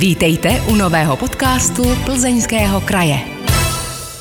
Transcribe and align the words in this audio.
Vítejte 0.00 0.48
u 0.72 0.74
nového 0.74 1.16
podcastu 1.16 1.82
Plzeňského 2.04 2.80
kraje. 2.80 3.16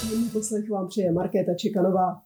Nyní 0.10 0.30
poslech 0.30 0.70
vám 0.70 0.88
přeje 0.88 1.12
Markéta 1.12 1.54
Čekanová. 1.54 2.22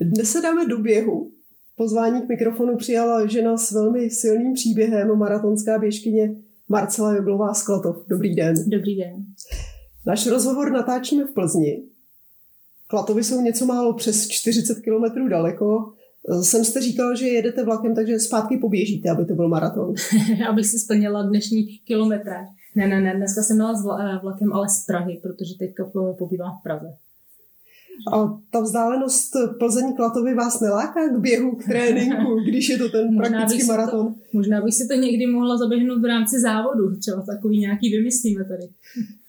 Dnes 0.00 0.32
se 0.32 0.40
dáme 0.40 0.66
do 0.66 0.78
běhu. 0.78 1.30
Pozvání 1.76 2.22
k 2.22 2.28
mikrofonu 2.28 2.76
přijala 2.76 3.26
žena 3.26 3.56
s 3.56 3.72
velmi 3.72 4.10
silným 4.10 4.52
příběhem, 4.52 5.18
maratonská 5.18 5.78
běžkyně 5.78 6.34
Marcela 6.68 7.14
Joglová 7.14 7.54
z 7.54 7.62
Klatov. 7.62 7.96
Dobrý 8.08 8.34
den. 8.34 8.54
Dobrý 8.66 8.96
den. 8.96 9.24
Náš 10.06 10.26
rozhovor 10.26 10.72
natáčíme 10.72 11.24
v 11.24 11.34
Plzni. 11.34 11.82
Klatovy 12.86 13.24
jsou 13.24 13.40
něco 13.40 13.66
málo 13.66 13.94
přes 13.94 14.28
40 14.28 14.80
kilometrů 14.80 15.28
daleko. 15.28 15.92
Jsem 16.42 16.64
jste 16.64 16.80
říkal, 16.80 17.16
že 17.16 17.28
jedete 17.28 17.64
vlakem, 17.64 17.94
takže 17.94 18.18
zpátky 18.18 18.56
poběžíte, 18.56 19.10
aby 19.10 19.24
to 19.24 19.34
byl 19.34 19.48
maraton. 19.48 19.94
Abych 20.48 20.66
si 20.66 20.78
splnila 20.78 21.22
dnešní 21.22 21.78
kilometráž. 21.78 22.48
Ne, 22.76 22.86
ne, 22.86 23.00
ne, 23.00 23.16
dneska 23.16 23.42
jsem 23.42 23.56
měla 23.56 23.74
s 23.74 23.86
eh, 24.00 24.18
vlakem, 24.22 24.52
ale 24.52 24.68
z 24.68 24.86
Prahy, 24.86 25.20
protože 25.22 25.54
teďka 25.58 25.84
pobývám 26.18 26.58
v 26.60 26.62
Praze. 26.62 26.86
A 28.12 28.38
ta 28.50 28.60
vzdálenost 28.60 29.32
Plzeň 29.58 29.96
Klatovy 29.96 30.34
vás 30.34 30.60
neláká 30.60 31.08
k 31.08 31.18
běhu, 31.18 31.56
k 31.56 31.64
tréninku, 31.64 32.40
když 32.48 32.68
je 32.68 32.78
to 32.78 32.88
ten 32.88 33.16
praktický 33.16 33.66
maraton? 33.66 34.06
To, 34.06 34.20
možná 34.32 34.60
bych 34.60 34.74
si 34.74 34.88
to 34.88 34.94
někdy 34.94 35.26
mohla 35.26 35.58
zaběhnout 35.58 36.02
v 36.02 36.04
rámci 36.04 36.40
závodu, 36.40 36.96
třeba 36.96 37.22
takový 37.22 37.58
nějaký 37.58 37.90
vymyslíme 37.90 38.44
tady. 38.44 38.68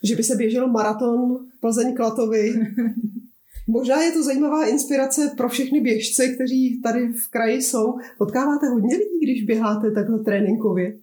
Že 0.04 0.16
by 0.16 0.24
se 0.24 0.36
běžel 0.36 0.68
maraton 0.68 1.38
Plzeň 1.62 1.96
Klatovy 1.96 2.54
Možná 3.68 4.02
je 4.02 4.12
to 4.12 4.24
zajímavá 4.24 4.68
inspirace 4.68 5.32
pro 5.38 5.50
všechny 5.50 5.82
běžce, 5.82 6.28
kteří 6.28 6.82
tady 6.82 7.08
v 7.08 7.30
kraji 7.30 7.62
jsou. 7.62 7.94
Potkáváte 8.18 8.68
hodně 8.68 8.96
lidí, 8.96 9.20
když 9.22 9.44
běháte 9.44 9.92
takhle 9.92 10.20
tréninkově? 10.20 10.94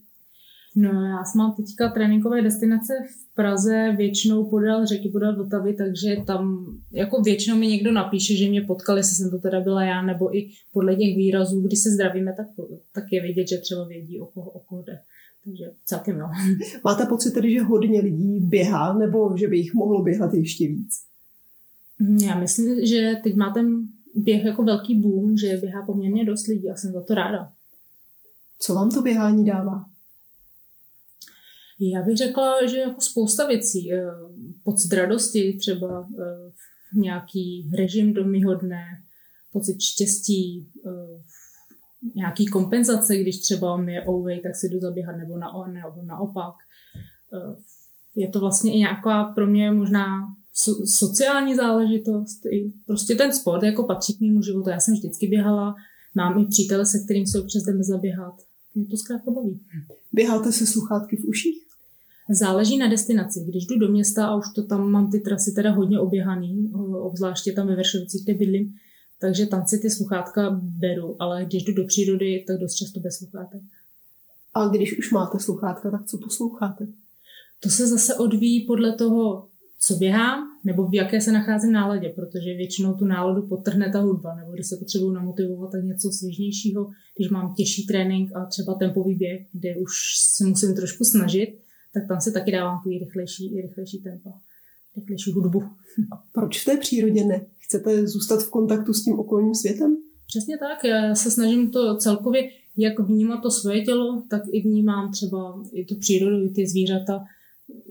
No, 0.77 0.89
já 0.89 1.23
mám 1.37 1.55
teďka 1.57 1.89
tréninkové 1.89 2.43
destinace 2.43 2.93
v 3.11 3.35
Praze, 3.35 3.95
většinou 3.97 4.45
podél 4.45 4.87
řeky, 4.87 5.09
podél 5.09 5.37
Vltavy, 5.37 5.75
takže 5.75 6.17
tam 6.27 6.67
jako 6.93 7.23
většinou 7.23 7.57
mi 7.57 7.67
někdo 7.67 7.93
napíše, 7.93 8.37
že 8.37 8.49
mě 8.49 8.63
potkal, 8.63 8.97
jestli 8.97 9.17
jsem 9.17 9.31
to 9.31 9.39
teda 9.39 9.61
byla 9.61 9.85
já, 9.85 10.03
nebo 10.03 10.37
i 10.37 10.51
podle 10.73 10.97
těch 10.97 11.17
výrazů, 11.17 11.61
kdy 11.61 11.77
se 11.77 11.91
zdravíme, 11.91 12.35
tak, 12.37 12.47
tak 12.95 13.05
je 13.13 13.23
vidět, 13.23 13.49
že 13.49 13.59
třeba 13.59 13.85
vědí, 13.89 14.21
o 14.21 14.27
koho, 14.27 14.51
o 14.51 14.61
koho 14.61 14.83
jde. 14.83 14.99
Takže 15.45 15.65
celkem 15.85 16.19
no. 16.19 16.31
Máte 16.85 17.07
pocit 17.07 17.31
tedy, 17.31 17.53
že 17.53 17.63
hodně 17.63 18.01
lidí 18.01 18.41
běhá, 18.41 18.99
nebo 18.99 19.37
že 19.37 19.49
by 19.49 19.57
jich 19.57 19.75
mohlo 19.75 20.03
běhat 20.03 20.35
ještě 20.35 20.69
víc? 20.69 21.10
Já 22.01 22.39
myslím, 22.39 22.87
že 22.87 23.13
teď 23.23 23.37
má 23.37 23.51
ten 23.51 23.89
běh 24.15 24.45
jako 24.45 24.63
velký 24.63 25.01
boom, 25.01 25.37
že 25.37 25.57
běhá 25.57 25.87
poměrně 25.87 26.25
dost 26.25 26.47
lidí 26.47 26.71
a 26.71 26.77
jsem 26.77 26.93
za 26.93 27.03
to 27.03 27.15
ráda. 27.15 27.53
Co 28.59 28.75
vám 28.75 28.91
to 28.91 29.03
běhání 29.03 29.45
dává? 29.45 29.85
Já 31.81 32.03
bych 32.03 32.17
řekla, 32.17 32.67
že 32.67 32.79
jako 32.79 33.01
spousta 33.01 33.47
věcí. 33.47 33.93
Eh, 33.93 34.11
pocit 34.65 34.93
radosti, 34.93 35.57
třeba 35.61 36.09
eh, 36.21 36.53
nějaký 36.95 37.71
režim 37.79 38.15
domyhodné, 38.15 38.85
pocit 39.53 39.83
štěstí, 39.83 40.71
eh, 40.87 41.23
nějaký 42.15 42.47
kompenzace, 42.47 43.17
když 43.17 43.41
třeba 43.41 43.77
mi 43.77 43.95
je 43.95 44.05
away, 44.05 44.41
tak 44.41 44.57
si 44.57 44.69
jdu 44.69 44.81
zaběhat, 44.81 45.17
nebo, 45.17 45.39
na, 45.39 45.53
nebo 45.67 46.03
naopak. 46.03 46.55
Je 48.15 48.29
to 48.29 48.41
vlastně 48.41 48.75
i 48.75 48.79
nějaká 48.79 49.25
pro 49.25 49.47
mě 49.47 49.71
možná 49.71 50.21
so, 50.53 50.87
sociální 50.87 51.55
záležitost, 51.57 52.47
i 52.47 52.73
prostě 52.87 53.15
ten 53.15 53.33
sport 53.33 53.63
jako 53.63 53.85
patří 53.85 54.15
k 54.15 54.21
mému 54.21 54.43
životu. 54.43 54.71
Já 54.71 54.81
jsem 54.81 54.95
vždycky 54.95 55.27
běhala, 55.27 55.75
mám 56.15 56.41
i 56.43 56.47
přítele, 56.47 56.87
se 56.87 56.99
kterým 56.99 57.27
se 57.27 57.41
občas 57.41 57.63
jdeme 57.63 57.85
zaběhat. 57.85 58.35
Mě 58.75 58.87
to 58.87 58.97
zkrátka 58.97 59.31
baví. 59.31 59.61
Běháte 60.13 60.53
se 60.53 60.67
sluchátky 60.67 61.17
v 61.17 61.25
uších? 61.25 61.67
Záleží 62.31 62.79
na 62.79 62.89
destinaci. 62.89 63.45
Když 63.49 63.67
jdu 63.67 63.79
do 63.79 63.89
města 63.89 64.27
a 64.27 64.37
už 64.37 64.45
to 64.55 64.63
tam 64.63 64.91
mám 64.91 65.11
ty 65.11 65.21
trasy 65.21 65.53
teda 65.53 65.71
hodně 65.71 66.01
oběhaný, 66.01 66.73
obzvláště 67.01 67.53
tam 67.53 67.67
ve 67.67 67.77
Vršovicích, 67.77 68.25
kde 68.25 68.35
bydlím, 68.35 68.75
takže 69.21 69.47
tam 69.47 69.67
si 69.67 69.79
ty 69.79 69.91
sluchátka 69.91 70.61
beru, 70.63 71.17
ale 71.19 71.45
když 71.45 71.65
jdu 71.65 71.75
do 71.75 71.85
přírody, 71.87 72.45
tak 72.47 72.59
dost 72.59 72.75
často 72.75 73.01
bez 73.01 73.17
sluchátek. 73.17 73.63
A 74.55 74.69
když 74.69 74.99
už 74.99 75.13
máte 75.13 75.39
sluchátka, 75.39 75.91
tak 75.91 76.07
co 76.07 76.19
posloucháte? 76.19 76.87
To 77.61 77.69
se 77.69 77.87
zase 77.87 78.15
odvíjí 78.15 78.67
podle 78.67 78.93
toho, 78.93 79.49
co 79.83 79.95
běhám, 79.95 80.41
nebo 80.65 80.87
v 80.89 80.95
jaké 80.95 81.21
se 81.21 81.33
nacházím 81.33 81.73
náladě, 81.73 82.09
protože 82.09 82.55
většinou 82.55 82.95
tu 82.95 83.05
náladu 83.05 83.49
potrhne 83.49 83.93
ta 83.93 84.01
hudba, 84.01 84.35
nebo 84.35 84.53
když 84.53 84.67
se 84.67 84.77
potřebuji 84.77 85.13
namotivovat, 85.13 85.73
tak 85.73 85.85
něco 85.85 86.11
svěžnějšího, 86.11 86.91
když 87.17 87.31
mám 87.31 87.55
těžší 87.55 87.87
trénink 87.87 88.37
a 88.37 88.45
třeba 88.45 88.75
tempový 88.75 89.15
běh, 89.15 89.47
kde 89.53 89.77
už 89.77 89.91
se 90.37 90.45
musím 90.47 90.75
trošku 90.75 91.05
snažit, 91.05 91.59
tak 91.95 92.03
tam 92.09 92.21
se 92.21 92.33
taky 92.33 92.53
dávám 92.53 92.79
takový 92.79 92.99
rychlejší, 92.99 93.61
rychlejší 93.61 94.03
tempo, 94.03 94.31
rychlejší 94.97 95.33
hudbu. 95.33 95.63
A 96.13 96.25
proč 96.33 96.63
v 96.63 96.65
té 96.65 96.77
přírodě 96.77 97.25
ne? 97.25 97.47
Chcete 97.59 98.07
zůstat 98.07 98.43
v 98.43 98.51
kontaktu 98.51 98.93
s 98.93 99.05
tím 99.05 99.19
okolním 99.19 99.55
světem? 99.55 99.97
Přesně 100.27 100.59
tak, 100.59 100.85
já 100.85 101.15
se 101.15 101.31
snažím 101.31 101.71
to 101.71 101.97
celkově 101.97 102.51
jak 102.77 103.01
vnímat 103.01 103.43
to 103.43 103.51
svoje 103.51 103.85
tělo, 103.85 104.23
tak 104.31 104.43
i 104.53 104.63
vnímám 104.63 105.13
třeba 105.13 105.63
i 105.73 105.85
tu 105.85 105.99
přírodu, 105.99 106.45
i 106.45 106.49
ty 106.49 106.67
zvířata, 106.67 107.25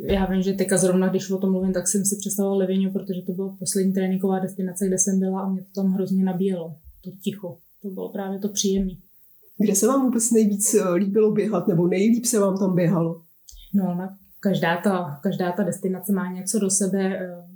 já 0.09 0.25
vím, 0.25 0.41
že 0.41 0.53
teďka 0.53 0.77
zrovna, 0.77 1.07
když 1.07 1.31
o 1.31 1.37
tom 1.37 1.51
mluvím, 1.51 1.73
tak 1.73 1.87
jsem 1.87 2.05
si 2.05 2.15
představoval 2.19 2.57
Leviňu, 2.57 2.91
protože 2.91 3.21
to 3.25 3.31
byla 3.31 3.55
poslední 3.59 3.93
tréninková 3.93 4.39
destinace, 4.39 4.87
kde 4.87 4.97
jsem 4.97 5.19
byla 5.19 5.41
a 5.41 5.49
mě 5.49 5.61
to 5.61 5.81
tam 5.81 5.91
hrozně 5.91 6.23
nabíjelo. 6.23 6.75
To 7.03 7.11
ticho. 7.23 7.57
To 7.81 7.89
bylo 7.89 8.09
právě 8.09 8.39
to 8.39 8.49
příjemné. 8.49 8.93
Kde 9.57 9.75
se 9.75 9.87
vám 9.87 10.05
vůbec 10.05 10.31
nejvíc 10.31 10.73
eh, 10.73 10.93
líbilo 10.93 11.31
běhat, 11.31 11.67
nebo 11.67 11.87
nejlíp 11.87 12.25
se 12.25 12.39
vám 12.39 12.57
tam 12.57 12.75
běhalo? 12.75 13.21
No, 13.73 13.83
na 13.83 14.17
každá 14.39 14.81
ta, 14.81 15.19
každá 15.23 15.51
ta 15.51 15.63
destinace 15.63 16.13
má 16.13 16.31
něco 16.31 16.59
do 16.59 16.69
sebe. 16.69 17.19
Eh, 17.19 17.49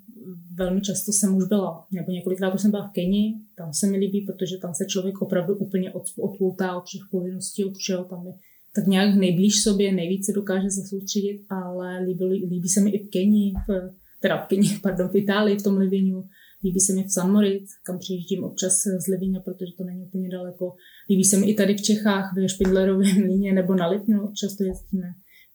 velmi 0.57 0.81
často 0.81 1.11
jsem 1.11 1.35
už 1.35 1.43
byla, 1.47 1.87
nebo 1.91 2.11
několikrát 2.11 2.55
už 2.55 2.61
jsem 2.61 2.71
byla 2.71 2.87
v 2.87 2.91
Keni, 2.91 3.33
tam 3.57 3.73
se 3.73 3.87
mi 3.87 3.97
líbí, 3.97 4.21
protože 4.21 4.57
tam 4.57 4.73
se 4.73 4.85
člověk 4.85 5.21
opravdu 5.21 5.55
úplně 5.55 5.93
odpoutá 6.19 6.77
od 6.77 6.85
všech 6.85 7.01
povinností, 7.11 7.65
od 7.65 7.77
všeho, 7.77 8.03
tam 8.03 8.27
je 8.27 8.33
tak 8.75 8.87
nějak 8.87 9.15
nejblíž 9.15 9.63
sobě, 9.63 9.91
nejvíce 9.91 10.31
dokáže 10.31 10.69
se 10.69 10.81
soustředit, 10.89 11.41
ale 11.49 11.99
líbí, 11.99 12.25
líbí 12.25 12.69
se 12.69 12.81
mi 12.81 12.89
i 12.89 13.07
v 13.07 13.09
Keni, 13.09 13.53
v, 13.67 13.89
teda 14.21 14.37
v 14.37 14.47
Keni, 14.47 14.69
pardon, 14.83 15.09
v 15.09 15.15
Itálii, 15.15 15.57
v 15.57 15.63
tom 15.63 15.77
Liviňu, 15.77 16.23
líbí 16.63 16.79
se 16.79 16.93
mi 16.93 17.03
v 17.03 17.13
San 17.13 17.31
Moritz, 17.31 17.69
kam 17.85 17.99
přijíždím 17.99 18.43
občas 18.43 18.73
z 18.73 19.07
Livině, 19.07 19.39
protože 19.39 19.71
to 19.77 19.83
není 19.83 20.03
úplně 20.03 20.29
daleko. 20.29 20.73
Líbí 21.09 21.23
se 21.23 21.37
mi 21.37 21.49
i 21.49 21.53
tady 21.53 21.75
v 21.75 21.81
Čechách, 21.81 22.33
ve 22.35 22.49
Špindlerově 22.49 23.13
mlíně 23.25 23.53
nebo 23.53 23.75
na 23.75 23.87
Litňu, 23.87 24.31
často 24.41 24.63
jezdíme. 24.63 25.07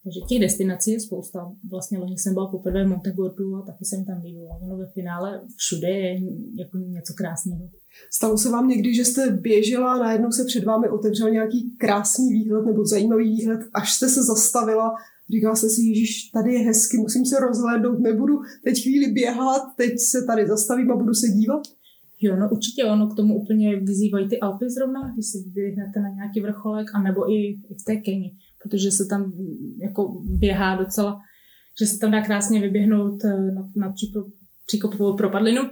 Takže 0.04 0.20
těch 0.28 0.40
destinací 0.40 0.90
je 0.92 1.00
spousta. 1.00 1.52
Vlastně 1.70 1.98
loni 1.98 2.18
jsem 2.18 2.34
byla 2.34 2.50
poprvé 2.50 2.84
v 2.84 2.88
Montegordu 2.88 3.56
a 3.56 3.62
taky 3.66 3.84
jsem 3.84 4.04
tam 4.04 4.22
líbila. 4.22 4.58
Ono 4.62 4.76
ve 4.76 4.86
finále 4.86 5.40
všude 5.56 5.88
je 5.88 6.20
jako 6.58 6.78
něco 6.78 7.14
krásného. 7.16 7.70
Stalo 8.12 8.38
se 8.38 8.50
vám 8.50 8.68
někdy, 8.68 8.94
že 8.94 9.04
jste 9.04 9.30
běžela 9.30 9.92
a 9.92 9.98
najednou 9.98 10.30
se 10.30 10.44
před 10.44 10.64
vámi 10.64 10.88
otevřel 10.88 11.30
nějaký 11.30 11.76
krásný 11.78 12.32
výhled 12.32 12.66
nebo 12.66 12.84
zajímavý 12.84 13.24
výhled, 13.24 13.60
až 13.74 13.92
jste 13.92 14.08
se 14.08 14.22
zastavila, 14.22 14.94
říkala 15.30 15.54
jste 15.54 15.68
si, 15.68 15.82
Ježíš, 15.82 16.30
tady 16.30 16.54
je 16.54 16.58
hezky, 16.58 16.96
musím 16.96 17.26
se 17.26 17.40
rozhlédnout, 17.40 17.98
nebudu 17.98 18.34
teď 18.64 18.82
chvíli 18.82 19.12
běhat, 19.12 19.62
teď 19.76 19.92
se 19.98 20.22
tady 20.22 20.46
zastavím 20.46 20.90
a 20.90 20.96
budu 20.96 21.14
se 21.14 21.28
dívat? 21.28 21.62
Jo, 22.20 22.36
no 22.36 22.48
určitě 22.50 22.84
ono 22.84 23.06
k 23.06 23.16
tomu 23.16 23.40
úplně 23.40 23.76
vyzývají 23.80 24.28
ty 24.28 24.40
Alpy 24.40 24.70
zrovna, 24.70 25.12
když 25.14 25.26
se 25.26 25.38
vyběhnete 25.38 26.00
na 26.00 26.08
nějaký 26.08 26.40
vrcholek, 26.40 26.86
anebo 26.94 27.30
i, 27.30 27.34
i 27.34 27.74
v 27.80 27.84
té 27.84 27.96
Keni, 27.96 28.32
protože 28.62 28.90
se 28.90 29.04
tam 29.06 29.32
jako 29.82 30.22
běhá 30.24 30.76
docela, 30.76 31.20
že 31.80 31.86
se 31.86 31.98
tam 31.98 32.10
dá 32.10 32.22
krásně 32.22 32.60
vyběhnout 32.60 33.24
eh, 33.24 33.52
na, 33.52 33.68
na 33.76 33.94
příkopovou 34.66 35.16
propadlinu 35.16 35.62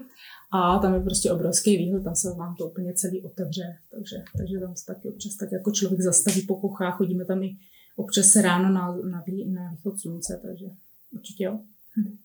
a 0.63 0.79
tam 0.79 0.95
je 0.95 1.01
prostě 1.01 1.33
obrovský 1.33 1.77
výhled, 1.77 2.05
tam 2.05 2.15
se 2.17 2.35
vám 2.35 2.55
to 2.59 2.69
úplně 2.69 2.93
celý 2.95 3.23
otevře, 3.23 3.77
takže, 3.91 4.17
takže 4.37 4.59
tam 4.61 4.77
se 4.77 4.87
taky 4.87 5.09
občas 5.09 5.37
tak 5.37 5.53
jako 5.53 5.71
člověk 5.71 6.01
zastaví 6.01 6.43
po 6.43 6.57
kochách, 6.57 6.97
chodíme 6.97 7.25
tam 7.25 7.43
i 7.43 7.57
občas 7.97 8.37
ráno 8.37 8.69
na, 8.73 8.97
na, 9.11 9.25
na 9.47 9.71
východ 9.71 10.01
slunce, 10.01 10.41
takže 10.43 10.67
určitě 11.13 11.45
jo. 11.45 11.59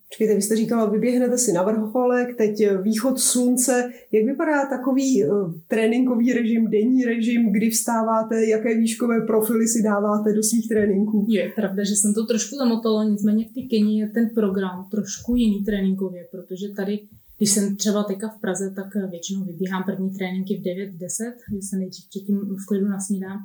Počkejte, 0.08 0.36
vy 0.36 0.42
jste 0.42 0.56
říkala, 0.56 0.86
vyběhnete 0.86 1.38
si 1.38 1.54
na 1.54 1.64
vrcholek, 1.64 2.38
teď 2.38 2.52
východ 2.82 3.20
slunce. 3.20 3.92
Jak 4.12 4.26
vypadá 4.26 4.66
takový 4.70 5.26
uh, 5.26 5.54
tréninkový 5.68 6.34
režim, 6.34 6.70
denní 6.70 7.06
režim, 7.06 7.52
kdy 7.52 7.70
vstáváte, 7.70 8.46
jaké 8.48 8.78
výškové 8.78 9.22
profily 9.22 9.68
si 9.68 9.84
dáváte 9.84 10.34
do 10.34 10.44
svých 10.44 10.68
tréninků? 10.68 11.26
Je 11.30 11.52
pravda, 11.56 11.84
že 11.84 11.96
jsem 11.96 12.14
to 12.14 12.26
trošku 12.26 12.56
zamotala, 12.56 13.04
nicméně 13.04 13.46
v 13.46 13.54
té 13.54 13.62
Keni 13.70 14.00
je 14.00 14.10
ten 14.10 14.30
program 14.36 14.88
trošku 14.92 15.36
jiný 15.36 15.64
tréninkově, 15.64 16.28
protože 16.32 16.70
tady 16.76 17.00
když 17.42 17.52
jsem 17.52 17.76
třeba 17.76 18.04
teďka 18.04 18.28
v 18.30 18.42
Praze, 18.42 18.74
tak 18.76 19.10
většinou 19.12 19.44
vybíhám 19.46 19.84
první 19.84 20.12
tréninky 20.12 20.58
v 20.58 20.62
9-10, 20.62 21.34
že 21.56 21.62
se 21.62 21.78
nejdřív 21.78 22.10
předtím 22.10 22.38
v 22.38 22.66
klidu 22.68 22.88
nasnídám. 22.88 23.40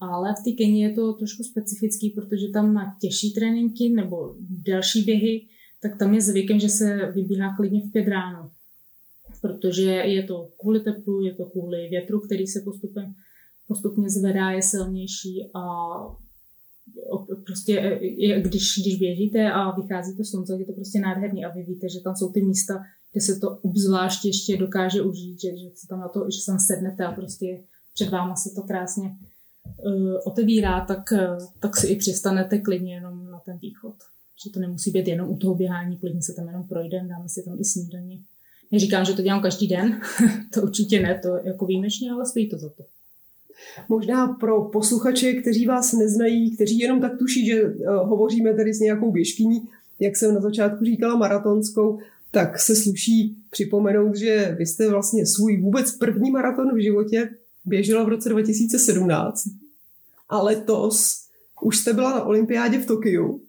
Ale 0.00 0.34
v 0.40 0.44
té 0.44 0.56
Keni 0.56 0.82
je 0.82 0.92
to 0.92 1.12
trošku 1.12 1.42
specifický, 1.42 2.10
protože 2.10 2.48
tam 2.52 2.74
na 2.74 2.96
těžší 3.00 3.34
tréninky 3.34 3.88
nebo 3.88 4.34
další 4.68 5.02
běhy, 5.02 5.46
tak 5.82 5.98
tam 5.98 6.14
je 6.14 6.20
zvykem, 6.20 6.60
že 6.60 6.68
se 6.68 7.12
vybíhá 7.12 7.56
klidně 7.56 7.80
v 7.80 7.92
pět 7.92 8.08
ráno. 8.08 8.50
Protože 9.40 9.90
je 9.90 10.22
to 10.22 10.48
kvůli 10.60 10.80
teplu, 10.80 11.22
je 11.22 11.34
to 11.34 11.44
kvůli 11.44 11.88
větru, 11.88 12.20
který 12.20 12.46
se 12.46 12.60
postupem, 12.64 13.14
postupně 13.68 14.10
zvedá, 14.10 14.50
je 14.50 14.62
silnější 14.62 15.50
a 15.54 15.64
prostě, 17.44 18.00
když, 18.42 18.64
když 18.82 18.98
běžíte 18.98 19.52
a 19.52 19.80
vychází 19.80 20.16
to 20.16 20.24
slunce, 20.24 20.56
je 20.58 20.66
to 20.66 20.72
prostě 20.72 21.00
nádherný 21.00 21.44
a 21.44 21.54
vy 21.54 21.62
víte, 21.62 21.88
že 21.88 22.00
tam 22.04 22.16
jsou 22.16 22.32
ty 22.32 22.42
místa, 22.42 22.74
kde 23.14 23.20
se 23.20 23.40
to 23.40 23.50
obzvlášť 23.50 24.24
ještě 24.24 24.56
dokáže 24.56 25.02
užít, 25.02 25.40
že, 25.40 25.56
že 25.56 25.66
se 25.74 25.86
tam 25.86 26.00
na 26.00 26.08
to, 26.08 26.30
že 26.30 26.46
tam 26.46 26.58
sednete 26.58 27.04
a 27.04 27.12
prostě 27.12 27.60
před 27.94 28.10
váma 28.10 28.36
se 28.36 28.50
to 28.54 28.62
krásně 28.62 29.16
uh, 29.84 30.16
otevírá, 30.24 30.84
tak, 30.84 31.12
tak 31.60 31.76
si 31.76 31.86
i 31.86 31.96
přistanete 31.96 32.58
klidně 32.58 32.94
jenom 32.94 33.30
na 33.30 33.38
ten 33.38 33.58
východ. 33.58 33.94
Že 34.44 34.50
to 34.50 34.60
nemusí 34.60 34.90
být 34.90 35.08
jenom 35.08 35.30
u 35.30 35.36
toho 35.36 35.54
běhání, 35.54 35.96
klidně 35.96 36.22
se 36.22 36.32
tam 36.32 36.46
jenom 36.46 36.68
projdeme, 36.68 37.08
dáme 37.08 37.28
si 37.28 37.42
tam 37.42 37.60
i 37.60 37.64
snídaní. 37.64 38.24
Neříkám, 38.72 39.04
že 39.04 39.12
to 39.12 39.22
dělám 39.22 39.42
každý 39.42 39.68
den, 39.68 40.00
to 40.54 40.62
určitě 40.62 41.02
ne, 41.02 41.20
to 41.22 41.36
jako 41.44 41.66
výjimečně, 41.66 42.10
ale 42.10 42.26
stojí 42.26 42.48
to 42.48 42.58
za 42.58 42.68
to. 42.68 42.84
Možná 43.88 44.26
pro 44.26 44.64
posluchače, 44.64 45.32
kteří 45.32 45.66
vás 45.66 45.92
neznají, 45.92 46.54
kteří 46.54 46.78
jenom 46.78 47.00
tak 47.00 47.18
tuší, 47.18 47.46
že 47.46 47.64
uh, 47.64 47.74
hovoříme 47.94 48.54
tady 48.54 48.74
s 48.74 48.80
nějakou 48.80 49.12
běžkyní, 49.12 49.68
jak 50.00 50.16
jsem 50.16 50.34
na 50.34 50.40
začátku 50.40 50.84
říkala, 50.84 51.16
maratonskou, 51.16 51.98
tak 52.34 52.58
se 52.58 52.76
sluší 52.76 53.36
připomenout, 53.50 54.16
že 54.16 54.56
vy 54.58 54.66
jste 54.66 54.90
vlastně 54.90 55.26
svůj 55.26 55.62
vůbec 55.62 55.92
první 55.92 56.30
maraton 56.30 56.74
v 56.74 56.82
životě 56.82 57.30
běžela 57.64 58.04
v 58.04 58.08
roce 58.08 58.28
2017 58.28 59.44
a 60.28 60.42
letos 60.42 61.24
už 61.62 61.78
jste 61.78 61.92
byla 61.92 62.10
na 62.10 62.24
olympiádě 62.24 62.78
v 62.78 62.86
Tokiu. 62.86 63.40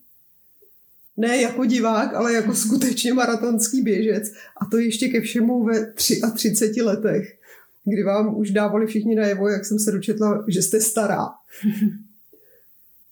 Ne 1.18 1.42
jako 1.42 1.66
divák, 1.66 2.14
ale 2.14 2.34
jako 2.34 2.56
skutečně 2.56 3.14
maratonský 3.14 3.82
běžec 3.82 4.24
a 4.62 4.66
to 4.66 4.78
ještě 4.78 5.08
ke 5.08 5.22
všemu 5.22 5.64
ve 5.64 5.94
33 5.94 6.82
letech, 6.82 7.38
kdy 7.86 8.04
vám 8.04 8.38
už 8.38 8.52
dávali 8.52 8.88
všichni 8.88 9.16
najevo, 9.16 9.50
jak 9.50 9.66
jsem 9.66 9.80
se 9.80 9.92
dočetla, 9.92 10.46
že 10.48 10.62
jste 10.62 10.82
stará. 10.82 11.26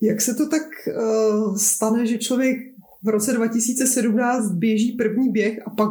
Jak 0.01 0.21
se 0.21 0.33
to 0.33 0.49
tak 0.49 0.63
uh, 0.87 1.57
stane, 1.57 2.05
že 2.05 2.17
člověk 2.17 2.57
v 3.03 3.07
roce 3.07 3.33
2017 3.33 4.51
běží 4.51 4.91
první 4.91 5.29
běh 5.29 5.67
a 5.67 5.69
pak 5.69 5.89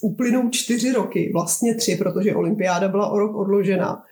uplynou 0.00 0.50
čtyři 0.50 0.92
roky, 0.92 1.30
vlastně 1.32 1.74
tři, 1.74 1.96
protože 1.96 2.34
olympiáda 2.34 2.88
byla 2.88 3.08
o 3.10 3.18
rok 3.18 3.36
odložena. 3.36 4.02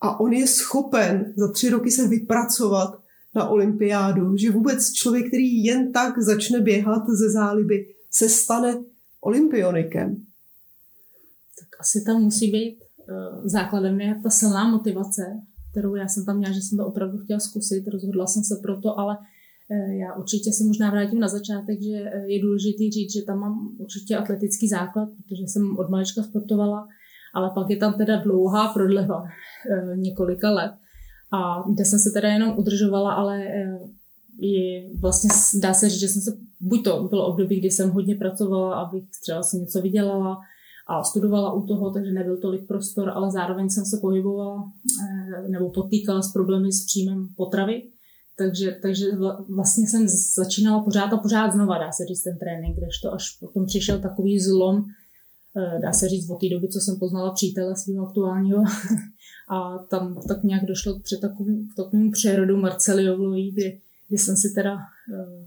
A 0.00 0.20
on 0.20 0.32
je 0.32 0.46
schopen 0.46 1.32
za 1.36 1.52
tři 1.52 1.70
roky 1.70 1.90
se 1.90 2.08
vypracovat 2.08 3.00
na 3.34 3.48
olympiádu, 3.48 4.36
že 4.36 4.50
vůbec 4.50 4.92
člověk, 4.92 5.26
který 5.28 5.64
jen 5.64 5.92
tak 5.92 6.18
začne 6.18 6.60
běhat 6.60 7.08
ze 7.08 7.30
záliby, 7.30 7.86
se 8.10 8.28
stane 8.28 8.82
olympionikem. 9.20 10.16
Tak 11.60 11.68
asi 11.80 12.04
tam 12.04 12.22
musí 12.22 12.50
být 12.50 12.78
uh, 12.78 13.46
základem 13.48 14.00
je 14.00 14.20
ta 14.22 14.30
silná 14.30 14.70
motivace, 14.70 15.22
kterou 15.70 15.94
já 15.94 16.08
jsem 16.08 16.24
tam 16.24 16.36
měla, 16.36 16.52
že 16.52 16.60
jsem 16.60 16.78
to 16.78 16.86
opravdu 16.86 17.18
chtěla 17.18 17.40
zkusit, 17.40 17.88
rozhodla 17.88 18.26
jsem 18.26 18.44
se 18.44 18.56
pro 18.62 18.80
to, 18.80 18.98
ale 18.98 19.18
Eh, 19.18 19.22
já 19.74 20.14
určitě 20.14 20.52
se 20.52 20.64
možná 20.64 20.90
vrátím 20.90 21.20
na 21.20 21.28
začátek, 21.28 21.82
že 21.82 21.96
eh, 21.96 22.24
je 22.26 22.42
důležité 22.42 22.84
říct, 22.90 23.12
že 23.12 23.22
tam 23.22 23.38
mám 23.38 23.76
určitě 23.78 24.16
atletický 24.16 24.68
základ, 24.68 25.08
protože 25.08 25.42
jsem 25.42 25.76
od 25.78 25.90
malička 25.90 26.22
sportovala, 26.22 26.88
ale 27.34 27.50
pak 27.54 27.70
je 27.70 27.76
tam 27.76 27.94
teda 27.94 28.22
dlouhá 28.22 28.72
prodleva 28.72 29.24
eh, 29.24 29.96
několika 29.96 30.50
let, 30.50 30.72
a 31.32 31.64
kde 31.72 31.84
jsem 31.84 31.98
se 31.98 32.10
teda 32.10 32.28
jenom 32.28 32.58
udržovala, 32.58 33.12
ale 33.12 33.44
je 34.38 34.90
vlastně 35.00 35.30
dá 35.62 35.74
se 35.74 35.88
říct, 35.88 36.00
že 36.00 36.08
jsem 36.08 36.22
se, 36.22 36.38
buď 36.60 36.84
to 36.84 37.02
bylo 37.10 37.26
období, 37.26 37.60
kdy 37.60 37.70
jsem 37.70 37.90
hodně 37.90 38.16
pracovala, 38.16 38.74
abych 38.74 39.04
třeba 39.22 39.42
si 39.42 39.56
něco 39.56 39.80
vydělala 39.80 40.38
a 40.88 41.04
studovala 41.04 41.52
u 41.52 41.66
toho, 41.66 41.90
takže 41.90 42.12
nebyl 42.12 42.36
tolik 42.36 42.66
prostor, 42.66 43.10
ale 43.10 43.30
zároveň 43.30 43.68
jsem 43.70 43.84
se 43.84 43.98
pohybovala 44.00 44.72
nebo 45.48 45.70
potýkala 45.70 46.22
s 46.22 46.32
problémy 46.32 46.72
s 46.72 46.86
příjmem 46.86 47.28
potravy, 47.36 47.82
takže, 48.36 48.78
takže 48.82 49.06
vlastně 49.48 49.88
jsem 49.88 50.08
začínala 50.34 50.82
pořád 50.82 51.12
a 51.12 51.16
pořád 51.16 51.52
znova, 51.52 51.78
dá 51.78 51.92
se 51.92 52.06
říct, 52.06 52.22
ten 52.22 52.38
trénink, 52.38 52.76
to 53.02 53.14
až 53.14 53.36
potom 53.40 53.66
přišel 53.66 53.98
takový 53.98 54.40
zlom, 54.40 54.84
eh, 55.56 55.78
dá 55.82 55.92
se 55.92 56.08
říct, 56.08 56.30
od 56.30 56.40
té 56.40 56.48
doby, 56.48 56.68
co 56.68 56.80
jsem 56.80 56.98
poznala 56.98 57.32
přítele 57.32 57.76
svým 57.76 58.00
aktuálního. 58.00 58.64
A 59.48 59.78
tam 59.78 60.22
tak 60.28 60.42
nějak 60.42 60.64
došlo 60.64 60.98
před 60.98 61.20
takovým, 61.20 61.68
k 61.68 61.76
takovému 61.76 62.10
přerodu 62.10 62.56
Marceliovlovi, 62.56 63.50
kdy, 63.50 63.80
kdy 64.08 64.18
jsem 64.18 64.36
si 64.36 64.50
teda 64.54 64.74
uh, 64.74 65.46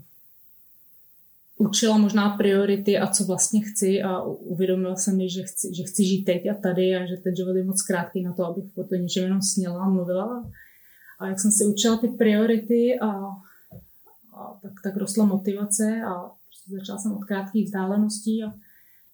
učila 1.57 1.97
možná 1.97 2.29
priority 2.29 2.97
a 2.97 3.07
co 3.07 3.23
vlastně 3.23 3.61
chci 3.61 4.01
a 4.01 4.21
uvědomila 4.23 4.95
jsem 4.95 5.17
mi, 5.17 5.29
že 5.29 5.43
chci, 5.43 5.75
že 5.75 5.83
chci 5.83 6.05
žít 6.05 6.23
teď 6.23 6.47
a 6.47 6.53
tady 6.53 6.95
a 6.95 7.05
že 7.05 7.17
ten 7.17 7.35
život 7.35 7.55
je 7.55 7.63
moc 7.63 7.81
krátký 7.81 8.23
na 8.23 8.33
to, 8.33 8.45
abych 8.45 8.65
o 8.75 8.95
něčem 8.95 9.23
jenom 9.23 9.41
sněla 9.41 9.83
a 9.83 9.89
mluvila. 9.89 10.51
A 11.19 11.27
jak 11.27 11.39
jsem 11.39 11.51
si 11.51 11.65
učila 11.65 11.97
ty 11.97 12.07
priority 12.07 12.99
a, 13.01 13.07
a 14.33 14.59
tak, 14.61 14.71
tak 14.83 14.97
rostla 14.97 15.25
motivace 15.25 16.01
a 16.07 16.31
začala 16.67 16.99
jsem 16.99 17.11
od 17.11 17.25
krátkých 17.25 17.65
vzdáleností 17.65 18.43
a 18.43 18.53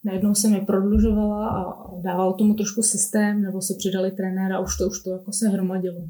najednou 0.03 0.35
jsem 0.35 0.53
je 0.53 0.61
prodlužovala 0.61 1.49
a 1.49 1.91
dával 2.01 2.33
tomu 2.33 2.53
trošku 2.53 2.83
systém, 2.83 3.41
nebo 3.41 3.61
se 3.61 3.73
přidali 3.77 4.11
trenér 4.11 4.53
a 4.53 4.59
už 4.59 4.77
to, 4.77 4.87
už 4.87 5.03
to 5.03 5.11
jako 5.11 5.31
se 5.31 5.49
hromadilo. 5.49 6.01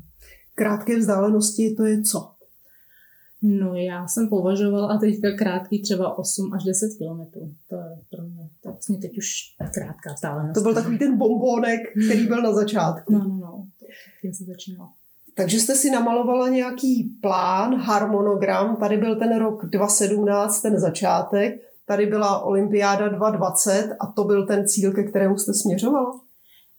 Krátké 0.56 0.98
vzdálenosti 0.98 1.76
to 1.78 1.86
je 1.86 2.02
co? 2.02 2.32
No 3.42 3.76
já 3.76 4.08
jsem 4.08 4.30
považovala 4.30 4.98
teďka 4.98 5.32
krátký 5.38 5.82
třeba 5.82 6.18
8 6.18 6.54
až 6.54 6.64
10 6.64 6.98
kilometrů. 6.98 7.54
To 7.70 7.76
je 7.76 7.98
pro 8.10 8.24
mě 8.24 8.50
to 8.64 8.70
vlastně 8.70 8.98
teď 8.98 9.18
už 9.18 9.30
krátká 9.74 10.14
vzdálenost. 10.14 10.54
To 10.54 10.62
byl 10.62 10.74
takový 10.74 10.98
ten 10.98 11.18
bombonek, 11.18 11.80
který 12.06 12.28
byl 12.28 12.42
na 12.42 12.54
začátku. 12.54 13.14
No, 13.14 13.20
no, 13.20 13.36
no. 13.36 13.68
Tím 14.22 14.34
se 14.34 14.44
začínalo. 14.44 14.90
Takže 15.38 15.60
jste 15.60 15.76
si 15.76 15.92
namalovala 15.92 16.50
nějaký 16.50 17.04
plán, 17.22 17.76
harmonogram. 17.76 18.76
Tady 18.76 18.98
byl 18.98 19.16
ten 19.16 19.40
rok 19.40 19.66
2017, 19.66 20.62
ten 20.62 20.80
začátek. 20.80 21.54
Tady 21.88 22.06
byla 22.06 22.40
olympiáda 22.40 23.08
2020 23.08 23.96
a 24.00 24.12
to 24.12 24.24
byl 24.24 24.46
ten 24.48 24.68
cíl, 24.68 24.92
ke 24.94 25.04
kterému 25.04 25.38
jste 25.38 25.54
směřovala? 25.54 26.20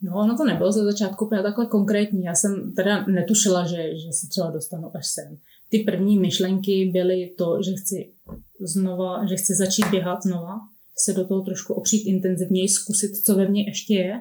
No, 0.03 0.12
ono 0.17 0.37
to 0.37 0.44
nebylo 0.44 0.73
ze 0.73 0.85
začátku 0.85 1.25
úplně 1.25 1.43
takhle 1.43 1.67
konkrétní. 1.67 2.25
Já 2.25 2.35
jsem 2.35 2.73
teda 2.76 3.06
netušila, 3.06 3.67
že, 3.67 3.76
že 3.76 4.12
se 4.12 4.29
třeba 4.29 4.50
dostanu 4.50 4.91
až 4.97 5.06
sem. 5.06 5.37
Ty 5.70 5.79
první 5.79 6.19
myšlenky 6.19 6.91
byly 6.93 7.35
to, 7.38 7.62
že 7.62 7.73
chci 7.73 8.12
znova, 8.61 9.26
že 9.26 9.37
chci 9.37 9.55
začít 9.55 9.91
běhat 9.91 10.23
znova, 10.23 10.59
se 10.99 11.12
do 11.12 11.26
toho 11.26 11.41
trošku 11.41 11.75
opřít 11.75 12.06
intenzivněji, 12.06 12.69
zkusit, 12.69 13.17
co 13.17 13.35
ve 13.35 13.49
mně 13.49 13.64
ještě 13.64 13.94
je. 13.94 14.20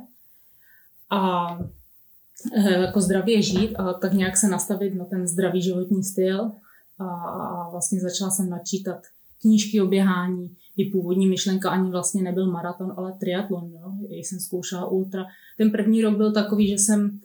A 1.10 1.48
jako 2.70 3.02
zdravě 3.02 3.42
žít 3.42 3.76
a 3.76 3.94
tak 3.94 4.14
nějak 4.14 4.38
se 4.38 4.48
nastavit 4.48 4.96
na 4.96 5.06
ten 5.06 5.28
zdravý 5.28 5.62
životní 5.62 6.04
styl. 6.04 6.52
A 7.00 7.70
vlastně 7.70 8.00
začala 8.00 8.32
jsem 8.32 8.50
načítat 8.50 8.98
knížky 9.42 9.82
o 9.82 9.88
běhání, 9.88 10.56
i 10.78 10.92
původní 10.92 11.28
myšlenka 11.28 11.70
ani 11.70 11.92
vlastně 11.92 12.22
nebyl 12.22 12.52
maraton, 12.52 12.94
ale 12.98 13.14
triatlon. 13.20 13.72
Jo? 13.74 13.94
Jsem 14.10 14.40
zkoušela 14.40 14.88
ultra. 14.88 15.26
Ten 15.58 15.72
první 15.72 16.02
rok 16.02 16.18
byl 16.18 16.32
takový, 16.32 16.68
že 16.68 16.78
jsem, 16.78 17.20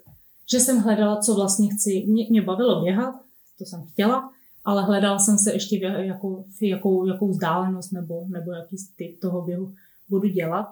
že 0.52 0.61
jsem 0.61 0.78
hledala, 0.78 1.16
co 1.16 1.35
vlastně 1.35 1.68
chci. 1.75 2.04
Mě, 2.08 2.26
mě 2.30 2.42
bavilo 2.42 2.82
běhat, 2.82 3.14
to 3.58 3.64
jsem 3.64 3.82
chtěla, 3.82 4.30
ale 4.64 4.85
hledala 4.85 5.18
jsem 5.18 5.38
se 5.38 5.52
ještě, 5.52 5.78
jako, 5.78 6.44
jakou, 6.62 7.06
jakou 7.06 7.28
vzdálenost 7.28 7.92
nebo, 7.92 8.25
nebo 8.28 8.52
jaký 8.52 8.76
typ 8.96 9.20
toho 9.20 9.42
běhu 9.42 9.75
budu 10.08 10.28
dělat. 10.28 10.66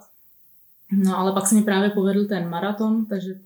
No 0.93 1.19
ale 1.19 1.33
pak 1.33 1.47
se 1.47 1.55
mi 1.55 1.63
právě 1.63 1.91
povedl 1.91 2.27
ten 2.27 2.49
maraton, 2.49 3.07
takže 3.07 3.41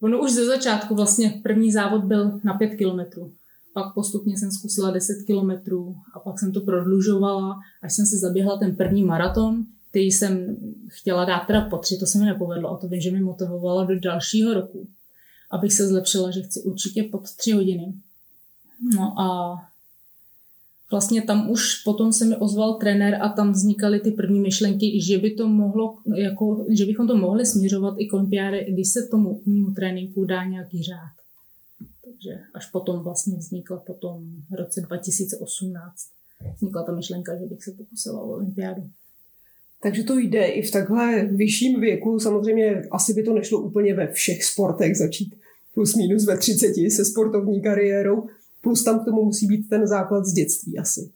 Ono 0.00 0.20
už 0.20 0.32
ze 0.32 0.46
začátku 0.46 0.94
vlastně 0.94 1.40
první 1.42 1.72
závod 1.72 2.04
byl 2.04 2.40
na 2.44 2.54
5 2.54 2.74
kilometrů. 2.76 3.32
Pak 3.74 3.94
postupně 3.94 4.38
jsem 4.38 4.50
zkusila 4.50 4.90
10 4.90 5.22
kilometrů 5.26 5.96
a 6.14 6.18
pak 6.20 6.38
jsem 6.38 6.52
to 6.52 6.60
prodlužovala, 6.60 7.58
až 7.82 7.94
jsem 7.94 8.06
se 8.06 8.16
zaběhla 8.16 8.58
ten 8.58 8.76
první 8.76 9.04
maraton, 9.04 9.64
který 9.90 10.04
jsem 10.04 10.56
chtěla 10.88 11.24
dát 11.24 11.40
teda 11.46 11.68
po 11.68 11.78
tři, 11.78 11.96
to 11.96 12.06
se 12.06 12.18
mi 12.18 12.24
nepovedlo 12.24 12.70
a 12.70 12.76
to 12.76 12.88
vím, 12.88 13.00
že 13.00 13.10
mi 13.10 13.20
motivovalo 13.20 13.84
do 13.84 14.00
dalšího 14.00 14.54
roku, 14.54 14.88
abych 15.50 15.72
se 15.72 15.88
zlepšila, 15.88 16.30
že 16.30 16.42
chci 16.42 16.62
určitě 16.62 17.02
pod 17.02 17.22
tři 17.36 17.52
hodiny. 17.52 17.94
No 18.96 19.20
a 19.20 19.56
vlastně 20.90 21.22
tam 21.22 21.50
už 21.50 21.82
potom 21.84 22.12
se 22.12 22.24
mi 22.24 22.36
ozval 22.36 22.74
trenér 22.74 23.18
a 23.22 23.28
tam 23.28 23.52
vznikaly 23.52 24.00
ty 24.00 24.10
první 24.10 24.40
myšlenky, 24.40 25.00
že 25.02 25.18
by 25.18 25.30
to 25.30 25.48
mohlo, 25.48 25.98
jako, 26.16 26.66
že 26.68 26.86
bychom 26.86 27.06
to 27.06 27.16
mohli 27.16 27.46
směřovat 27.46 27.94
i 27.98 28.06
k 28.06 28.12
olympiády, 28.12 28.66
když 28.68 28.88
se 28.88 29.08
tomu 29.10 29.42
mému 29.46 29.70
tréninku 29.70 30.24
dá 30.24 30.44
nějaký 30.44 30.82
řád. 30.82 31.12
Takže 32.04 32.40
až 32.54 32.70
potom 32.70 33.00
vlastně 33.02 33.36
vznikla 33.36 33.76
potom 33.76 34.24
v 34.50 34.54
roce 34.54 34.80
2018 34.80 35.94
vznikla 36.56 36.82
ta 36.82 36.92
myšlenka, 36.92 37.36
že 37.36 37.46
bych 37.46 37.64
se 37.64 37.72
pokusila 37.72 38.22
o 38.22 38.28
olympiádu. 38.28 38.82
Takže 39.82 40.02
to 40.02 40.18
jde 40.18 40.46
i 40.46 40.62
v 40.62 40.70
takhle 40.70 41.24
vyšším 41.24 41.80
věku. 41.80 42.20
Samozřejmě 42.20 42.82
asi 42.90 43.14
by 43.14 43.22
to 43.22 43.34
nešlo 43.34 43.60
úplně 43.60 43.94
ve 43.94 44.12
všech 44.12 44.44
sportech 44.44 44.96
začít 44.96 45.34
plus 45.74 45.94
minus 45.96 46.26
ve 46.26 46.38
30 46.38 46.74
se 46.90 47.04
sportovní 47.04 47.62
kariérou, 47.62 48.26
Plus 48.60 48.84
tam 48.84 49.00
k 49.00 49.04
tomu 49.04 49.24
musí 49.24 49.46
být 49.46 49.68
ten 49.68 49.86
základ 49.86 50.26
z 50.26 50.32
dětství 50.32 50.78
asi. 50.78 51.10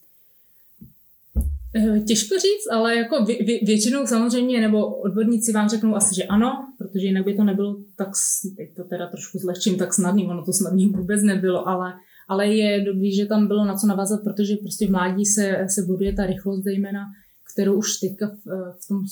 Eh, 1.74 2.00
těžko 2.00 2.34
říct, 2.34 2.72
ale 2.72 2.96
jako 2.96 3.24
vě, 3.24 3.44
vě, 3.44 3.58
většinou 3.62 4.06
samozřejmě, 4.06 4.60
nebo 4.60 4.86
odborníci 4.86 5.52
vám 5.52 5.68
řeknou 5.68 5.94
asi, 5.94 6.14
že 6.14 6.24
ano, 6.24 6.72
protože 6.78 7.06
jinak 7.06 7.24
by 7.24 7.34
to 7.34 7.44
nebylo 7.44 7.76
tak, 7.96 8.08
teď 8.56 8.74
to 8.76 8.84
teda 8.84 9.06
trošku 9.06 9.38
zlehčím, 9.38 9.78
tak 9.78 9.94
snadný, 9.94 10.26
ono 10.26 10.44
to 10.44 10.52
snadný 10.52 10.86
vůbec 10.86 11.22
nebylo, 11.22 11.68
ale, 11.68 11.94
ale 12.28 12.48
je 12.48 12.84
dobrý, 12.84 13.14
že 13.14 13.26
tam 13.26 13.46
bylo 13.46 13.64
na 13.64 13.76
co 13.76 13.86
navázat, 13.86 14.20
protože 14.24 14.56
prostě 14.56 14.86
v 14.86 14.90
mládí 14.90 15.26
se, 15.26 15.66
se 15.68 15.82
buduje 15.82 16.12
ta 16.12 16.26
rychlost 16.26 16.64
zejména, 16.64 17.04
kterou 17.52 17.74
už 17.74 17.96
teďka 17.96 18.26
v, 18.26 18.72
v 18.80 18.88
tom 18.88 19.04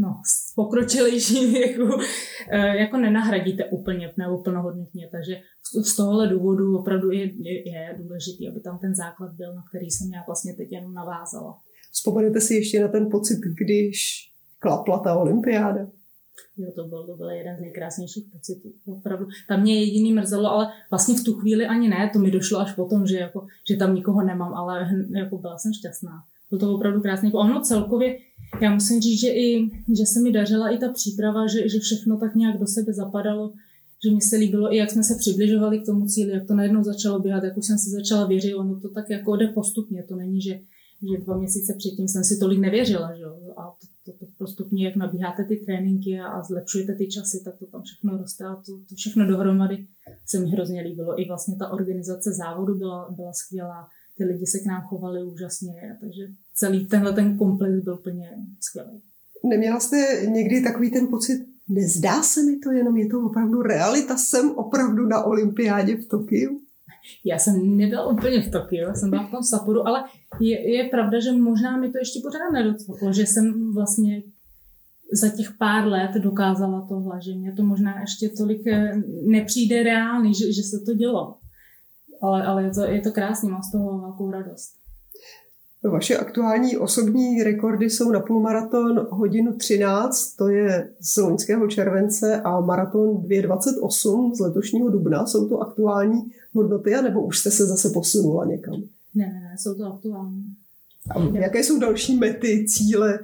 no, 0.00 0.20
pokročilejším 0.54 1.52
věku 1.52 1.88
eh, 2.48 2.76
jako 2.76 2.96
nenahradíte 2.96 3.64
úplně 3.64 4.12
nebo 4.16 4.42
plnohodnotně. 4.42 5.08
Takže 5.12 5.40
z 5.84 5.96
tohohle 5.96 6.28
důvodu 6.28 6.78
opravdu 6.78 7.10
je, 7.10 7.24
je, 7.24 7.68
je 7.68 7.94
důležité, 7.98 8.48
aby 8.50 8.60
tam 8.60 8.78
ten 8.78 8.94
základ 8.94 9.32
byl, 9.32 9.54
na 9.54 9.62
který 9.68 9.90
jsem 9.90 10.12
já 10.12 10.22
vlastně 10.26 10.54
teď 10.54 10.72
jenom 10.72 10.94
navázala. 10.94 11.58
Vzpomenete 11.92 12.40
si 12.40 12.54
ještě 12.54 12.82
na 12.82 12.88
ten 12.88 13.10
pocit, 13.10 13.38
když 13.64 14.30
klapla 14.58 14.98
ta 14.98 15.14
olympiáda? 15.14 15.86
Jo, 16.56 16.72
to 16.74 16.84
byl, 16.84 17.06
to 17.06 17.16
byl 17.16 17.30
jeden 17.30 17.56
z 17.56 17.60
nejkrásnějších 17.60 18.26
pocitů. 18.32 18.72
Opravdu. 18.86 19.26
Tam 19.48 19.60
mě 19.60 19.80
jediný 19.80 20.12
mrzelo, 20.12 20.50
ale 20.50 20.68
vlastně 20.90 21.14
v 21.14 21.24
tu 21.24 21.34
chvíli 21.34 21.66
ani 21.66 21.88
ne, 21.88 22.10
to 22.12 22.18
mi 22.18 22.30
došlo 22.30 22.60
až 22.60 22.72
potom, 22.72 23.06
že, 23.06 23.18
jako, 23.18 23.46
že 23.70 23.76
tam 23.76 23.94
nikoho 23.94 24.22
nemám, 24.22 24.54
ale 24.54 24.88
jako 25.16 25.38
byla 25.38 25.58
jsem 25.58 25.72
šťastná. 25.72 26.12
Byl 26.50 26.58
to 26.58 26.74
opravdu 26.74 27.00
krásný. 27.00 27.32
Ono 27.32 27.60
celkově, 27.60 28.18
já 28.62 28.74
musím 28.74 29.00
říct, 29.00 29.20
že, 29.20 29.28
i, 29.28 29.70
že 29.98 30.06
se 30.06 30.20
mi 30.20 30.32
dařila 30.32 30.68
i 30.68 30.78
ta 30.78 30.92
příprava, 30.92 31.46
že, 31.46 31.68
že 31.68 31.78
všechno 31.78 32.18
tak 32.18 32.34
nějak 32.34 32.58
do 32.58 32.66
sebe 32.66 32.92
zapadalo, 32.92 33.52
že 34.04 34.14
mi 34.14 34.20
se 34.20 34.36
líbilo 34.36 34.74
i 34.74 34.76
jak 34.76 34.90
jsme 34.90 35.04
se 35.04 35.14
přibližovali 35.18 35.78
k 35.78 35.86
tomu 35.86 36.06
cíli, 36.06 36.32
jak 36.32 36.46
to 36.46 36.54
najednou 36.54 36.82
začalo 36.82 37.20
běhat, 37.20 37.44
jak 37.44 37.56
už 37.56 37.66
jsem 37.66 37.78
se 37.78 37.90
začala 37.90 38.26
věřit, 38.26 38.54
ono 38.54 38.80
to 38.80 38.88
tak 38.88 39.10
jako 39.10 39.36
jde 39.36 39.46
postupně, 39.46 40.02
to 40.02 40.16
není, 40.16 40.40
že, 40.40 40.60
že 41.10 41.24
dva 41.24 41.38
měsíce 41.38 41.74
předtím 41.78 42.08
jsem 42.08 42.24
si 42.24 42.38
tolik 42.38 42.58
nevěřila, 42.58 43.14
že 43.16 43.22
jo? 43.22 43.36
a 43.56 43.76
to, 44.04 44.12
to, 44.12 44.18
to 44.18 44.32
postupně, 44.38 44.84
jak 44.84 44.96
nabíháte 44.96 45.44
ty 45.44 45.56
tréninky 45.56 46.20
a, 46.20 46.26
a 46.26 46.42
zlepšujete 46.42 46.94
ty 46.94 47.06
časy, 47.06 47.42
tak 47.44 47.58
to 47.58 47.66
tam 47.66 47.82
všechno 47.82 48.18
roste 48.18 48.44
a 48.44 48.56
to, 48.56 48.72
to 48.88 48.94
všechno 48.94 49.26
dohromady 49.26 49.86
se 50.26 50.40
mi 50.40 50.50
hrozně 50.50 50.82
líbilo. 50.82 51.20
I 51.20 51.28
vlastně 51.28 51.56
ta 51.56 51.68
organizace 51.68 52.32
závodu 52.32 52.74
byla, 52.74 53.08
byla 53.10 53.32
skvělá, 53.32 53.88
ty 54.18 54.24
lidi 54.24 54.46
se 54.46 54.58
k 54.58 54.66
nám 54.66 54.82
chovali 54.82 55.22
úžasně, 55.22 55.96
takže 56.00 56.22
celý 56.56 56.86
tenhle 56.86 57.12
ten 57.12 57.38
komplex 57.38 57.84
byl 57.84 57.94
úplně 57.94 58.30
skvělý. 58.60 59.02
Neměla 59.44 59.80
jste 59.80 60.26
někdy 60.26 60.62
takový 60.62 60.90
ten 60.90 61.08
pocit, 61.08 61.46
nezdá 61.68 62.22
se 62.22 62.42
mi 62.42 62.56
to, 62.56 62.70
jenom 62.70 62.96
je 62.96 63.06
to 63.06 63.20
opravdu 63.20 63.62
realita, 63.62 64.16
jsem 64.16 64.50
opravdu 64.50 65.06
na 65.06 65.22
olympiádě 65.22 65.96
v 65.96 66.08
Tokiu? 66.08 66.60
Já 67.24 67.38
jsem 67.38 67.76
nebyla 67.76 68.06
úplně 68.06 68.42
v 68.42 68.50
Tokiu, 68.50 68.88
jsem 68.94 69.10
byla 69.10 69.26
v 69.26 69.30
tom 69.30 69.42
Sapporo, 69.42 69.86
ale 69.86 70.04
je, 70.40 70.76
je 70.76 70.84
pravda, 70.84 71.20
že 71.20 71.32
možná 71.32 71.76
mi 71.76 71.90
to 71.90 71.98
ještě 71.98 72.20
pořád 72.22 72.50
nedocvaklo, 72.52 73.12
že 73.12 73.26
jsem 73.26 73.74
vlastně 73.74 74.22
za 75.12 75.28
těch 75.28 75.52
pár 75.58 75.86
let 75.86 76.10
dokázala 76.14 76.86
tohle, 76.88 77.22
že 77.22 77.34
mě 77.34 77.52
to 77.52 77.62
možná 77.62 78.00
ještě 78.00 78.28
tolik 78.28 78.66
eh, 78.66 79.02
nepřijde 79.22 79.82
reálný, 79.82 80.34
že, 80.34 80.52
že 80.52 80.62
se 80.62 80.80
to 80.80 80.94
dělo. 80.94 81.36
Ale, 82.22 82.46
ale 82.46 82.64
je, 82.64 82.70
to, 82.70 82.80
je 82.80 83.00
to 83.00 83.10
krásný, 83.10 83.48
mám 83.48 83.62
z 83.62 83.72
toho 83.72 83.98
velkou 83.98 84.30
radost. 84.30 84.85
Vaše 85.82 86.16
aktuální 86.16 86.76
osobní 86.76 87.42
rekordy 87.42 87.90
jsou 87.90 88.10
na 88.10 88.20
půlmaraton 88.20 89.06
hodinu 89.10 89.52
13, 89.52 90.36
to 90.36 90.48
je 90.48 90.90
z 91.00 91.16
loňského 91.16 91.68
července, 91.68 92.40
a 92.40 92.60
maraton 92.60 93.08
2.28 93.08 94.34
z 94.34 94.40
letošního 94.40 94.90
dubna. 94.90 95.26
Jsou 95.26 95.48
to 95.48 95.60
aktuální 95.60 96.32
hodnoty, 96.52 96.90
nebo 97.02 97.22
už 97.22 97.38
jste 97.38 97.50
se 97.50 97.66
zase 97.66 97.90
posunula 97.90 98.44
někam? 98.44 98.82
Ne, 99.14 99.26
ne, 99.26 99.40
ne, 99.40 99.56
jsou 99.58 99.74
to 99.74 99.84
aktuální. 99.84 100.44
A 101.10 101.38
jaké 101.38 101.64
jsou 101.64 101.78
další 101.78 102.16
mety, 102.16 102.64
cíle, 102.68 103.18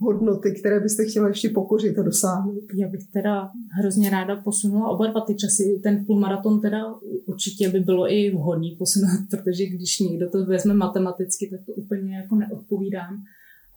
hodnoty, 0.00 0.54
které 0.60 0.80
byste 0.80 1.04
chtěla 1.04 1.28
ještě 1.28 1.48
pokořit 1.48 1.98
a 1.98 2.02
dosáhnout? 2.02 2.64
Já 2.74 2.88
bych 2.88 3.06
teda 3.12 3.50
hrozně 3.78 4.10
ráda 4.10 4.36
posunula 4.36 4.88
oba 4.88 5.06
dva 5.06 5.20
ty 5.20 5.34
časy. 5.34 5.80
Ten 5.82 6.04
půlmaraton 6.06 6.60
teda 6.60 6.94
určitě 7.26 7.68
by 7.68 7.80
bylo 7.80 8.12
i 8.12 8.30
vhodný 8.30 8.76
posunout, 8.78 9.20
protože 9.30 9.66
když 9.66 9.98
někdo 9.98 10.30
to 10.30 10.44
vezme 10.44 10.74
matematicky, 10.74 11.48
tak 11.50 11.60
to 11.66 11.72
úplně 11.72 12.16
jako 12.16 12.34
neodpovídám. 12.34 13.22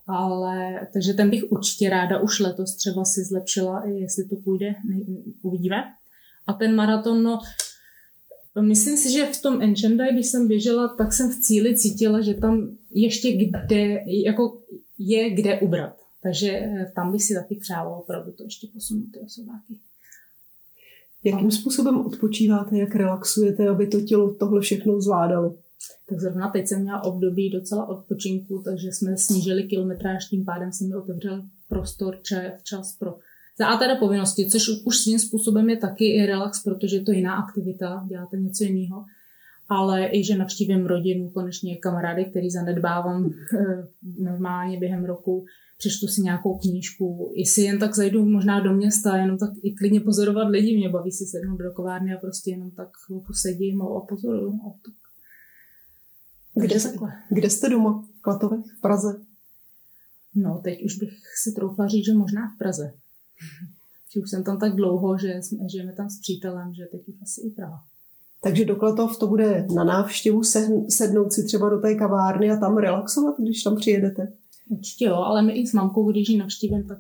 Ale, 0.08 0.88
takže 0.94 1.14
ten 1.14 1.30
bych 1.30 1.52
určitě 1.52 1.90
ráda 1.90 2.20
už 2.20 2.40
letos 2.40 2.76
třeba 2.76 3.06
si 3.06 3.24
zlepšila, 3.24 3.86
jestli 3.86 4.28
to 4.28 4.36
půjde, 4.36 4.76
uvidíme. 5.42 5.84
A 6.48 6.54
ten 6.54 6.76
maraton, 6.76 7.24
no, 7.24 7.40
Myslím 8.60 8.98
si, 8.98 9.12
že 9.12 9.26
v 9.26 9.42
tom 9.42 9.62
Enchendai, 9.62 10.14
když 10.14 10.28
jsem 10.28 10.48
běžela, 10.48 10.88
tak 10.88 11.14
jsem 11.14 11.32
v 11.32 11.40
cíli 11.40 11.78
cítila, 11.78 12.22
že 12.22 12.34
tam 12.34 12.78
ještě 12.92 13.32
kde, 13.32 14.00
jako 14.26 14.62
je 14.98 15.30
kde 15.30 15.60
ubrat. 15.60 16.01
Takže 16.24 16.50
eh, 16.50 16.92
tam 16.96 17.12
bych 17.12 17.24
si 17.24 17.34
taky 17.34 17.56
přála 17.56 17.98
opravdu 17.98 18.32
to 18.32 18.44
ještě 18.44 18.68
posunout 18.74 19.12
ty 19.14 19.20
osobáky. 19.20 19.74
Jakým 21.24 21.52
způsobem 21.52 22.06
odpočíváte, 22.06 22.78
jak 22.78 22.96
relaxujete, 22.96 23.70
aby 23.70 23.88
to 23.88 24.02
tělo 24.02 24.34
tohle 24.34 24.62
všechno 24.62 25.02
zvládalo? 25.02 25.56
Tak 26.10 26.20
zrovna 26.20 26.50
teď 26.50 26.68
jsem 26.68 26.82
měla 26.82 27.04
období 27.04 27.50
docela 27.50 27.90
odpočinku, 27.90 28.62
takže 28.66 28.88
jsme 28.92 29.18
snížili 29.18 29.64
kilometráž, 29.64 30.26
tím 30.26 30.46
pádem 30.46 30.72
se 30.72 30.84
mi 30.84 30.96
otevřel 30.96 31.44
prostor, 31.68 32.20
čas 32.64 32.98
pro 33.00 33.16
za 33.60 33.68
A 33.68 33.78
teda 33.78 33.96
povinnosti, 33.96 34.50
což 34.50 34.70
už 34.86 34.98
svým 34.98 35.20
způsobem 35.20 35.70
je 35.70 35.78
taky 35.78 36.06
i 36.06 36.26
relax, 36.26 36.64
protože 36.64 36.96
je 36.96 37.04
to 37.04 37.12
jiná 37.12 37.36
aktivita, 37.36 38.06
děláte 38.10 38.38
něco 38.38 38.64
jiného. 38.64 39.06
Ale 39.70 40.08
i, 40.08 40.24
že 40.24 40.38
navštívím 40.38 40.86
rodinu, 40.86 41.30
konečně 41.30 41.78
kamarády, 41.78 42.26
který 42.26 42.50
zanedbávám 42.50 43.34
eh, 43.60 43.88
normálně 44.20 44.80
během 44.80 45.06
roku, 45.06 45.46
přečtu 45.82 46.08
si 46.08 46.22
nějakou 46.22 46.58
knížku, 46.58 47.34
jestli 47.36 47.62
jen 47.62 47.80
tak 47.80 47.96
zajdu 47.96 48.26
možná 48.26 48.60
do 48.60 48.74
města, 48.74 49.18
jenom 49.18 49.38
tak 49.38 49.50
i 49.64 49.74
klidně 49.74 50.00
pozorovat 50.00 50.48
lidi, 50.50 50.78
mě 50.78 50.90
baví 50.90 51.12
si 51.12 51.26
sednout 51.26 51.58
do 51.58 51.72
kovárny 51.72 52.14
a 52.14 52.20
prostě 52.20 52.52
jenom 52.52 52.72
tak 52.72 52.90
chvilku 53.06 53.34
sedím 53.34 53.82
a 53.82 54.00
pozoruju. 54.10 54.60
Kde, 56.56 56.76
kde 57.30 57.50
jste 57.50 57.70
doma? 57.70 58.08
V 58.18 58.22
Klatovech? 58.22 58.66
V 58.78 58.82
Praze? 58.82 59.22
No, 60.36 60.62
teď 60.64 60.84
už 60.86 60.98
bych 60.98 61.14
si 61.44 61.52
troufla 61.52 61.88
říct, 61.88 62.06
že 62.06 62.14
možná 62.14 62.42
v 62.56 62.58
Praze. 62.58 62.94
Že 64.14 64.20
už 64.20 64.30
jsem 64.30 64.44
tam 64.44 64.60
tak 64.60 64.76
dlouho, 64.76 65.18
že 65.18 65.28
jsme, 65.28 65.70
žijeme 65.70 65.94
tam 65.94 66.10
s 66.10 66.20
přítelem, 66.20 66.74
že 66.74 66.86
teď 66.92 67.08
už 67.08 67.16
asi 67.22 67.42
i 67.42 67.50
Praha. 67.50 67.84
Takže 68.44 68.66
do 68.66 68.76
Klatov 68.76 69.18
to 69.18 69.28
bude 69.28 69.68
na 69.76 69.84
návštěvu 69.84 70.44
sednout 70.90 71.34
si 71.34 71.44
třeba 71.44 71.70
do 71.70 71.80
té 71.80 71.96
kavárny 71.96 72.52
a 72.52 72.58
tam 72.58 72.78
relaxovat, 72.78 73.36
když 73.40 73.64
tam 73.64 73.76
přijedete? 73.76 74.34
Určitě 74.70 75.06
jo, 75.06 75.16
ale 75.16 75.42
my 75.42 75.54
i 75.54 75.68
s 75.68 75.74
mamkou, 75.74 76.12
když 76.12 76.30
ji 76.30 76.38
navštívím, 76.38 76.88
tak 76.88 77.00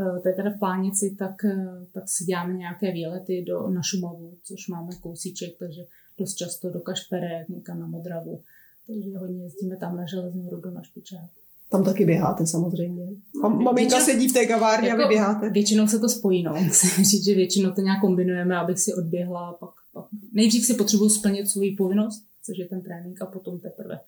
eh, 0.00 0.20
to 0.20 0.28
je 0.28 0.34
teda 0.34 0.50
v 0.50 0.58
Plánici, 0.58 1.16
tak, 1.18 1.44
eh, 1.44 1.86
tak 1.92 2.08
si 2.08 2.24
děláme 2.24 2.54
nějaké 2.54 2.92
výlety 2.92 3.44
do, 3.48 3.70
na 3.70 3.82
Šumavu, 3.82 4.34
což 4.44 4.68
máme 4.68 4.88
kousíček, 5.00 5.58
takže 5.58 5.82
dost 6.18 6.34
často 6.34 6.70
do 6.70 6.80
Kašperek, 6.80 7.48
někam 7.48 7.80
na 7.80 7.86
Modravu. 7.86 8.40
Takže 8.86 9.18
hodně 9.18 9.42
jezdíme 9.42 9.76
tam 9.76 9.96
na 9.96 10.06
železnou 10.06 10.50
rudu, 10.50 10.70
na 10.70 10.82
Špičák. 10.82 11.30
Tam 11.70 11.84
taky 11.84 12.04
běháte 12.04 12.46
samozřejmě. 12.46 13.06
Mam, 13.42 13.52
maminka 13.52 13.96
většinou, 13.96 14.14
sedí 14.14 14.28
v 14.28 14.32
té 14.32 14.46
kavárně 14.46 14.88
jako, 14.88 15.02
a 15.02 15.04
vy 15.04 15.14
běháte. 15.14 15.50
Většinou 15.50 15.86
se 15.86 15.98
to 15.98 16.08
spojí, 16.08 16.42
no. 16.42 16.54
Musím 16.66 17.04
říct, 17.04 17.24
že 17.24 17.34
většinou 17.34 17.70
to 17.70 17.80
nějak 17.80 18.00
kombinujeme, 18.00 18.56
abych 18.56 18.78
si 18.78 18.94
odběhla. 18.94 19.52
Pak, 19.52 19.70
pak. 19.92 20.04
Nejdřív 20.32 20.66
si 20.66 20.74
potřebuji 20.74 21.08
splnit 21.08 21.48
svou 21.48 21.62
povinnost, 21.78 22.24
což 22.42 22.58
je 22.58 22.68
ten 22.68 22.82
trénink, 22.82 23.22
a 23.22 23.26
potom 23.26 23.60
teprve. 23.60 24.00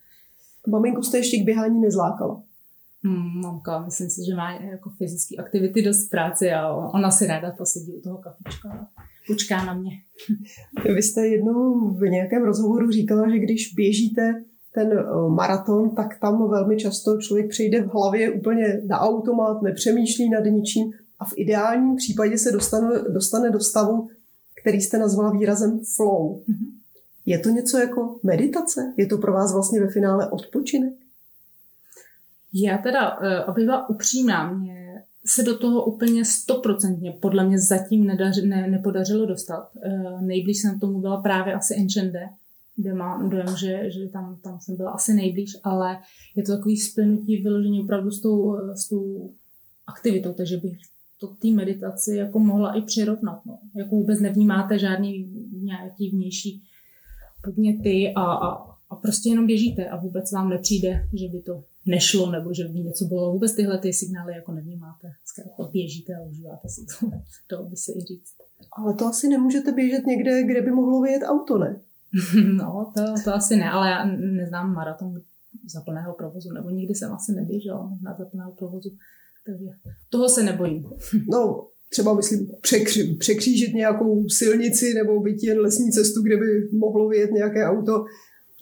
Maminku 0.68 1.02
jste 1.02 1.18
ještě 1.18 1.38
k 1.38 1.44
běhání 1.44 1.80
nezlákala? 1.80 2.42
Hmm, 3.06 3.40
mamka, 3.40 3.84
myslím 3.84 4.10
si, 4.10 4.20
že 4.28 4.34
má 4.34 4.52
jako 4.52 4.90
fyzické 4.90 5.36
aktivity 5.36 5.82
dost 5.82 6.08
práce 6.08 6.52
a 6.52 6.72
ona 6.72 7.10
si 7.10 7.26
ráda 7.26 7.50
posedí 7.50 7.92
u 7.92 8.00
toho 8.00 8.18
kafička 8.18 8.68
a 8.68 9.02
počká 9.26 9.64
na 9.64 9.74
mě. 9.74 9.90
Vy 10.94 11.02
jste 11.02 11.26
jednou 11.26 11.90
v 11.90 12.00
nějakém 12.00 12.44
rozhovoru 12.44 12.90
říkala, 12.90 13.30
že 13.30 13.38
když 13.38 13.74
běžíte 13.74 14.44
ten 14.74 14.92
eh, 14.92 15.04
maraton, 15.28 15.90
tak 15.90 16.20
tam 16.20 16.50
velmi 16.50 16.76
často 16.76 17.18
člověk 17.18 17.48
přejde 17.48 17.82
v 17.82 17.88
hlavě 17.88 18.30
úplně 18.30 18.82
na 18.86 19.00
automat, 19.00 19.62
nepřemýšlí 19.62 20.30
nad 20.30 20.44
ničím 20.44 20.92
a 21.18 21.24
v 21.24 21.32
ideálním 21.36 21.96
případě 21.96 22.38
se 22.38 22.52
dostane, 22.52 22.88
dostane 23.08 23.50
do 23.50 23.60
stavu, 23.60 24.08
který 24.60 24.80
jste 24.80 24.98
nazvala 24.98 25.30
výrazem 25.30 25.80
flow. 25.96 26.42
Mm-hmm. 26.48 26.72
Je 27.26 27.38
to 27.38 27.48
něco 27.48 27.78
jako 27.78 28.18
meditace? 28.22 28.94
Je 28.96 29.06
to 29.06 29.18
pro 29.18 29.32
vás 29.32 29.52
vlastně 29.52 29.80
ve 29.80 29.88
finále 29.88 30.30
odpočinek? 30.30 30.92
Já 32.62 32.78
teda, 32.78 33.18
eh, 33.22 33.44
aby 33.44 33.64
byla 33.64 33.88
upřímná, 33.88 34.52
mě 34.52 35.02
se 35.26 35.42
do 35.42 35.58
toho 35.58 35.84
úplně 35.84 36.24
stoprocentně 36.24 37.12
podle 37.12 37.44
mě 37.44 37.58
zatím 37.58 38.06
nedaři, 38.06 38.46
ne, 38.46 38.70
nepodařilo 38.70 39.26
dostat. 39.26 39.70
Eh, 39.82 40.20
nejblíž 40.20 40.60
jsem 40.60 40.80
tomu 40.80 41.00
byla 41.00 41.20
právě 41.22 41.54
asi 41.54 41.74
Enchende, 41.74 42.28
kde 42.76 42.94
mám 42.94 43.30
dojem, 43.30 43.56
že, 43.56 43.90
že 43.90 44.08
tam, 44.08 44.36
tam 44.42 44.60
jsem 44.60 44.76
byla 44.76 44.90
asi 44.90 45.14
nejblíž, 45.14 45.56
ale 45.62 45.98
je 46.36 46.42
to 46.42 46.56
takový 46.56 46.76
splnutí 46.76 47.36
vyložení 47.36 47.82
opravdu 47.82 48.10
s 48.10 48.20
tou, 48.20 48.56
s 48.74 48.88
tou 48.88 49.30
aktivitou, 49.86 50.32
takže 50.32 50.56
bych 50.56 50.78
to 51.20 51.26
té 51.26 51.48
meditaci 51.48 52.16
jako 52.16 52.38
mohla 52.38 52.72
i 52.78 52.82
přirovnat. 52.82 53.46
No. 53.46 53.58
Jako 53.74 53.90
vůbec 53.90 54.20
nevnímáte 54.20 54.78
žádný 54.78 55.30
nějaký 55.62 56.10
vnější 56.10 56.62
podněty 57.44 58.12
a, 58.16 58.22
a, 58.22 58.76
a 58.90 58.96
prostě 58.96 59.28
jenom 59.28 59.46
běžíte 59.46 59.88
a 59.88 59.96
vůbec 59.96 60.32
vám 60.32 60.48
nepřijde, 60.48 61.08
že 61.14 61.28
by 61.28 61.42
to 61.42 61.64
nešlo 61.86 62.30
nebo 62.30 62.54
že 62.54 62.64
by 62.64 62.80
něco 62.80 63.04
bylo. 63.04 63.32
Vůbec 63.32 63.54
tyhle 63.54 63.78
ty 63.78 63.92
signály 63.92 64.32
jako 64.32 64.52
nevnímáte. 64.52 65.12
Zkrátka 65.24 65.62
běžíte 65.72 66.14
a 66.14 66.22
užíváte 66.22 66.68
si 66.68 66.86
to. 66.86 67.10
To 67.56 67.62
by 67.62 67.76
se 67.76 67.92
i 67.92 68.00
říct. 68.00 68.34
Ale 68.72 68.94
to 68.94 69.06
asi 69.06 69.28
nemůžete 69.28 69.72
běžet 69.72 70.06
někde, 70.06 70.42
kde 70.42 70.62
by 70.62 70.70
mohlo 70.70 71.00
vyjet 71.00 71.22
auto, 71.26 71.58
ne? 71.58 71.80
No, 72.56 72.92
to, 72.94 73.02
to 73.24 73.34
asi 73.34 73.56
ne, 73.56 73.70
ale 73.70 73.90
já 73.90 74.04
neznám 74.16 74.74
maraton 74.74 75.20
za 75.66 75.80
plného 75.80 76.14
provozu, 76.14 76.52
nebo 76.52 76.70
nikdy 76.70 76.94
jsem 76.94 77.12
asi 77.12 77.32
neběžela 77.32 77.98
na 78.02 78.16
za 78.18 78.24
plného 78.24 78.52
provozu, 78.52 78.90
takže 79.46 79.64
toho 80.08 80.28
se 80.28 80.42
nebojím. 80.42 80.84
No, 81.30 81.66
třeba 81.88 82.14
myslím 82.14 82.48
překři, 82.60 83.16
překřížit 83.18 83.74
nějakou 83.74 84.28
silnici 84.28 84.94
nebo 84.94 85.20
být 85.20 85.42
jen 85.42 85.60
lesní 85.60 85.92
cestu, 85.92 86.22
kde 86.22 86.36
by 86.36 86.68
mohlo 86.72 87.08
vyjet 87.08 87.30
nějaké 87.30 87.66
auto, 87.66 88.04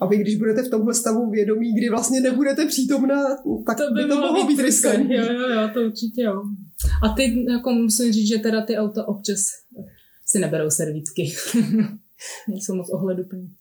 a 0.01 0.07
vy, 0.07 0.19
když 0.19 0.37
budete 0.37 0.63
v 0.63 0.71
tomhle 0.71 0.95
stavu 0.95 1.31
vědomí, 1.31 1.75
kdy 1.75 1.91
vlastně 1.91 2.21
nebudete 2.21 2.67
přítomná, 2.67 3.23
tak 3.67 3.77
to 3.77 3.95
by, 3.95 4.03
by 4.03 4.09
to 4.09 4.21
mohlo 4.21 4.47
být 4.47 4.63
riskantní. 4.63 5.15
Jo, 5.15 5.25
jo, 5.33 5.49
jo, 5.49 5.69
to 5.75 5.81
určitě 5.81 6.23
jo. 6.23 6.43
A 7.03 7.09
ty, 7.09 7.45
jako 7.53 7.71
musím 7.71 8.13
říct, 8.13 8.29
že 8.29 8.39
teda 8.39 8.63
ty 8.63 8.77
auta 8.77 9.09
občas 9.09 9.41
si 10.27 10.39
neberou 10.39 10.71
servítky. 10.71 11.33
Nejsou 12.49 12.75
moc 12.75 12.91
ohleduplní. 12.91 13.55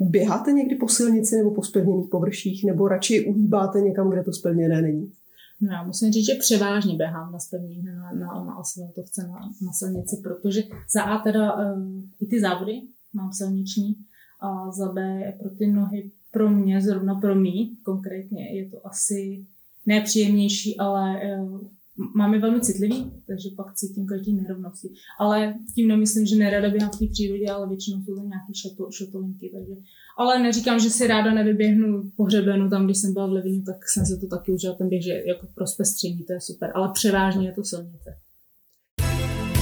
Běháte 0.00 0.52
někdy 0.52 0.76
po 0.76 0.88
silnici 0.88 1.36
nebo 1.36 1.54
po 1.54 1.62
spevněných 1.62 2.08
površích, 2.10 2.64
nebo 2.64 2.88
radši 2.88 3.24
uhýbáte 3.24 3.80
někam, 3.80 4.10
kde 4.10 4.22
to 4.22 4.32
spevněné 4.32 4.82
není? 4.82 5.12
No 5.60 5.72
já 5.72 5.82
musím 5.82 6.12
říct, 6.12 6.26
že 6.26 6.34
převážně 6.34 6.96
běhám 6.96 7.32
na 7.32 7.38
spevní, 7.38 7.82
na, 7.82 8.12
na, 8.12 8.44
na 8.44 8.54
asfaltovce, 8.54 9.22
na, 9.22 9.38
na 9.62 9.72
silnici, 9.72 10.16
protože 10.22 10.62
za 10.92 11.02
A 11.02 11.22
teda 11.22 11.54
um, 11.54 12.10
i 12.20 12.26
ty 12.26 12.40
závody 12.40 12.72
mám 13.14 13.32
silniční 13.32 13.96
a 14.40 14.70
za 14.70 14.92
B 14.92 15.22
pro 15.40 15.50
ty 15.50 15.66
nohy 15.66 16.10
pro 16.30 16.50
mě, 16.50 16.80
zrovna 16.80 17.14
pro 17.14 17.34
mě 17.34 17.52
konkrétně, 17.82 18.56
je 18.56 18.70
to 18.70 18.86
asi 18.86 19.46
nepříjemnější, 19.86 20.78
ale 20.78 21.20
um, 21.40 21.70
máme 22.14 22.38
velmi 22.38 22.60
citlivý, 22.60 23.12
takže 23.26 23.48
pak 23.56 23.74
cítím 23.74 24.06
každý 24.06 24.32
nerovnosti. 24.34 24.88
Ale 25.18 25.54
tím 25.74 25.88
nemyslím, 25.88 26.26
že 26.26 26.36
nerada 26.36 26.70
běhám 26.70 26.90
v 26.90 26.98
té 26.98 27.06
přírodě, 27.12 27.50
ale 27.50 27.68
většinou 27.68 28.02
jsou 28.02 28.14
to 28.14 28.20
nějaké 28.20 28.54
šato, 28.54 28.90
šatolinky. 28.90 29.50
Takže. 29.54 29.72
Ale 30.18 30.42
neříkám, 30.42 30.78
že 30.78 30.90
si 30.90 31.06
ráda 31.06 31.34
nevyběhnu 31.34 32.10
po 32.16 32.24
hřebenu 32.24 32.70
tam, 32.70 32.84
když 32.84 32.98
jsem 32.98 33.12
byla 33.12 33.26
v 33.26 33.32
Levínu, 33.32 33.62
tak 33.62 33.88
jsem 33.88 34.06
se 34.06 34.16
to 34.16 34.26
taky 34.26 34.52
užila 34.52 34.74
ten 34.74 34.88
běh, 34.88 35.04
že 35.04 35.22
jako 35.26 35.46
pro 35.54 35.66
zpestření, 35.66 36.24
to 36.24 36.32
je 36.32 36.40
super. 36.40 36.72
Ale 36.74 36.90
převážně 36.94 37.48
je 37.48 37.52
to 37.52 37.64
silnice. 37.64 38.16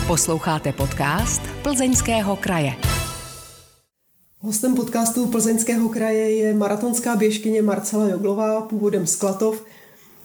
Posloucháte 0.06 0.72
podcast 0.72 1.42
Plzeňského 1.62 2.36
kraje. 2.36 2.70
Hostem 4.40 4.74
podcastu 4.74 5.26
Plzeňského 5.26 5.88
kraje 5.88 6.30
je 6.30 6.54
maratonská 6.54 7.16
běžkyně 7.16 7.62
Marcela 7.62 8.08
Joglová, 8.08 8.60
původem 8.60 9.06
z 9.06 9.16
Klatov, 9.16 9.64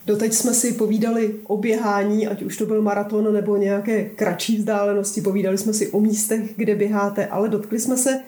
Doteď 0.05 0.33
jsme 0.33 0.53
si 0.53 0.73
povídali 0.73 1.35
o 1.47 1.57
běhání, 1.57 2.27
ať 2.27 2.43
už 2.43 2.57
to 2.57 2.65
byl 2.65 2.81
maraton 2.81 3.33
nebo 3.33 3.57
nějaké 3.57 4.03
kratší 4.03 4.57
vzdálenosti, 4.57 5.21
povídali 5.21 5.57
jsme 5.57 5.73
si 5.73 5.91
o 5.91 5.99
místech, 5.99 6.53
kde 6.57 6.75
běháte, 6.75 7.25
ale 7.25 7.49
dotkli 7.49 7.79
jsme 7.79 7.97
se 7.97 8.19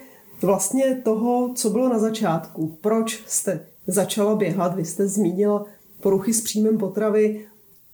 vlastně 0.42 1.00
toho, 1.04 1.54
co 1.54 1.70
bylo 1.70 1.88
na 1.88 1.98
začátku. 1.98 2.78
Proč 2.80 3.22
jste 3.26 3.66
začala 3.86 4.34
běhat? 4.34 4.74
Vy 4.74 4.84
jste 4.84 5.08
zmínila 5.08 5.66
poruchy 6.00 6.34
s 6.34 6.40
příjmem 6.40 6.78
potravy, 6.78 7.46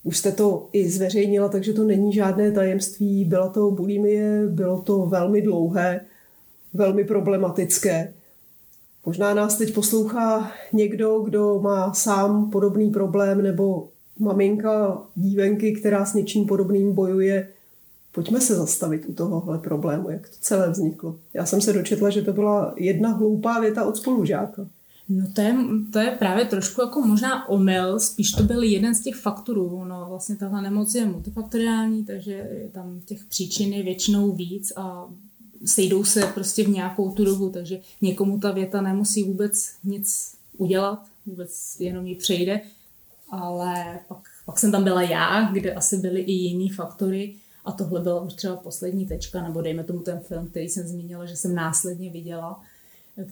už 0.05 0.19
jste 0.19 0.33
to 0.33 0.69
i 0.73 0.89
zveřejnila, 0.89 1.49
takže 1.49 1.73
to 1.73 1.85
není 1.85 2.13
žádné 2.13 2.53
tajemství. 2.53 3.25
Byla 3.25 3.49
to 3.49 3.71
bulimie, 3.71 4.47
bylo 4.47 4.83
to 4.83 5.07
velmi 5.07 5.43
dlouhé, 5.43 6.01
velmi 6.75 7.05
problematické. 7.05 8.13
Možná 9.07 9.35
nás 9.35 9.57
teď 9.57 9.75
poslouchá 9.75 10.53
někdo, 10.73 11.21
kdo 11.21 11.61
má 11.63 11.95
sám 11.95 12.51
podobný 12.51 12.91
problém, 12.91 13.43
nebo 13.43 13.89
maminka 14.19 15.03
dívenky, 15.15 15.73
která 15.73 16.05
s 16.05 16.15
něčím 16.15 16.47
podobným 16.47 16.95
bojuje. 16.95 17.49
Pojďme 18.13 18.41
se 18.41 18.55
zastavit 18.55 19.05
u 19.09 19.13
tohohle 19.13 19.59
problému, 19.59 20.11
jak 20.11 20.29
to 20.29 20.37
celé 20.41 20.71
vzniklo. 20.71 21.17
Já 21.35 21.47
jsem 21.47 21.61
se 21.61 21.73
dočetla, 21.73 22.11
že 22.11 22.23
to 22.23 22.33
byla 22.33 22.75
jedna 22.77 23.09
hloupá 23.09 23.61
věta 23.61 23.85
od 23.85 23.97
spolužáka. 23.97 24.67
No 25.09 25.27
to 25.35 25.41
je, 25.41 25.55
to 25.93 25.99
je 25.99 26.11
právě 26.19 26.45
trošku 26.45 26.81
jako 26.81 27.01
možná 27.01 27.49
omyl, 27.49 28.01
spíš 28.01 28.33
to 28.33 28.43
byl 28.43 28.63
jeden 28.63 28.95
z 28.95 29.01
těch 29.01 29.17
faktorů. 29.17 29.85
No 29.85 30.07
vlastně 30.09 30.37
tahle 30.37 30.63
nemoc 30.63 30.95
je 30.95 31.07
multifaktoriální, 31.07 32.05
takže 32.05 32.51
tam 32.73 33.01
těch 33.05 33.25
příčin 33.25 33.73
je 33.73 33.83
většinou 33.83 34.33
víc 34.33 34.73
a 34.77 35.09
sejdou 35.65 36.05
se 36.05 36.27
prostě 36.35 36.65
v 36.65 36.69
nějakou 36.69 37.11
tu 37.11 37.25
dobu, 37.25 37.51
takže 37.51 37.81
někomu 38.01 38.39
ta 38.39 38.53
věta 38.53 38.81
nemusí 38.81 39.23
vůbec 39.23 39.73
nic 39.85 40.35
udělat, 40.59 41.07
vůbec 41.27 41.81
jenom 41.81 42.07
ji 42.07 42.15
přejde, 42.15 42.61
ale 43.31 44.01
pak, 44.09 44.19
pak 44.47 44.59
jsem 44.59 44.73
tam 44.73 44.85
byla 44.85 45.03
já, 45.03 45.51
kde 45.53 45.75
asi 45.75 45.97
byly 45.97 46.21
i 46.21 46.33
jiný 46.33 46.69
faktory 46.69 47.35
a 47.65 47.73
tohle 47.73 48.01
byla 48.01 48.21
už 48.21 48.35
třeba 48.35 48.57
poslední 48.57 49.07
tečka, 49.07 49.43
nebo 49.43 49.63
dejme 49.63 49.85
tomu 49.85 50.01
ten 50.01 50.21
film, 50.21 50.49
který 50.49 50.69
jsem 50.69 50.89
zmínila, 50.89 51.27
že 51.27 51.37
jsem 51.37 51.55
následně 51.55 52.11
viděla, 52.11 52.63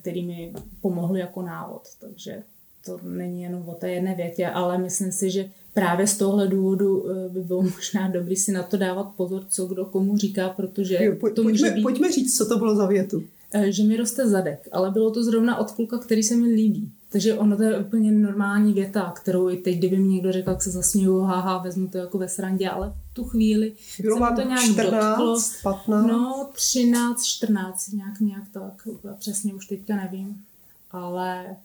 který 0.01 0.25
mi 0.25 0.53
pomohl 0.81 1.17
jako 1.17 1.43
návod, 1.43 1.83
takže 2.01 2.43
to 2.85 3.01
není 3.03 3.43
jenom 3.43 3.69
o 3.69 3.75
té 3.75 3.91
jedné 3.91 4.15
větě, 4.15 4.47
ale 4.47 4.79
myslím 4.79 5.13
si, 5.13 5.31
že 5.31 5.51
právě 5.79 6.07
z 6.07 6.17
tohle 6.17 6.49
důvodu 6.49 7.11
eh, 7.11 7.29
by 7.29 7.41
bylo 7.41 7.63
možná 7.77 8.09
dobrý 8.09 8.37
si 8.37 8.53
na 8.53 8.63
to 8.63 8.77
dávat 8.77 9.07
pozor, 9.17 9.45
co 9.49 9.67
kdo 9.67 9.85
komu 9.85 10.17
říká, 10.19 10.49
protože 10.49 11.05
jo, 11.05 11.17
po, 11.21 11.31
to 11.31 11.43
může 11.43 11.63
pojďme, 11.63 11.77
být, 11.77 11.83
pojďme 11.83 12.13
říct, 12.13 12.37
co 12.37 12.47
to 12.47 12.59
bylo 12.59 12.77
za 12.77 12.87
větu. 12.87 13.23
Eh, 13.53 13.73
že 13.73 13.85
mi 13.85 13.97
roste 13.97 14.29
zadek, 14.29 14.69
ale 14.73 14.91
bylo 14.91 15.11
to 15.11 15.25
zrovna 15.25 15.57
od 15.59 15.71
kluka, 15.71 15.99
který 15.99 16.23
se 16.23 16.37
mi 16.37 16.49
líbí. 16.49 16.93
Takže 17.13 17.35
ono 17.35 17.57
to 17.57 17.63
je 17.63 17.79
úplně 17.79 18.13
normální 18.13 18.73
věta, 18.73 19.13
kterou 19.17 19.51
i 19.51 19.57
teď, 19.57 19.79
kdyby 19.79 19.97
mi 19.97 20.09
někdo 20.09 20.33
řekl, 20.33 20.51
jak 20.51 20.63
se 20.63 20.71
zasměju, 20.71 21.19
haha, 21.19 21.59
vezmu 21.59 21.89
to 21.89 21.99
jako 21.99 22.19
ve 22.19 22.29
srandě, 22.29 22.69
ale 22.69 22.93
v 23.11 23.15
tu 23.15 23.25
chvíli 23.25 23.73
Bylo 24.01 24.17
vám 24.17 24.37
to 24.37 24.43
nějak 24.43 24.65
14, 24.65 25.19
dotklo. 25.19 25.41
15? 25.63 26.07
No, 26.07 26.49
13, 26.53 27.25
14, 27.25 27.93
nějak, 27.93 28.21
nějak 28.21 28.45
tak, 28.53 28.89
přesně 29.19 29.55
už 29.55 29.67
teďka 29.67 29.97
nevím. 29.97 30.37
Ale 30.91 31.57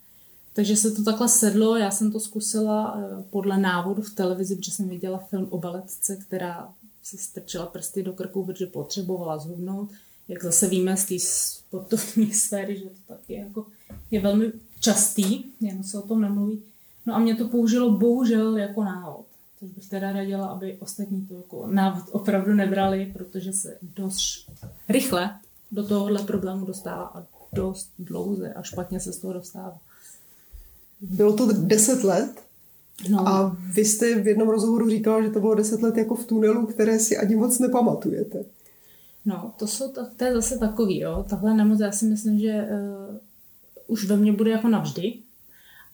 takže 0.54 0.76
se 0.76 0.90
to 0.90 1.04
takhle 1.04 1.28
sedlo, 1.28 1.76
já 1.76 1.90
jsem 1.90 2.12
to 2.12 2.20
zkusila 2.20 2.98
eh, 2.98 3.24
podle 3.30 3.58
návodu 3.58 4.02
v 4.02 4.14
televizi, 4.14 4.56
protože 4.56 4.70
jsem 4.70 4.88
viděla 4.88 5.18
film 5.18 5.46
o 5.50 5.58
baletce, 5.58 6.16
která 6.16 6.72
si 7.02 7.18
strčila 7.18 7.66
prsty 7.66 8.02
do 8.02 8.12
krku, 8.12 8.44
protože 8.44 8.66
potřebovala 8.66 9.38
zhubnout. 9.38 9.90
Jak 10.28 10.44
zase 10.44 10.68
víme 10.68 10.96
z 10.96 11.04
té 11.04 11.14
sportovní 11.18 12.32
sféry, 12.34 12.78
že 12.78 12.84
to 12.84 13.14
taky 13.14 13.34
jako 13.34 13.66
je 14.10 14.20
velmi 14.20 14.52
častý, 14.80 15.44
jen 15.60 15.84
se 15.84 15.98
o 15.98 16.02
tom 16.02 16.20
nemluví. 16.20 16.62
No 17.06 17.14
a 17.14 17.18
mě 17.18 17.36
to 17.36 17.48
použilo 17.48 17.90
bohužel 17.90 18.56
jako 18.56 18.84
návod. 18.84 19.26
Což 19.60 19.70
bych 19.70 19.88
teda 19.88 20.12
radila, 20.12 20.46
aby 20.46 20.76
ostatní 20.80 21.26
to 21.26 21.34
jako 21.34 21.66
návod 21.66 22.04
opravdu 22.12 22.54
nebrali, 22.54 23.10
protože 23.12 23.52
se 23.52 23.78
dost 23.82 24.50
rychle 24.88 25.30
do 25.72 25.88
tohohle 25.88 26.22
problému 26.22 26.66
dostává 26.66 27.04
a 27.04 27.24
dost 27.52 27.90
dlouze 27.98 28.54
a 28.54 28.62
špatně 28.62 29.00
se 29.00 29.12
z 29.12 29.18
toho 29.18 29.32
dostává. 29.32 29.78
Bylo 31.10 31.32
to 31.32 31.52
10 31.52 32.04
let 32.04 32.30
no. 33.08 33.28
a 33.28 33.56
vy 33.72 33.84
jste 33.84 34.20
v 34.20 34.26
jednom 34.26 34.48
rozhovoru 34.48 34.90
říkala, 34.90 35.22
že 35.22 35.30
to 35.30 35.40
bylo 35.40 35.54
10 35.54 35.82
let 35.82 35.96
jako 35.96 36.14
v 36.14 36.26
tunelu, 36.26 36.66
které 36.66 36.98
si 36.98 37.16
ani 37.16 37.36
moc 37.36 37.58
nepamatujete. 37.58 38.44
No, 39.24 39.54
to, 39.58 39.66
jsou, 39.66 39.92
to, 39.92 40.06
to 40.16 40.24
je 40.24 40.34
zase 40.34 40.58
takový, 40.58 41.00
jo. 41.00 41.24
Tahle 41.28 41.54
nemoc, 41.54 41.80
já 41.80 41.92
si 41.92 42.04
myslím, 42.04 42.38
že 42.38 42.68
uh, 43.10 43.16
už 43.86 44.04
ve 44.04 44.16
mně 44.16 44.32
bude 44.32 44.50
jako 44.50 44.68
navždy, 44.68 45.14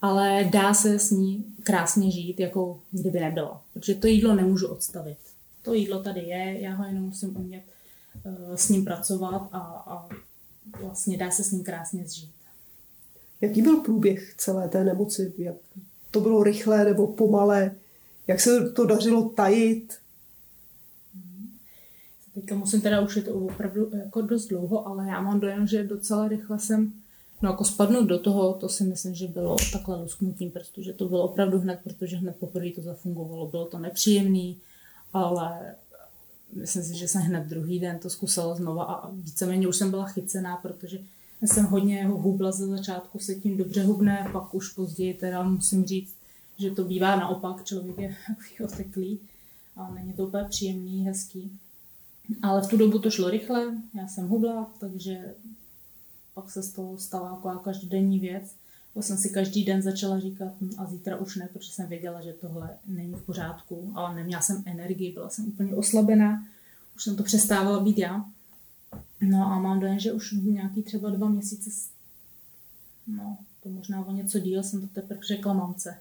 ale 0.02 0.48
dá 0.52 0.74
se 0.74 0.98
s 0.98 1.10
ní 1.10 1.44
krásně 1.62 2.10
žít, 2.10 2.40
jako 2.40 2.80
kdyby 2.90 3.20
nebylo. 3.20 3.60
Protože 3.74 3.94
to 3.94 4.06
jídlo 4.06 4.34
nemůžu 4.34 4.66
odstavit. 4.66 5.18
To 5.62 5.74
jídlo 5.74 6.02
tady 6.02 6.20
je, 6.20 6.60
já 6.60 6.74
ho 6.74 6.84
jenom 6.84 7.02
musím 7.02 7.36
umět 7.36 7.62
uh, 8.24 8.54
s 8.54 8.68
ním 8.68 8.84
pracovat 8.84 9.48
a, 9.52 9.58
a 9.86 10.08
vlastně 10.80 11.18
dá 11.18 11.30
se 11.30 11.44
s 11.44 11.50
ním 11.50 11.64
krásně 11.64 12.04
zžít. 12.06 12.30
Jaký 13.40 13.62
byl 13.62 13.80
průběh 13.80 14.34
celé 14.36 14.68
té 14.68 14.84
nemoci? 14.84 15.32
Jak 15.38 15.54
to 16.10 16.20
bylo 16.20 16.42
rychlé 16.42 16.84
nebo 16.84 17.06
pomalé? 17.06 17.74
Jak 18.26 18.40
se 18.40 18.70
to 18.70 18.86
dařilo 18.86 19.28
tajit? 19.28 19.98
Teďka 22.34 22.54
musím 22.54 22.80
teda, 22.80 23.00
už 23.00 23.16
je 23.16 23.22
to 23.22 23.34
opravdu 23.34 23.90
jako 23.96 24.20
dost 24.20 24.46
dlouho, 24.46 24.88
ale 24.88 25.08
já 25.08 25.20
mám 25.20 25.40
dojem, 25.40 25.66
že 25.66 25.84
docela 25.84 26.28
rychle 26.28 26.58
jsem, 26.58 26.92
no 27.42 27.50
jako 27.50 27.64
spadnout 27.64 28.06
do 28.06 28.18
toho, 28.18 28.52
to 28.52 28.68
si 28.68 28.84
myslím, 28.84 29.14
že 29.14 29.26
bylo 29.26 29.56
takhle 29.72 30.02
lusknutím 30.02 30.50
prstu, 30.50 30.82
že 30.82 30.92
to 30.92 31.08
bylo 31.08 31.22
opravdu 31.22 31.58
hned, 31.58 31.80
protože 31.84 32.16
hned 32.16 32.36
poprvé 32.36 32.70
to 32.70 32.82
zafungovalo. 32.82 33.46
Bylo 33.46 33.64
to 33.64 33.78
nepříjemný, 33.78 34.58
ale 35.12 35.74
myslím 36.52 36.82
si, 36.82 36.94
že 36.94 37.08
jsem 37.08 37.22
hned 37.22 37.46
druhý 37.46 37.80
den 37.80 37.98
to 37.98 38.10
zkusila 38.10 38.54
znova 38.54 38.84
a 38.84 39.10
víceméně 39.10 39.68
už 39.68 39.76
jsem 39.76 39.90
byla 39.90 40.04
chycená, 40.04 40.56
protože 40.56 40.98
já 41.42 41.48
jsem 41.48 41.64
hodně 41.64 42.06
hubla 42.06 42.52
ze 42.52 42.66
začátku, 42.66 43.18
se 43.18 43.34
tím 43.34 43.56
dobře 43.56 43.84
hubne, 43.84 44.28
pak 44.32 44.54
už 44.54 44.68
později 44.68 45.14
teda 45.14 45.42
musím 45.42 45.84
říct, 45.84 46.14
že 46.58 46.70
to 46.70 46.84
bývá 46.84 47.16
naopak, 47.16 47.64
člověk 47.64 47.98
je 47.98 48.16
oteklý 48.64 49.18
a 49.76 49.90
není 49.90 50.12
to 50.12 50.26
úplně 50.26 50.44
příjemný, 50.44 51.04
hezký. 51.04 51.58
Ale 52.42 52.62
v 52.62 52.66
tu 52.68 52.76
dobu 52.76 52.98
to 52.98 53.10
šlo 53.10 53.30
rychle, 53.30 53.74
já 53.94 54.08
jsem 54.08 54.28
hubla, 54.28 54.70
takže 54.80 55.34
pak 56.34 56.50
se 56.50 56.62
z 56.62 56.72
toho 56.72 56.98
stala 56.98 57.30
jako 57.30 57.58
každodenní 57.58 58.18
věc. 58.18 58.54
Pak 58.94 59.04
jsem 59.04 59.16
si 59.16 59.30
každý 59.30 59.64
den 59.64 59.82
začala 59.82 60.20
říkat, 60.20 60.52
hm, 60.60 60.70
a 60.78 60.86
zítra 60.86 61.16
už 61.16 61.36
ne, 61.36 61.48
protože 61.52 61.72
jsem 61.72 61.86
věděla, 61.86 62.20
že 62.20 62.32
tohle 62.32 62.70
není 62.86 63.14
v 63.14 63.22
pořádku, 63.22 63.92
ale 63.94 64.14
neměla 64.14 64.42
jsem 64.42 64.62
energii, 64.66 65.12
byla 65.12 65.30
jsem 65.30 65.48
úplně 65.48 65.74
oslabená, 65.74 66.46
už 66.96 67.04
jsem 67.04 67.16
to 67.16 67.22
přestávala 67.22 67.80
být 67.80 67.98
já. 67.98 68.24
No 69.20 69.46
a 69.46 69.58
mám 69.58 69.80
dojem, 69.80 69.98
že 69.98 70.12
už 70.12 70.32
nějaký 70.32 70.82
třeba 70.82 71.10
dva 71.10 71.28
měsíce 71.28 71.70
no, 73.16 73.38
to 73.62 73.68
možná 73.68 74.06
o 74.06 74.12
něco 74.12 74.38
díl, 74.38 74.62
jsem 74.62 74.80
to 74.80 74.86
teprve 74.86 75.20
řekla 75.26 75.52
mamce, 75.52 75.98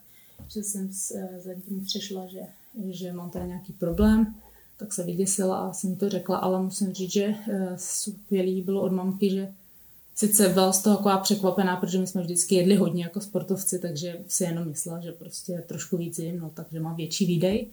že 0.47 0.63
jsem 0.63 0.89
eh, 1.15 1.39
za 1.39 1.53
tím 1.67 1.85
přišla, 1.85 2.27
že, 2.27 2.41
že 2.89 3.13
mám 3.13 3.29
tady 3.29 3.47
nějaký 3.47 3.73
problém, 3.73 4.35
tak 4.77 4.93
se 4.93 5.03
vyděsila 5.03 5.57
a 5.57 5.73
jsem 5.73 5.95
to 5.95 6.09
řekla, 6.09 6.37
ale 6.37 6.61
musím 6.61 6.93
říct, 6.93 7.11
že 7.11 7.35
eh, 7.51 7.73
skvělý 7.75 8.61
bylo 8.61 8.81
od 8.81 8.91
mamky, 8.91 9.29
že 9.29 9.53
sice 10.15 10.49
byla 10.49 10.71
z 10.71 10.81
toho 10.81 10.97
taková 10.97 11.17
překvapená, 11.17 11.75
protože 11.75 11.99
my 11.99 12.07
jsme 12.07 12.21
vždycky 12.21 12.55
jedli 12.55 12.75
hodně 12.75 13.03
jako 13.03 13.21
sportovci, 13.21 13.79
takže 13.79 14.19
si 14.27 14.43
jenom 14.43 14.67
myslela, 14.67 15.01
že 15.01 15.11
prostě 15.11 15.63
trošku 15.67 15.97
víc 15.97 16.19
jim, 16.19 16.39
no, 16.39 16.49
takže 16.49 16.79
mám 16.79 16.95
větší 16.95 17.25
výdej. 17.25 17.67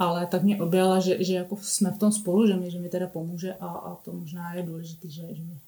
Ale 0.00 0.26
tak 0.26 0.42
mě 0.42 0.62
objala, 0.62 1.00
že, 1.00 1.24
že 1.24 1.34
jako 1.34 1.56
jsme 1.56 1.90
v 1.90 1.98
tom 1.98 2.12
spolu, 2.12 2.46
že 2.46 2.56
mi, 2.56 2.70
že 2.70 2.78
mi 2.78 2.88
teda 2.88 3.06
pomůže 3.06 3.54
a, 3.54 3.66
a 3.66 3.94
to 3.94 4.12
možná 4.12 4.54
je 4.54 4.62
důležité, 4.62 5.08
že, 5.08 5.22
že 5.34 5.42
mi 5.42 5.58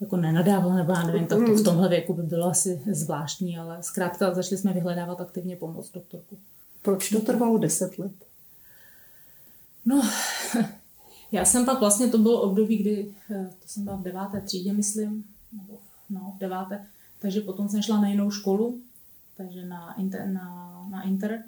jako 0.00 0.16
nenadával, 0.16 0.74
nebo 0.74 0.92
já 0.92 1.02
nevím, 1.02 1.26
tak 1.26 1.38
to 1.46 1.54
v 1.54 1.64
tomhle 1.64 1.88
věku 1.88 2.14
by 2.14 2.22
bylo 2.22 2.46
asi 2.46 2.82
zvláštní, 2.92 3.58
ale 3.58 3.82
zkrátka 3.82 4.34
začali 4.34 4.56
jsme 4.56 4.72
vyhledávat 4.72 5.20
aktivně 5.20 5.56
pomoc 5.56 5.90
doktorku. 5.92 6.38
Proč 6.82 7.10
to 7.10 7.20
trvalo 7.20 7.58
deset 7.58 7.98
let? 7.98 8.12
No, 9.84 10.02
já 11.32 11.44
jsem 11.44 11.64
pak 11.66 11.80
vlastně, 11.80 12.08
to 12.08 12.18
bylo 12.18 12.42
období, 12.42 12.76
kdy, 12.76 13.14
eh, 13.30 13.50
to 13.62 13.68
jsem 13.68 13.84
byla 13.84 13.96
v 13.96 14.02
deváté 14.02 14.40
třídě, 14.40 14.72
myslím, 14.72 15.24
nebo 15.52 15.78
no, 16.10 16.32
v 16.36 16.40
deváté, 16.40 16.86
takže 17.18 17.40
potom 17.40 17.68
jsem 17.68 17.82
šla 17.82 18.00
na 18.00 18.08
jinou 18.08 18.30
školu, 18.30 18.80
takže 19.36 19.64
na 19.64 19.94
inter, 19.94 20.28
na, 20.28 20.76
na 20.90 21.02
inter 21.02 21.42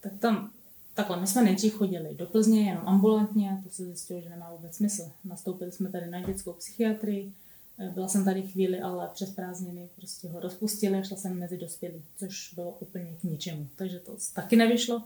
tak 0.00 0.12
tam 0.18 0.50
Takhle, 0.98 1.20
my 1.20 1.26
jsme 1.26 1.42
nejdřív 1.42 1.74
chodili 1.74 2.14
do 2.14 2.26
Plzně 2.26 2.68
jenom 2.68 2.88
ambulantně, 2.88 3.60
to 3.64 3.70
se 3.70 3.84
zjistilo, 3.84 4.20
že 4.20 4.28
nemá 4.28 4.50
vůbec 4.50 4.76
smysl. 4.76 5.10
Nastoupili 5.24 5.72
jsme 5.72 5.88
tady 5.88 6.10
na 6.10 6.20
dětskou 6.20 6.52
psychiatrii, 6.52 7.32
eh, 7.78 7.90
byla 7.94 8.08
jsem 8.08 8.24
tady 8.24 8.42
chvíli, 8.42 8.80
ale 8.80 9.08
přes 9.14 9.30
prázdniny 9.30 9.88
prostě 9.96 10.28
ho 10.28 10.40
rozpustili 10.40 10.98
a 10.98 11.02
šla 11.02 11.16
jsem 11.16 11.38
mezi 11.38 11.58
dospělí, 11.58 12.02
což 12.16 12.54
bylo 12.54 12.76
úplně 12.80 13.16
k 13.20 13.24
ničemu. 13.24 13.68
Takže 13.76 13.98
to 13.98 14.16
taky 14.34 14.56
nevyšlo. 14.56 15.02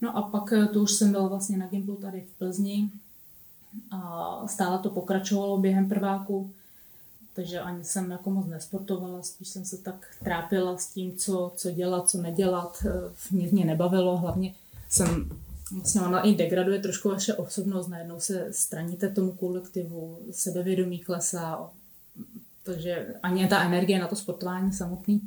No 0.00 0.16
a 0.16 0.22
pak 0.22 0.52
eh, 0.52 0.66
tu 0.66 0.82
už 0.82 0.92
jsem 0.92 1.12
byla 1.12 1.28
vlastně 1.28 1.58
na 1.58 1.66
Gimplu 1.66 1.96
tady 1.96 2.20
v 2.20 2.38
Plzni 2.38 2.90
a 3.90 4.42
stále 4.46 4.78
to 4.78 4.90
pokračovalo 4.90 5.58
během 5.58 5.88
prváku, 5.88 6.50
takže 7.34 7.60
ani 7.60 7.84
jsem 7.84 8.10
jako 8.10 8.30
moc 8.30 8.46
nesportovala, 8.46 9.22
spíš 9.22 9.48
jsem 9.48 9.64
se 9.64 9.76
tak 9.76 10.16
trápila 10.24 10.78
s 10.78 10.86
tím, 10.86 11.16
co, 11.16 11.52
co 11.56 11.70
dělat, 11.70 12.08
co 12.08 12.22
nedělat. 12.22 12.86
Eh, 12.86 13.12
mě, 13.30 13.48
mě 13.52 13.64
nebavilo, 13.64 14.16
hlavně 14.16 14.54
jsem 14.88 15.30
vlastně 15.72 16.00
ona 16.00 16.20
i 16.20 16.34
degraduje 16.34 16.78
trošku 16.78 17.08
vaše 17.08 17.34
osobnost, 17.34 17.88
najednou 17.88 18.20
se 18.20 18.48
straníte 18.50 19.08
tomu 19.08 19.32
kolektivu, 19.32 20.18
sebevědomí 20.30 20.98
klesá, 20.98 21.70
takže 22.62 23.14
ani 23.22 23.48
ta 23.48 23.64
energie 23.64 23.98
na 23.98 24.08
to 24.08 24.16
sportování 24.16 24.72
samotný 24.72 25.20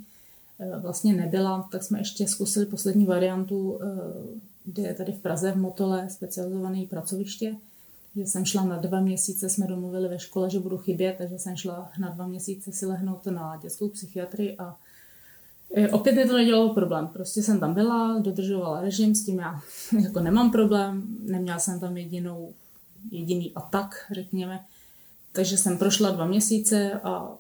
eh, 0.59 0.79
vlastně 0.79 1.13
nebyla, 1.13 1.69
tak 1.71 1.83
jsme 1.83 1.99
ještě 1.99 2.27
zkusili 2.27 2.65
poslední 2.65 3.05
variantu, 3.05 3.79
eh, 3.81 4.39
kde 4.65 4.83
je 4.83 4.93
tady 4.93 5.11
v 5.11 5.19
Praze 5.19 5.51
v 5.51 5.57
Motole 5.57 6.09
specializované 6.09 6.85
pracoviště, 6.89 7.55
že 8.15 8.21
jsem 8.21 8.45
šla 8.45 8.63
na 8.63 8.77
dva 8.77 8.99
měsíce, 8.99 9.49
jsme 9.49 9.67
domluvili 9.67 10.07
ve 10.07 10.19
škole, 10.19 10.49
že 10.49 10.59
budu 10.59 10.77
chybět, 10.77 11.15
takže 11.17 11.39
jsem 11.39 11.55
šla 11.55 11.91
na 11.99 12.09
dva 12.09 12.27
měsíce 12.27 12.71
si 12.71 12.85
lehnout 12.85 13.25
na 13.25 13.59
dětskou 13.61 13.89
psychiatrii 13.89 14.57
a 14.57 14.69
e, 14.69 14.75
Opět 15.91 16.15
mi 16.15 16.27
to 16.27 16.37
nedělalo 16.37 16.73
problém. 16.73 17.07
Prostě 17.07 17.43
jsem 17.43 17.59
tam 17.59 17.73
byla, 17.73 18.19
dodržovala 18.19 18.81
režim, 18.81 19.15
s 19.15 19.25
tím 19.25 19.39
já 19.39 19.61
jako 20.03 20.19
nemám 20.19 20.51
problém, 20.51 21.03
neměla 21.19 21.59
jsem 21.59 21.79
tam 21.79 21.97
jedinou, 21.97 22.53
jediný 23.11 23.51
atak, 23.55 24.05
řekněme. 24.11 24.65
Takže 25.31 25.57
jsem 25.57 25.77
prošla 25.77 26.11
dva 26.11 26.25
měsíce 26.25 26.91
a 27.03 27.37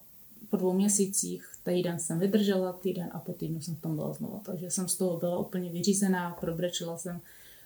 po 0.49 0.57
dvou 0.57 0.73
měsících 0.73 1.45
týden 1.63 1.99
jsem 1.99 2.19
vydržela, 2.19 2.73
týden 2.73 3.09
a 3.13 3.19
po 3.19 3.33
týdnu 3.33 3.61
jsem 3.61 3.75
tam 3.75 3.95
byla 3.95 4.13
znovu. 4.13 4.41
Takže 4.45 4.71
jsem 4.71 4.87
z 4.87 4.95
toho 4.95 5.17
byla 5.17 5.37
úplně 5.37 5.69
vyřízená, 5.69 6.37
probrečila 6.39 6.97
jsem 6.97 7.21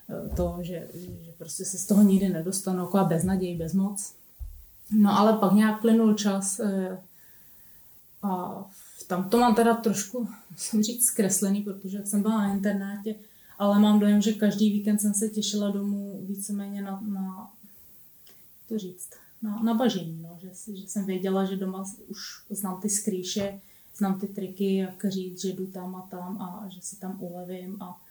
Eh, 0.09 0.35
to, 0.35 0.57
že, 0.61 0.87
že 0.93 1.31
prostě 1.37 1.65
se 1.65 1.77
z 1.77 1.85
toho 1.85 2.01
nikdy 2.03 2.29
nedostanu, 2.29 2.79
jako 2.79 3.05
bez 3.05 3.23
naději, 3.23 3.57
bez 3.57 3.73
moc. 3.73 4.13
No 4.91 5.19
ale 5.19 5.37
pak 5.37 5.53
nějak 5.53 5.81
plynul 5.81 6.13
čas 6.13 6.59
eh, 6.59 6.97
a 8.23 8.63
tam 9.07 9.29
to 9.29 9.37
mám 9.37 9.55
teda 9.55 9.75
trošku, 9.75 10.27
musím 10.51 10.83
říct, 10.83 11.05
zkreslený, 11.05 11.61
protože 11.61 11.97
jak 11.97 12.07
jsem 12.07 12.21
byla 12.21 12.37
na 12.37 12.53
internátě, 12.53 13.15
ale 13.59 13.79
mám 13.79 13.99
dojem, 13.99 14.21
že 14.21 14.33
každý 14.33 14.71
víkend 14.71 14.99
jsem 14.99 15.13
se 15.13 15.29
těšila 15.29 15.69
domů 15.69 16.19
víceméně 16.27 16.81
na, 16.81 17.03
na 17.07 17.51
to 18.69 18.79
říct, 18.79 19.09
na, 19.41 19.63
na 19.63 19.73
bažení, 19.73 20.21
no, 20.23 20.39
že, 20.41 20.73
že 20.73 20.87
jsem 20.87 21.05
věděla, 21.05 21.45
že 21.45 21.55
doma 21.55 21.85
už 22.07 22.19
znám 22.49 22.81
ty 22.81 22.89
skrýše, 22.89 23.59
znám 23.97 24.19
ty 24.19 24.27
triky, 24.27 24.75
jak 24.75 25.05
říct, 25.05 25.41
že 25.41 25.49
jdu 25.49 25.65
tam 25.67 25.95
a 25.95 26.01
tam 26.01 26.41
a 26.41 26.69
že 26.69 26.81
si 26.81 26.95
tam 26.95 27.17
ulevím 27.21 27.81
a 27.81 28.03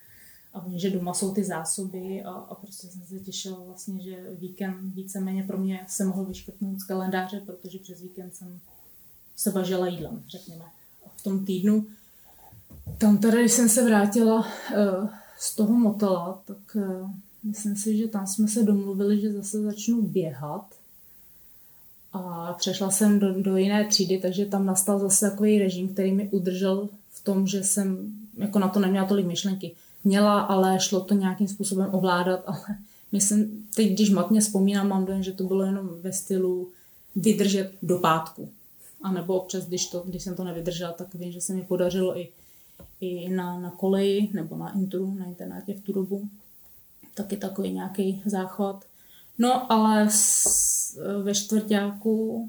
a 0.52 0.60
vím, 0.60 0.78
že 0.78 0.90
doma 0.90 1.14
jsou 1.14 1.34
ty 1.34 1.44
zásoby 1.44 2.22
a, 2.22 2.30
a 2.30 2.54
prostě 2.54 2.86
jsem 2.86 3.02
se 3.02 3.18
těšila 3.18 3.60
vlastně, 3.66 4.02
že 4.02 4.34
víkend 4.34 4.94
víceméně 4.94 5.42
pro 5.42 5.58
mě 5.58 5.86
se 5.88 6.04
mohl 6.04 6.24
vyškrtnout 6.24 6.80
z 6.80 6.84
kalendáře, 6.84 7.40
protože 7.40 7.78
přes 7.78 8.00
víkend 8.00 8.36
jsem 8.36 8.60
se 9.36 9.50
bažila 9.50 9.86
jídlem, 9.86 10.24
řekněme. 10.28 10.64
Tom 11.22 11.44
týdnu, 11.44 11.86
tam 12.98 13.18
teda, 13.18 13.40
když 13.40 13.52
jsem 13.52 13.68
se 13.68 13.84
vrátila 13.84 14.38
uh, 14.38 15.08
z 15.38 15.56
toho 15.56 15.72
motela, 15.72 16.42
tak 16.44 16.58
uh, 16.74 17.10
myslím 17.44 17.76
si, 17.76 17.96
že 17.96 18.08
tam 18.08 18.26
jsme 18.26 18.48
se 18.48 18.62
domluvili, 18.62 19.20
že 19.20 19.32
zase 19.32 19.62
začnu 19.62 20.02
běhat. 20.02 20.64
A 22.12 22.52
přešla 22.58 22.90
jsem 22.90 23.18
do, 23.18 23.42
do 23.42 23.56
jiné 23.56 23.84
třídy, 23.84 24.18
takže 24.18 24.46
tam 24.46 24.66
nastal 24.66 24.98
zase 24.98 25.30
takový 25.30 25.58
režim, 25.58 25.88
který 25.88 26.12
mi 26.12 26.28
udržel 26.28 26.88
v 27.12 27.24
tom, 27.24 27.46
že 27.46 27.64
jsem 27.64 28.12
jako 28.36 28.58
na 28.58 28.68
to 28.68 28.80
neměla 28.80 29.06
tolik 29.06 29.26
myšlenky 29.26 29.72
měla, 30.04 30.40
ale 30.40 30.80
šlo 30.80 31.00
to 31.00 31.14
nějakým 31.14 31.48
způsobem 31.48 31.88
ovládat, 31.92 32.42
ale 32.46 32.76
myslím, 33.12 33.66
teď 33.74 33.92
když 33.92 34.10
matně 34.10 34.40
vzpomínám, 34.40 34.88
mám 34.88 35.04
dojem, 35.04 35.22
že 35.22 35.32
to 35.32 35.44
bylo 35.44 35.64
jenom 35.64 35.90
ve 36.00 36.12
stylu 36.12 36.68
vydržet 37.16 37.72
do 37.82 37.98
pátku. 37.98 38.48
A 39.02 39.12
nebo 39.12 39.40
občas, 39.40 39.66
když, 39.66 39.86
to, 39.86 40.00
když 40.00 40.22
jsem 40.22 40.36
to 40.36 40.44
nevydržela, 40.44 40.92
tak 40.92 41.14
vím, 41.14 41.32
že 41.32 41.40
se 41.40 41.54
mi 41.54 41.62
podařilo 41.62 42.18
i, 42.18 42.28
i 43.00 43.28
na, 43.28 43.60
na 43.60 43.70
koleji 43.70 44.30
nebo 44.32 44.56
na 44.56 44.74
intru, 44.74 45.14
na 45.14 45.24
internátě 45.24 45.74
v 45.74 45.80
tu 45.80 45.92
dobu. 45.92 46.28
Taky 47.14 47.36
takový 47.36 47.72
nějaký 47.72 48.22
záchvat. 48.26 48.84
No, 49.38 49.72
ale 49.72 50.06
s, 50.10 50.98
ve 51.22 51.34
čtvrtáku 51.34 52.48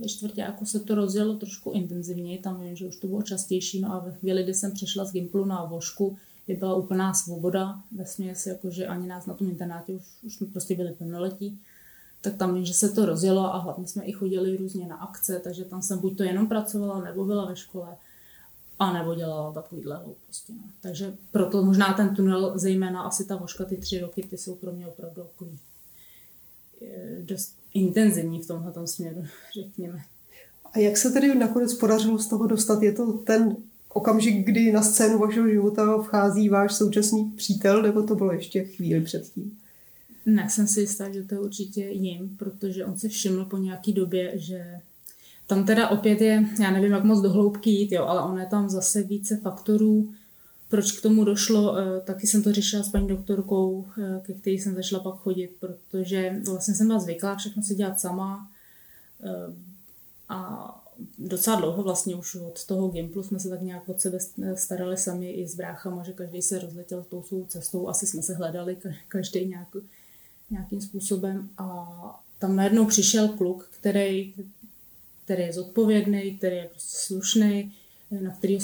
ve 0.00 0.08
čtvrtáku 0.08 0.66
se 0.66 0.80
to 0.80 0.94
rozjelo 0.94 1.34
trošku 1.34 1.70
intenzivněji, 1.70 2.38
tam 2.38 2.60
vím, 2.60 2.76
že 2.76 2.86
už 2.86 2.96
to 2.96 3.06
bylo 3.06 3.22
častější, 3.22 3.80
no 3.80 3.92
a 3.92 3.98
ve 3.98 4.12
chvíli, 4.12 4.42
kdy 4.42 4.54
jsem 4.54 4.72
přešla 4.72 5.04
z 5.04 5.12
Gimplu 5.12 5.44
na 5.44 5.64
Vošku, 5.64 6.16
kdy 6.46 6.56
byla 6.56 6.74
úplná 6.74 7.14
svoboda 7.14 7.82
ve 7.92 8.06
směs, 8.06 8.46
jakože 8.46 8.86
ani 8.86 9.06
nás 9.06 9.26
na 9.26 9.34
tom 9.34 9.48
internátě 9.48 9.92
už, 9.92 10.02
už 10.22 10.34
jsme 10.34 10.46
prostě 10.46 10.76
byli 10.76 10.92
plnoletí, 10.92 11.60
tak 12.20 12.36
tam 12.36 12.64
že 12.64 12.74
se 12.74 12.88
to 12.88 13.06
rozjelo 13.06 13.54
a 13.54 13.58
hlavně 13.58 13.86
jsme 13.86 14.04
i 14.04 14.12
chodili 14.12 14.56
různě 14.56 14.86
na 14.86 14.96
akce, 14.96 15.40
takže 15.44 15.64
tam 15.64 15.82
jsem 15.82 15.98
buď 15.98 16.16
to 16.16 16.22
jenom 16.22 16.46
pracovala, 16.46 17.00
nebo 17.00 17.24
byla 17.24 17.46
ve 17.46 17.56
škole, 17.56 17.96
a 18.78 18.92
nebo 18.92 19.14
dělala 19.14 19.52
takovýhle 19.52 19.96
hlouposti. 19.96 20.52
No. 20.52 20.62
Takže 20.80 21.14
proto 21.32 21.64
možná 21.64 21.92
ten 21.94 22.16
tunel, 22.16 22.52
zejména 22.54 23.02
asi 23.02 23.24
ta 23.24 23.36
voška, 23.36 23.64
ty 23.64 23.76
tři 23.76 24.00
roky, 24.00 24.22
ty 24.22 24.38
jsou 24.38 24.54
pro 24.54 24.72
mě 24.72 24.86
opravdu 24.86 25.22
takový 25.22 25.58
dost 27.20 27.54
intenzivní 27.74 28.42
v 28.42 28.46
tomhle 28.46 28.86
směru, 28.86 29.24
řekněme. 29.54 30.02
A 30.72 30.78
jak 30.78 30.96
se 30.96 31.10
tedy 31.10 31.34
nakonec 31.34 31.74
podařilo 31.74 32.18
z 32.18 32.26
toho 32.26 32.46
dostat? 32.46 32.82
Je 32.82 32.92
to 32.92 33.12
ten 33.12 33.56
okamžik, 33.88 34.46
kdy 34.46 34.72
na 34.72 34.82
scénu 34.82 35.18
vašeho 35.18 35.48
života 35.48 36.02
vchází 36.02 36.48
váš 36.48 36.74
současný 36.74 37.30
přítel, 37.30 37.82
nebo 37.82 38.02
to 38.02 38.14
bylo 38.14 38.32
ještě 38.32 38.64
chvíli 38.64 39.00
předtím? 39.00 39.59
Ne, 40.26 40.50
jsem 40.50 40.66
si 40.66 40.80
jistá, 40.80 41.12
že 41.12 41.22
to 41.22 41.34
je 41.34 41.40
určitě 41.40 41.84
jim, 41.84 42.36
protože 42.36 42.84
on 42.84 42.98
si 42.98 43.08
všiml 43.08 43.44
po 43.44 43.56
nějaký 43.56 43.92
době, 43.92 44.32
že 44.38 44.80
tam 45.46 45.66
teda 45.66 45.88
opět 45.88 46.20
je, 46.20 46.46
já 46.62 46.70
nevím, 46.70 46.92
jak 46.92 47.04
moc 47.04 47.20
dohloubky 47.20 47.70
jít, 47.70 47.92
jo, 47.92 48.04
ale 48.04 48.22
ono 48.22 48.38
je 48.38 48.46
tam 48.46 48.70
zase 48.70 49.02
více 49.02 49.36
faktorů, 49.36 50.12
proč 50.68 50.92
k 50.92 51.02
tomu 51.02 51.24
došlo, 51.24 51.78
eh, 51.78 52.00
taky 52.00 52.26
jsem 52.26 52.42
to 52.42 52.52
řešila 52.52 52.82
s 52.82 52.88
paní 52.88 53.08
doktorkou, 53.08 53.86
eh, 53.98 54.20
ke 54.22 54.32
který 54.32 54.58
jsem 54.58 54.74
začala 54.74 55.02
pak 55.02 55.14
chodit, 55.14 55.50
protože 55.60 56.40
vlastně 56.48 56.74
jsem 56.74 56.86
byla 56.86 56.98
zvyklá 56.98 57.36
všechno 57.36 57.62
si 57.62 57.74
dělat 57.74 58.00
sama 58.00 58.50
eh, 59.24 59.54
a 60.28 60.66
docela 61.18 61.56
dlouho 61.56 61.82
vlastně 61.82 62.16
už 62.16 62.34
od 62.34 62.66
toho 62.66 62.88
Gimplu 62.88 63.22
jsme 63.22 63.40
se 63.40 63.48
tak 63.48 63.62
nějak 63.62 63.88
od 63.88 64.00
sebe 64.00 64.18
starali 64.54 64.96
sami 64.96 65.30
i 65.30 65.48
s 65.48 65.56
bráchama, 65.56 66.04
že 66.04 66.12
každý 66.12 66.42
se 66.42 66.58
rozletěl 66.58 67.04
tou 67.10 67.22
svou 67.22 67.44
cestou, 67.44 67.88
asi 67.88 68.06
jsme 68.06 68.22
se 68.22 68.34
hledali 68.34 68.76
každý 69.08 69.46
nějak, 69.46 69.68
nějakým 70.50 70.80
způsobem 70.80 71.48
a 71.58 71.86
tam 72.38 72.56
najednou 72.56 72.86
přišel 72.86 73.28
kluk, 73.28 73.68
který, 73.80 74.34
který 75.24 75.42
je 75.42 75.52
zodpovědný, 75.52 76.36
který 76.36 76.56
je 76.56 76.68
prostě 76.70 76.98
slušný, 76.98 77.72
na 78.20 78.30
kterýho, 78.30 78.60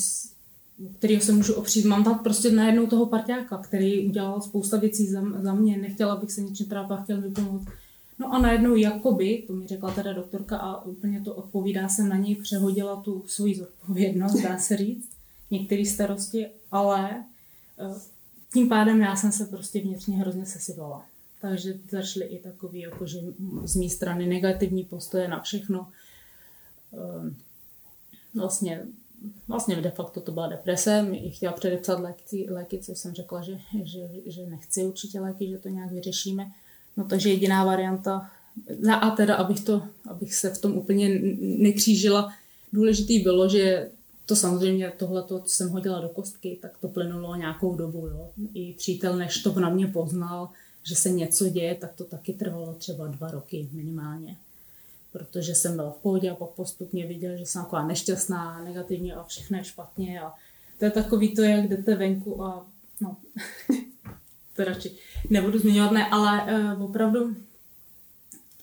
kterýho 0.99 1.23
se 1.23 1.33
můžu 1.33 1.55
opřít. 1.55 1.85
Mám 1.85 2.05
tam 2.05 2.19
prostě 2.19 2.51
najednou 2.51 2.87
toho 2.87 3.07
parťáka, 3.07 3.59
který 3.59 4.09
udělal 4.09 4.41
spousta 4.41 4.77
věcí 4.77 5.07
za, 5.07 5.23
za 5.43 5.55
mě, 5.55 5.77
nechtěla 5.79 6.17
bych 6.17 6.33
se 6.33 6.41
ničím 6.41 6.67
trápit, 6.67 7.05
chtěl 7.05 7.21
mi 7.21 7.31
pomoct 7.31 7.69
No 8.19 8.35
a 8.35 8.39
najednou 8.39 8.77
jakoby, 8.77 9.45
to 9.47 9.53
mi 9.53 9.67
řekla 9.67 9.95
teda 9.95 10.13
doktorka 10.13 10.57
a 10.57 10.85
úplně 10.85 11.21
to 11.21 11.35
odpovídá, 11.35 11.89
jsem 11.89 12.09
na 12.09 12.17
něj 12.17 12.35
přehodila 12.35 12.97
tu 12.97 13.25
svoji 13.27 13.55
zodpovědnost, 13.55 14.43
dá 14.43 14.59
se 14.59 14.77
říct, 14.77 15.09
některé 15.51 15.85
starosti, 15.85 16.47
ale 16.71 17.25
eh, 17.79 18.01
tím 18.53 18.69
pádem 18.69 19.01
já 19.01 19.17
jsem 19.17 19.33
se 19.33 19.45
prostě 19.45 19.81
vnitřně 19.81 20.17
hrozně 20.17 20.47
sesypala. 20.47 21.05
Takže 21.49 21.75
začaly 21.91 22.27
i 22.27 22.39
takové 22.39 22.79
jakože 22.79 23.19
z 23.65 23.77
mé 23.77 23.89
strany 23.89 24.27
negativní 24.27 24.85
postoje 24.85 25.29
na 25.29 25.41
všechno. 25.41 25.89
Eh, 26.95 27.35
vlastně, 28.35 28.87
vlastně 29.49 29.77
de 29.77 29.91
facto 29.91 30.21
to 30.21 30.33
byla 30.33 30.49
deprese, 30.49 31.03
mi 31.03 31.31
chtěla 31.31 31.53
předepsat 31.53 32.01
léky, 32.01 32.47
léky, 32.51 32.79
co 32.79 32.95
jsem 32.95 33.15
řekla, 33.15 33.43
že, 33.43 33.59
že, 33.85 34.09
že 34.27 34.47
nechci 34.47 34.85
určitě 34.85 35.21
léky, 35.21 35.49
že 35.49 35.59
to 35.59 35.69
nějak 35.69 35.93
vyřešíme. 35.93 36.47
No 36.97 37.05
takže 37.05 37.31
jediná 37.31 37.65
varianta, 37.65 38.31
a 39.01 39.11
teda 39.11 39.35
abych, 39.35 39.61
to, 39.61 39.83
abych 40.09 40.35
se 40.35 40.51
v 40.51 40.61
tom 40.61 40.79
úplně 40.79 41.21
nekřížila, 41.41 42.33
důležitý 42.73 43.19
bylo, 43.19 43.49
že 43.49 43.91
to 44.27 44.37
samozřejmě 44.37 44.93
tohle, 44.97 45.25
co 45.25 45.43
jsem 45.47 45.69
hodila 45.69 46.01
do 46.01 46.09
kostky, 46.09 46.59
tak 46.63 46.79
to 46.79 46.89
plynulo 46.89 47.35
nějakou 47.35 47.77
dobu. 47.77 48.07
Jo. 48.07 48.31
I 48.55 48.75
přítel, 48.75 49.17
než 49.17 49.43
to 49.43 49.61
na 49.61 49.71
mě 49.71 49.87
poznal, 49.87 50.49
že 50.87 50.97
se 50.97 51.11
něco 51.11 51.49
děje, 51.49 51.75
tak 51.75 51.93
to 51.93 52.05
taky 52.05 52.33
trvalo 52.33 52.75
třeba 52.75 53.07
dva 53.07 53.31
roky 53.31 53.69
minimálně. 53.73 54.37
Protože 55.13 55.55
jsem 55.55 55.77
byla 55.77 55.91
v 55.91 55.97
pohodě 55.97 56.31
a 56.31 56.35
pak 56.35 56.51
postupně 56.51 57.07
viděl, 57.07 57.37
že 57.37 57.47
jsem 57.47 57.63
taková 57.63 57.87
nešťastná, 57.87 58.65
negativní 58.65 59.13
a 59.13 59.25
všechno 59.25 59.59
je 59.59 59.65
špatně. 59.65 60.21
A 60.21 60.35
to 60.79 60.85
je 60.85 60.91
takový 60.91 61.35
to, 61.35 61.43
jak 61.43 61.69
jdete 61.69 61.95
venku 61.95 62.43
a 62.43 62.67
no, 63.01 63.17
to 64.57 64.65
radši 64.65 64.97
nebudu 65.31 65.59
zmiňovat, 65.59 65.93
ne, 65.93 66.09
ale 66.11 66.43
uh, 66.75 66.83
opravdu 66.83 67.37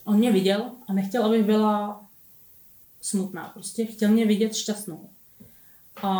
on 0.04 0.16
mě 0.16 0.32
viděl 0.32 0.70
a 0.88 0.92
nechtěl, 0.92 1.24
aby 1.26 1.42
byla 1.42 2.06
smutná. 3.00 3.48
Prostě 3.48 3.86
chtěl 3.86 4.10
mě 4.10 4.26
vidět 4.26 4.54
šťastnou. 4.54 5.08
A, 6.02 6.10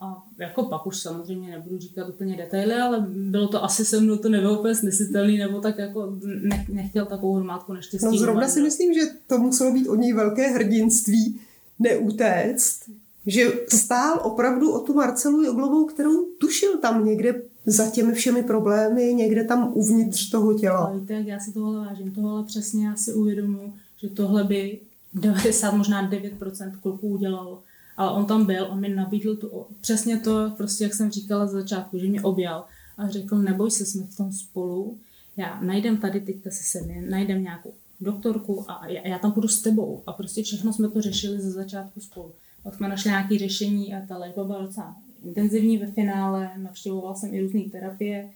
a 0.00 0.22
jako 0.38 0.62
pak 0.62 0.86
už 0.86 0.98
samozřejmě 0.98 1.50
nebudu 1.50 1.78
říkat 1.78 2.08
úplně 2.08 2.36
detaily, 2.36 2.74
ale 2.74 3.06
bylo 3.08 3.48
to 3.48 3.64
asi 3.64 3.84
se 3.84 4.00
mnou 4.00 4.16
to 4.16 4.28
nebylo 4.28 4.58
úplně 4.58 4.74
snesitelný, 4.74 5.38
nebo 5.38 5.60
tak 5.60 5.78
jako 5.78 6.12
ne, 6.42 6.66
nechtěl 6.68 7.06
takovou 7.06 7.34
hromádku 7.34 7.72
neštěstí. 7.72 8.06
No 8.06 8.12
zrovna 8.12 8.48
si 8.48 8.62
myslím, 8.62 8.94
že 8.94 9.00
to 9.26 9.38
muselo 9.38 9.72
být 9.72 9.88
od 9.88 9.94
něj 9.94 10.12
velké 10.12 10.48
hrdinství 10.48 11.40
neutéct, 11.78 12.82
že 13.26 13.52
stál 13.68 14.20
opravdu 14.22 14.72
o 14.72 14.80
tu 14.80 14.94
Marcelu 14.94 15.42
Joglovou, 15.42 15.84
kterou 15.84 16.24
tušil 16.24 16.78
tam 16.78 17.04
někde 17.04 17.42
za 17.66 17.90
těmi 17.90 18.12
všemi 18.12 18.42
problémy, 18.42 19.14
někde 19.14 19.44
tam 19.44 19.70
uvnitř 19.74 20.30
toho 20.30 20.58
těla. 20.58 20.78
Ale 20.78 21.00
víte, 21.00 21.14
jak 21.14 21.26
já 21.26 21.40
si 21.40 21.52
tohle 21.52 21.86
vážím, 21.86 22.10
tohle 22.10 22.44
přesně 22.44 22.86
já 22.86 22.96
si 22.96 23.14
uvědomuji, 23.14 23.72
že 24.02 24.08
tohle 24.08 24.44
by 24.44 24.80
90, 25.14 25.74
možná 25.74 26.10
9% 26.10 26.72
kluků 26.82 27.08
udělalo 27.08 27.62
ale 28.00 28.12
on 28.12 28.26
tam 28.26 28.46
byl, 28.46 28.66
on 28.70 28.80
mi 28.80 28.88
nabídl 28.88 29.36
tu, 29.36 29.66
přesně 29.80 30.18
to, 30.18 30.52
prostě 30.56 30.84
jak 30.84 30.94
jsem 30.94 31.10
říkala 31.10 31.46
z 31.46 31.50
začátku, 31.50 31.98
že 31.98 32.06
mě 32.06 32.22
objal 32.22 32.64
a 32.98 33.08
řekl, 33.08 33.38
neboj 33.38 33.70
se, 33.70 33.86
jsme 33.86 34.02
v 34.02 34.16
tom 34.16 34.32
spolu, 34.32 34.98
já 35.36 35.60
najdem 35.60 35.96
tady 35.96 36.20
teďka 36.20 36.50
si 36.50 36.64
sedmi, 36.64 37.06
najdem 37.10 37.42
nějakou 37.42 37.72
doktorku 38.00 38.70
a 38.70 38.86
já, 38.86 39.08
já 39.08 39.18
tam 39.18 39.32
půjdu 39.32 39.48
s 39.48 39.62
tebou. 39.62 40.02
A 40.06 40.12
prostě 40.12 40.42
všechno 40.42 40.72
jsme 40.72 40.88
to 40.88 41.00
řešili 41.00 41.40
ze 41.40 41.50
začátku 41.50 42.00
spolu. 42.00 42.32
Pak 42.62 42.74
jsme 42.74 42.88
našli 42.88 43.10
nějaké 43.10 43.38
řešení 43.38 43.94
a 43.94 44.06
ta 44.06 44.18
léčba 44.18 44.44
byla 44.44 44.62
docela 44.62 44.96
intenzivní 45.24 45.78
ve 45.78 45.86
finále, 45.86 46.50
navštěvoval 46.56 47.14
jsem 47.14 47.34
i 47.34 47.40
různé 47.40 47.60
terapie, 47.60 48.30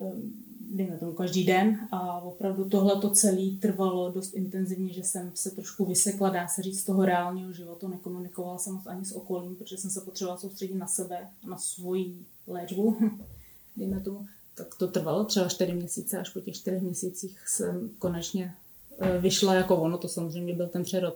ehm, 0.00 0.32
dejme 0.74 0.98
tomu 0.98 1.12
každý 1.12 1.44
den. 1.44 1.88
A 1.92 2.20
opravdu 2.20 2.68
tohle 2.68 3.00
to 3.00 3.10
celé 3.10 3.50
trvalo 3.60 4.10
dost 4.10 4.34
intenzivně, 4.34 4.92
že 4.92 5.02
jsem 5.02 5.30
se 5.34 5.50
trošku 5.50 5.84
vysekla, 5.84 6.30
dá 6.30 6.48
se 6.48 6.62
říct, 6.62 6.80
z 6.80 6.84
toho 6.84 7.04
reálního 7.04 7.52
života, 7.52 7.88
nekomunikovala 7.88 8.58
jsem 8.58 8.72
moc 8.72 8.86
ani 8.86 9.04
s 9.04 9.12
okolím, 9.12 9.56
protože 9.56 9.76
jsem 9.76 9.90
se 9.90 10.00
potřebovala 10.00 10.40
soustředit 10.40 10.74
na 10.74 10.86
sebe, 10.86 11.28
na 11.48 11.58
svoji 11.58 12.18
léčbu, 12.46 12.96
dejme 13.76 14.00
tomu. 14.00 14.26
Tak 14.54 14.74
to 14.74 14.88
trvalo 14.88 15.24
třeba 15.24 15.48
čtyři 15.48 15.72
měsíce, 15.74 16.18
až 16.18 16.28
po 16.28 16.40
těch 16.40 16.54
čtyřech 16.54 16.82
měsících 16.82 17.48
jsem 17.48 17.90
konečně 17.98 18.54
eh, 18.98 19.18
vyšla 19.18 19.54
jako 19.54 19.76
ono, 19.76 19.98
to 19.98 20.08
samozřejmě 20.08 20.54
byl 20.54 20.68
ten 20.68 20.82
přerod 20.82 21.14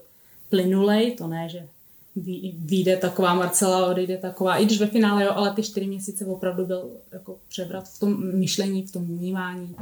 plynulej, 0.48 1.16
to 1.16 1.26
ne, 1.26 1.48
že 1.48 1.68
vyjde 2.16 2.96
taková 2.96 3.34
Marcela, 3.34 3.86
odejde 3.86 4.16
taková, 4.16 4.56
i 4.56 4.64
když 4.64 4.80
ve 4.80 4.86
finále 4.86 5.24
jo, 5.24 5.30
ale 5.34 5.54
ty 5.54 5.62
čtyři 5.62 5.86
měsíce 5.86 6.26
opravdu 6.26 6.66
byl 6.66 6.90
jako 7.12 7.36
převrat 7.48 7.88
v 7.88 8.00
tom 8.00 8.38
myšlení, 8.38 8.86
v 8.86 8.92
tom 8.92 9.04
vnímání, 9.04 9.76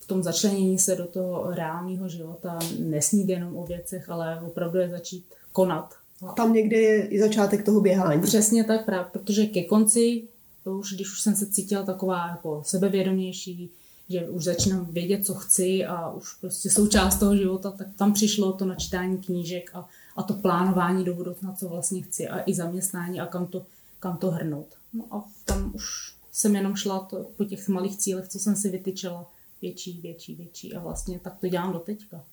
v 0.00 0.06
tom 0.06 0.22
začlenění 0.22 0.78
se 0.78 0.96
do 0.96 1.06
toho 1.06 1.50
reálného 1.50 2.08
života, 2.08 2.58
nesnít 2.78 3.28
jenom 3.28 3.56
o 3.56 3.66
věcech, 3.66 4.10
ale 4.10 4.40
opravdu 4.46 4.78
je 4.78 4.88
začít 4.88 5.24
konat. 5.52 5.94
Tam 6.36 6.52
někde 6.52 6.76
je 6.76 7.06
i 7.06 7.20
začátek 7.20 7.64
toho 7.64 7.80
běhání. 7.80 8.22
Přesně 8.22 8.64
tak 8.64 8.84
právě, 8.84 9.06
protože 9.12 9.46
ke 9.46 9.64
konci, 9.64 10.22
už, 10.64 10.92
když 10.94 11.12
už 11.12 11.20
jsem 11.20 11.36
se 11.36 11.46
cítila 11.46 11.82
taková 11.82 12.28
jako 12.28 12.62
sebevědomější, 12.66 13.70
že 14.08 14.28
už 14.28 14.44
začínám 14.44 14.86
vědět, 14.90 15.26
co 15.26 15.34
chci 15.34 15.84
a 15.84 16.10
už 16.10 16.34
prostě 16.34 16.70
součást 16.70 17.18
toho 17.18 17.36
života, 17.36 17.70
tak 17.70 17.86
tam 17.96 18.12
přišlo 18.12 18.52
to 18.52 18.64
načítání 18.64 19.18
knížek 19.18 19.70
a 19.74 19.88
a 20.16 20.22
to 20.22 20.34
plánování 20.34 21.04
do 21.04 21.14
budoucna, 21.14 21.52
co 21.52 21.68
vlastně 21.68 22.02
chci 22.02 22.28
a 22.28 22.50
i 22.50 22.54
zaměstnání 22.54 23.20
a 23.20 23.26
kam 23.26 23.46
to, 23.46 23.66
kam 24.00 24.16
to 24.16 24.30
hrnout. 24.30 24.66
No 24.92 25.04
a 25.10 25.24
tam 25.44 25.72
už 25.74 26.16
jsem 26.32 26.56
jenom 26.56 26.76
šla 26.76 27.00
to, 27.00 27.26
po 27.36 27.44
těch 27.44 27.68
malých 27.68 27.98
cílech, 27.98 28.28
co 28.28 28.38
jsem 28.38 28.56
si 28.56 28.70
vytyčila, 28.70 29.30
větší, 29.62 30.00
větší, 30.00 30.34
větší 30.34 30.74
a 30.74 30.80
vlastně 30.80 31.20
tak 31.20 31.38
to 31.38 31.48
dělám 31.48 31.72
do 31.72 31.78
teďka. 31.78 32.24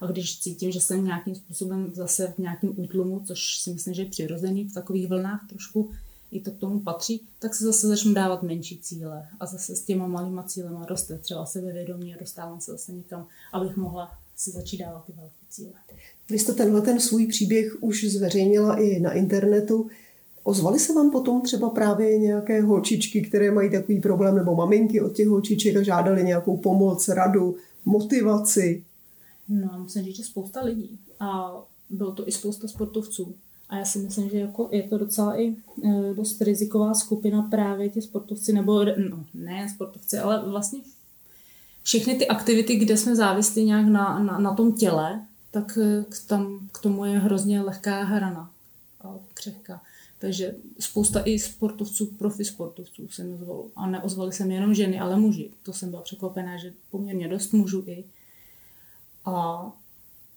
A 0.00 0.06
když 0.06 0.40
cítím, 0.40 0.70
že 0.70 0.80
jsem 0.80 1.04
nějakým 1.04 1.34
způsobem 1.34 1.92
zase 1.94 2.34
v 2.36 2.38
nějakém 2.38 2.72
útlumu, 2.76 3.22
což 3.26 3.58
si 3.58 3.72
myslím, 3.72 3.94
že 3.94 4.02
je 4.02 4.10
přirozený 4.10 4.68
v 4.68 4.74
takových 4.74 5.08
vlnách 5.08 5.48
trošku, 5.48 5.90
i 6.30 6.40
to 6.40 6.50
k 6.50 6.58
tomu 6.58 6.80
patří, 6.80 7.20
tak 7.38 7.54
se 7.54 7.64
zase 7.64 7.88
začnu 7.88 8.14
dávat 8.14 8.42
menší 8.42 8.78
cíle 8.78 9.28
a 9.40 9.46
zase 9.46 9.76
s 9.76 9.82
těma 9.82 10.06
malýma 10.06 10.42
cílema 10.42 10.86
roste 10.86 11.18
třeba 11.18 11.46
sebevědomí 11.46 12.14
a 12.14 12.18
dostávám 12.20 12.60
se 12.60 12.72
zase 12.72 12.92
někam, 12.92 13.26
abych 13.52 13.76
mohla 13.76 14.18
si 14.36 14.50
začít 14.50 14.78
dávat 14.78 15.04
ty 15.04 15.12
velké 15.12 15.34
cíle. 15.48 15.72
Vy 16.32 16.38
jste 16.38 16.52
tenhle 16.52 16.80
ten 16.80 17.00
svůj 17.00 17.26
příběh 17.26 17.82
už 17.82 18.04
zveřejnila 18.04 18.76
i 18.76 19.00
na 19.00 19.12
internetu. 19.12 19.86
Ozvali 20.42 20.78
se 20.78 20.92
vám 20.92 21.10
potom 21.10 21.42
třeba 21.42 21.70
právě 21.70 22.18
nějaké 22.18 22.62
holčičky, 22.62 23.22
které 23.22 23.50
mají 23.50 23.70
takový 23.70 24.00
problém, 24.00 24.36
nebo 24.36 24.54
maminky 24.54 25.00
od 25.00 25.12
těch 25.12 25.28
holčiček 25.28 25.76
a 25.76 25.82
žádali 25.82 26.24
nějakou 26.24 26.56
pomoc, 26.56 27.08
radu, 27.08 27.56
motivaci? 27.84 28.84
No, 29.48 29.78
musím 29.78 30.02
říct, 30.02 30.16
že 30.16 30.24
spousta 30.24 30.64
lidí. 30.64 30.98
A 31.20 31.52
bylo 31.90 32.12
to 32.12 32.28
i 32.28 32.32
spousta 32.32 32.68
sportovců. 32.68 33.34
A 33.68 33.76
já 33.76 33.84
si 33.84 33.98
myslím, 33.98 34.30
že 34.30 34.38
jako 34.38 34.68
je 34.72 34.82
to 34.82 34.98
docela 34.98 35.40
i 35.40 35.48
e, 35.48 35.54
dost 36.14 36.42
riziková 36.42 36.94
skupina 36.94 37.42
právě 37.42 37.88
ti 37.88 38.02
sportovci, 38.02 38.52
nebo 38.52 38.84
no, 38.84 39.24
ne 39.34 39.68
sportovci, 39.74 40.18
ale 40.18 40.50
vlastně 40.50 40.80
všechny 41.82 42.14
ty 42.14 42.28
aktivity, 42.28 42.76
kde 42.76 42.96
jsme 42.96 43.16
závislí 43.16 43.64
nějak 43.64 43.86
na, 43.86 44.18
na, 44.18 44.38
na 44.38 44.54
tom 44.54 44.72
těle, 44.72 45.20
tak 45.52 45.78
eh, 45.82 46.04
k, 46.08 46.28
tam, 46.28 46.68
k 46.72 46.78
tomu 46.78 47.04
je 47.04 47.18
hrozně 47.18 47.60
lehká 47.60 48.04
hrana 48.04 48.50
a 49.00 49.14
křehká. 49.34 49.80
Takže 50.18 50.54
spousta 50.80 51.22
i 51.24 51.38
sportovců, 51.38 52.06
profi 52.06 52.44
sportovců 52.44 53.08
se 53.08 53.24
mi. 53.24 53.38
A 53.76 53.86
neozvali 53.86 54.32
se 54.32 54.44
mi 54.44 54.54
jenom 54.54 54.74
ženy, 54.74 55.00
ale 55.00 55.16
muži. 55.16 55.50
To 55.62 55.72
jsem 55.72 55.90
byla 55.90 56.02
překvapená, 56.02 56.56
že 56.56 56.72
poměrně 56.90 57.28
dost 57.28 57.52
mužů 57.52 57.84
i. 57.86 58.04
A, 59.24 59.66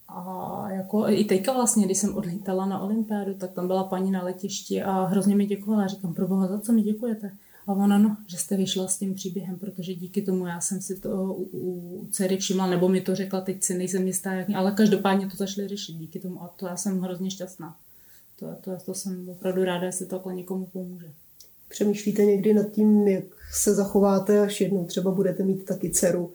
a 0.08 0.64
jako 0.70 1.08
i 1.08 1.24
teďka 1.24 1.52
vlastně, 1.52 1.84
když 1.84 1.98
jsem 1.98 2.16
odlítala 2.16 2.66
na 2.66 2.80
olympiádu, 2.80 3.34
tak 3.34 3.52
tam 3.52 3.66
byla 3.66 3.84
paní 3.84 4.10
na 4.10 4.22
letišti 4.22 4.82
a 4.82 5.04
hrozně 5.04 5.36
mi 5.36 5.46
děkovala. 5.46 5.86
Říkám, 5.86 6.14
pro 6.14 6.28
boha, 6.28 6.46
za 6.46 6.60
co 6.60 6.72
mi 6.72 6.82
děkujete? 6.82 7.36
A 7.66 7.72
ona, 7.72 7.98
no, 7.98 8.16
že 8.26 8.36
jste 8.36 8.56
vyšla 8.56 8.88
s 8.88 8.98
tím 8.98 9.14
příběhem, 9.14 9.58
protože 9.58 9.94
díky 9.94 10.22
tomu 10.22 10.46
já 10.46 10.60
jsem 10.60 10.80
si 10.80 10.96
to 10.96 11.34
u, 11.34 11.48
u 11.52 12.08
dcery 12.10 12.36
všimla, 12.36 12.66
nebo 12.66 12.88
mi 12.88 13.00
to 13.00 13.14
řekla, 13.14 13.40
teď 13.40 13.62
si 13.62 13.78
nejsem 13.78 14.06
jistá, 14.06 14.32
jak, 14.32 14.50
ale 14.54 14.72
každopádně 14.72 15.26
to 15.30 15.36
začali 15.36 15.68
řešit 15.68 15.92
díky 15.92 16.20
tomu 16.20 16.42
a 16.42 16.48
to 16.48 16.66
já 16.66 16.76
jsem 16.76 17.00
hrozně 17.00 17.30
šťastná. 17.30 17.76
To, 18.38 18.46
to, 18.60 18.70
to 18.86 18.94
jsem 18.94 19.28
opravdu 19.28 19.64
ráda, 19.64 19.86
jestli 19.86 20.06
to 20.06 20.30
někomu 20.30 20.66
pomůže. 20.66 21.10
Přemýšlíte 21.68 22.24
někdy 22.24 22.54
nad 22.54 22.70
tím, 22.70 23.08
jak 23.08 23.24
se 23.52 23.74
zachováte, 23.74 24.40
až 24.40 24.60
jednou 24.60 24.84
třeba 24.84 25.10
budete 25.10 25.42
mít 25.42 25.64
taky 25.64 25.90
dceru, 25.90 26.30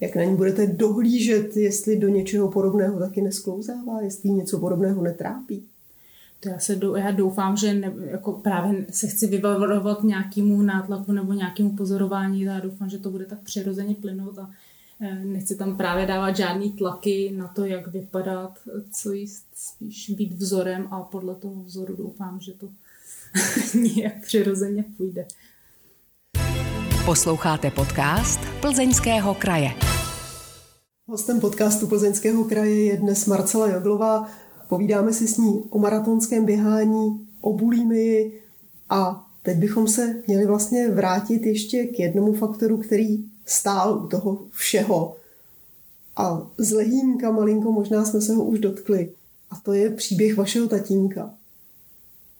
jak 0.00 0.16
na 0.16 0.24
ní 0.24 0.36
budete 0.36 0.66
dohlížet, 0.66 1.56
jestli 1.56 1.96
do 1.96 2.08
něčeho 2.08 2.50
podobného 2.50 2.98
taky 2.98 3.22
nesklouzává, 3.22 4.00
jestli 4.00 4.30
něco 4.30 4.58
podobného 4.58 5.02
netrápí? 5.02 5.66
To 6.40 6.48
já, 6.48 6.58
se, 6.58 6.80
já 6.96 7.10
doufám, 7.10 7.56
že 7.56 7.74
ne, 7.74 7.92
jako 8.10 8.32
právě 8.32 8.86
se 8.90 9.06
chci 9.06 9.26
vyvarovat 9.26 10.02
nějakému 10.02 10.62
nátlaku 10.62 11.12
nebo 11.12 11.32
nějakému 11.32 11.76
pozorování. 11.76 12.42
Já 12.42 12.60
doufám, 12.60 12.90
že 12.90 12.98
to 12.98 13.10
bude 13.10 13.24
tak 13.24 13.38
přirozeně 13.40 13.94
plynout 13.94 14.38
a 14.38 14.50
eh, 15.00 15.24
nechci 15.24 15.56
tam 15.56 15.76
právě 15.76 16.06
dávat 16.06 16.36
žádný 16.36 16.72
tlaky 16.72 17.32
na 17.36 17.48
to, 17.48 17.64
jak 17.64 17.86
vypadat, 17.86 18.58
co 18.92 19.12
jíst, 19.12 19.46
spíš 19.54 20.10
být 20.10 20.32
vzorem 20.32 20.88
a 20.90 21.00
podle 21.00 21.34
toho 21.34 21.62
vzoru 21.62 21.96
doufám, 21.96 22.40
že 22.40 22.52
to 22.52 22.68
nějak 23.96 24.20
přirozeně 24.20 24.84
půjde. 24.96 25.26
Posloucháte 27.04 27.70
podcast 27.70 28.40
Plzeňského 28.60 29.34
kraje. 29.34 29.70
Hostem 31.06 31.40
podcastu 31.40 31.86
Plzeňského 31.86 32.44
kraje 32.44 32.84
je 32.84 32.96
dnes 32.96 33.26
Marcela 33.26 33.68
Joglová. 33.68 34.28
Povídáme 34.68 35.12
si 35.12 35.28
s 35.28 35.36
ní 35.36 35.64
o 35.70 35.78
maratonském 35.78 36.44
běhání, 36.44 37.26
o 37.40 37.52
bulimii 37.52 38.40
a 38.90 39.26
teď 39.42 39.56
bychom 39.56 39.88
se 39.88 40.22
měli 40.26 40.46
vlastně 40.46 40.88
vrátit 40.88 41.46
ještě 41.46 41.84
k 41.84 41.98
jednomu 41.98 42.32
faktoru, 42.32 42.76
který 42.76 43.24
stál 43.46 44.04
u 44.04 44.08
toho 44.08 44.38
všeho. 44.50 45.16
A 46.16 46.50
z 46.58 46.72
lehínka 46.72 47.30
malinko 47.30 47.72
možná 47.72 48.04
jsme 48.04 48.20
se 48.20 48.34
ho 48.34 48.44
už 48.44 48.58
dotkli. 48.58 49.10
A 49.50 49.56
to 49.56 49.72
je 49.72 49.90
příběh 49.90 50.36
vašeho 50.36 50.68
tatínka. 50.68 51.34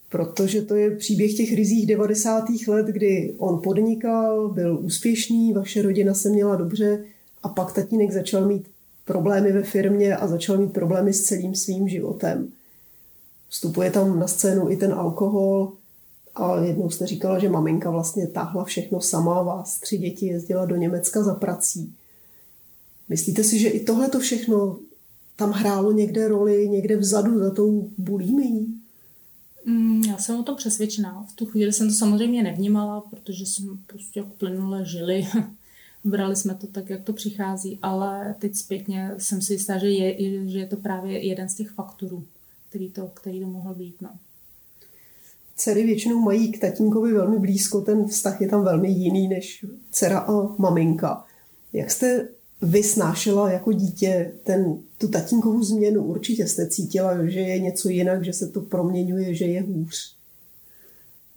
Protože 0.09 0.61
to 0.61 0.75
je 0.75 0.95
příběh 0.95 1.33
těch 1.33 1.53
rizích 1.53 1.87
90. 1.87 2.45
let, 2.67 2.85
kdy 2.85 3.35
on 3.37 3.61
podnikal, 3.61 4.49
byl 4.49 4.79
úspěšný, 4.81 5.53
vaše 5.53 5.81
rodina 5.81 6.13
se 6.13 6.29
měla 6.29 6.55
dobře 6.55 7.03
a 7.43 7.49
pak 7.49 7.73
tatínek 7.73 8.11
začal 8.11 8.47
mít 8.47 8.67
problémy 9.07 9.51
ve 9.51 9.63
firmě 9.63 10.15
a 10.15 10.27
začal 10.27 10.57
mít 10.57 10.73
problémy 10.73 11.13
s 11.13 11.23
celým 11.23 11.55
svým 11.55 11.89
životem. 11.89 12.51
Vstupuje 13.49 13.91
tam 13.91 14.19
na 14.19 14.27
scénu 14.27 14.71
i 14.71 14.77
ten 14.77 14.93
alkohol 14.93 15.71
a 16.35 16.59
jednou 16.59 16.89
jste 16.89 17.07
říkala, 17.07 17.39
že 17.39 17.49
maminka 17.49 17.89
vlastně 17.89 18.27
táhla 18.27 18.63
všechno 18.63 19.01
sama, 19.01 19.41
vás 19.41 19.79
tři 19.79 19.97
děti 19.97 20.25
jezdila 20.25 20.65
do 20.65 20.75
Německa 20.75 21.23
za 21.23 21.33
prací. 21.33 21.93
Myslíte 23.09 23.43
si, 23.43 23.59
že 23.59 23.69
i 23.69 23.83
tohle 23.83 24.09
to 24.09 24.19
všechno 24.19 24.79
tam 25.35 25.51
hrálo 25.51 25.91
někde 25.91 26.27
roli, 26.27 26.69
někde 26.69 26.97
vzadu 26.97 27.39
za 27.39 27.51
tou 27.51 27.89
bulímií? 27.97 28.81
Mm, 29.65 30.03
já 30.03 30.17
jsem 30.17 30.39
o 30.39 30.43
tom 30.43 30.55
přesvědčená. 30.55 31.25
V 31.29 31.35
tu 31.35 31.45
chvíli 31.45 31.73
jsem 31.73 31.87
to 31.87 31.93
samozřejmě 31.93 32.43
nevnímala, 32.43 33.01
protože 33.01 33.45
jsme 33.45 33.73
prostě 33.87 34.19
jako 34.19 34.31
plynule 34.37 34.85
žili. 34.85 35.27
Brali 36.07 36.35
jsme 36.35 36.55
to 36.55 36.67
tak, 36.67 36.89
jak 36.89 37.03
to 37.03 37.13
přichází, 37.13 37.79
ale 37.81 38.35
teď 38.39 38.55
zpětně 38.55 39.11
jsem 39.17 39.41
si 39.41 39.53
jistá, 39.53 39.77
že 39.77 39.89
je, 39.89 40.49
že 40.49 40.59
je 40.59 40.67
to 40.67 40.77
právě 40.77 41.27
jeden 41.27 41.49
z 41.49 41.55
těch 41.55 41.71
faktorů, 41.71 42.23
který 42.69 42.89
to, 42.89 43.07
který 43.07 43.39
to 43.39 43.47
mohl 43.47 43.73
být. 43.73 43.95
No. 44.01 44.09
Dcery 45.55 45.83
většinou 45.83 46.19
mají 46.19 46.51
k 46.51 46.61
tatínkovi 46.61 47.13
velmi 47.13 47.39
blízko, 47.39 47.81
ten 47.81 48.07
vztah 48.07 48.41
je 48.41 48.49
tam 48.49 48.63
velmi 48.63 48.89
jiný 48.89 49.27
než 49.27 49.65
dcera 49.91 50.19
a 50.19 50.55
maminka. 50.57 51.25
Jak 51.73 51.91
jste 51.91 52.27
vy 52.61 52.83
snášela 52.83 53.51
jako 53.51 53.71
dítě 53.71 54.31
ten, 54.43 54.77
tu 54.97 55.07
tatínkovou 55.07 55.63
změnu? 55.63 56.03
Určitě 56.03 56.47
jste 56.47 56.67
cítila, 56.67 57.25
že 57.25 57.39
je 57.39 57.59
něco 57.59 57.89
jinak, 57.89 58.25
že 58.25 58.33
se 58.33 58.47
to 58.47 58.61
proměňuje, 58.61 59.35
že 59.35 59.45
je 59.45 59.61
hůř. 59.61 60.16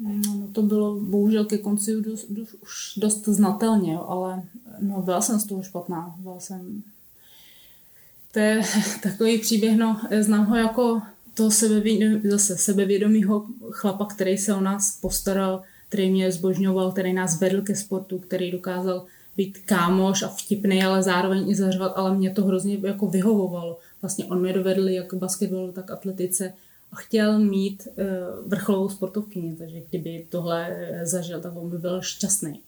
No, 0.01 0.35
no 0.35 0.49
to 0.53 0.63
bylo 0.63 1.01
bohužel 1.01 1.45
ke 1.45 1.59
konci 1.59 2.03
dost, 2.03 2.27
dost, 2.31 2.55
už 2.63 2.93
dost 2.97 3.25
znatelně, 3.25 3.99
ale 3.99 4.43
no, 4.79 5.03
byla 5.03 5.21
jsem 5.21 5.41
z 5.41 5.45
toho 5.45 5.63
špatná. 5.63 6.15
Byla 6.19 6.41
jsem... 6.41 6.83
To 8.33 8.39
je 8.39 8.63
takový 9.03 9.39
příběh, 9.39 9.77
no, 9.77 10.01
znám 10.21 10.47
ho 10.47 10.57
jako 10.57 11.03
toho 11.35 11.51
sebevědomí, 11.51 12.21
zase 12.25 12.57
sebevědomýho 12.57 13.47
chlapa, 13.71 14.05
který 14.05 14.39
se 14.39 14.55
o 14.55 14.61
nás 14.61 14.99
postaral, 15.01 15.63
který 15.89 16.11
mě 16.11 16.33
zbožňoval, 16.33 16.93
který 16.93 17.13
nás 17.13 17.41
vedl 17.41 17.63
ke 17.63 17.77
sportu, 17.77 18.19
který 18.19 18.51
dokázal 18.51 19.07
být 19.37 19.59
kámoš 19.59 20.23
a 20.23 20.29
vtipný, 20.29 20.83
ale 20.83 21.03
zároveň 21.03 21.51
i 21.51 21.55
zařvat, 21.55 21.93
ale 21.97 22.15
mě 22.15 22.31
to 22.31 22.45
hrozně 22.45 22.79
jako 22.83 23.07
vyhovovalo. 23.07 23.79
Vlastně 24.03 24.25
on 24.25 24.41
mě 24.41 24.53
dovedl 24.53 24.89
jak 24.89 25.15
basketbalu, 25.15 25.73
tak 25.73 25.91
atletice 25.91 26.53
chtěl 26.97 27.39
mít 27.39 27.89
uh, 27.89 28.49
vrcholovou 28.49 28.89
sportovkyni, 28.89 29.57
takže 29.57 29.83
kdyby 29.91 30.27
tohle 30.29 30.69
eh, 30.71 31.07
zažil, 31.07 31.41
tak 31.41 31.57
on 31.57 31.71
by 31.71 31.79
byl 31.79 32.03
šťastný. 32.03 32.61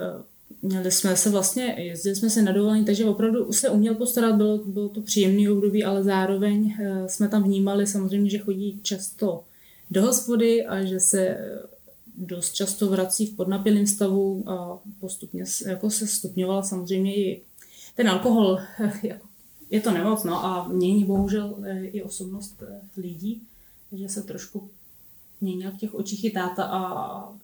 Uh, 0.00 0.22
měli 0.62 0.90
jsme 0.90 1.16
se 1.16 1.30
vlastně, 1.30 1.74
jezdili 1.78 2.16
jsme 2.16 2.30
se 2.30 2.42
na 2.42 2.52
dovolení, 2.52 2.84
takže 2.84 3.04
opravdu 3.04 3.52
se 3.52 3.70
uměl 3.70 3.94
postarat, 3.94 4.34
bylo, 4.34 4.58
bylo 4.58 4.88
to 4.88 5.00
příjemné 5.00 5.50
období, 5.50 5.84
ale 5.84 6.04
zároveň 6.04 6.76
jsme 7.06 7.28
tam 7.28 7.42
vnímali 7.42 7.86
samozřejmě, 7.86 8.30
že 8.30 8.38
chodí 8.38 8.80
často 8.82 9.44
do 9.90 10.02
hospody 10.02 10.66
a 10.66 10.84
že 10.84 11.00
se 11.00 11.38
dost 12.16 12.52
často 12.52 12.88
vrací 12.88 13.26
v 13.26 13.36
podnapilém 13.36 13.86
stavu 13.86 14.44
a 14.46 14.78
postupně 15.00 15.44
jako 15.66 15.90
se 15.90 16.06
stupňovala 16.06 16.62
samozřejmě 16.62 17.16
i 17.16 17.42
ten 17.96 18.08
alkohol, 18.08 18.58
jako 19.02 19.26
je 19.72 19.80
to 19.80 19.90
nemoc, 19.90 20.24
no 20.24 20.44
a 20.44 20.68
mění 20.68 21.04
bohužel 21.04 21.56
eh, 21.64 21.84
i 21.84 22.02
osobnost 22.02 22.62
eh, 22.62 22.80
lidí, 22.96 23.42
takže 23.90 24.08
se 24.08 24.22
trošku 24.22 24.70
měnil 25.40 25.70
v 25.70 25.76
těch 25.76 25.94
očích 25.94 26.24
i 26.24 26.30
táta 26.30 26.64
a 26.64 27.34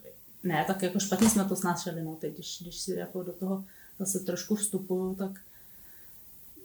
ne, 0.44 0.64
tak 0.66 0.82
jako 0.82 1.00
špatně 1.00 1.30
jsme 1.30 1.44
to 1.44 1.56
snášeli, 1.56 2.02
no 2.02 2.16
teď, 2.16 2.34
když, 2.34 2.58
když 2.62 2.80
si 2.80 2.94
jako 2.94 3.22
do 3.22 3.32
toho 3.32 3.64
zase 3.98 4.20
trošku 4.20 4.54
vstupuju, 4.54 5.14
tak 5.14 5.40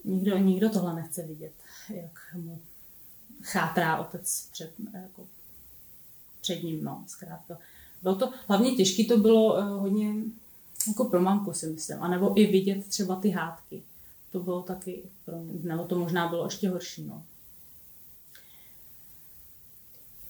nikdo, 0.03 0.37
nikdo 0.37 0.69
tohle 0.69 0.95
nechce 0.95 1.23
vidět, 1.23 1.53
jak 1.89 2.35
mu 2.35 2.59
chátrá 3.41 3.97
otec 3.97 4.47
před, 4.51 4.71
jako, 4.93 5.27
před 6.41 6.63
ním, 6.63 6.83
no, 6.83 7.03
zkrátka. 7.07 7.57
Bylo 8.01 8.15
to, 8.15 8.33
hlavně 8.47 8.75
těžké 8.75 9.05
to 9.05 9.17
bylo 9.17 9.61
hodně 9.79 10.15
jako 10.87 11.05
pro 11.05 11.21
mamku 11.21 11.53
si 11.53 11.67
myslím, 11.67 12.03
anebo 12.03 12.39
i 12.39 12.47
vidět 12.47 12.87
třeba 12.87 13.15
ty 13.15 13.29
hádky 13.29 13.83
to 14.33 14.39
bylo 14.39 14.61
taky 14.61 15.03
pro 15.25 15.39
mě, 15.39 15.59
nebo 15.63 15.83
to 15.83 15.99
možná 15.99 16.27
bylo 16.27 16.45
ještě 16.45 16.69
horší. 16.69 17.03
No. 17.07 17.23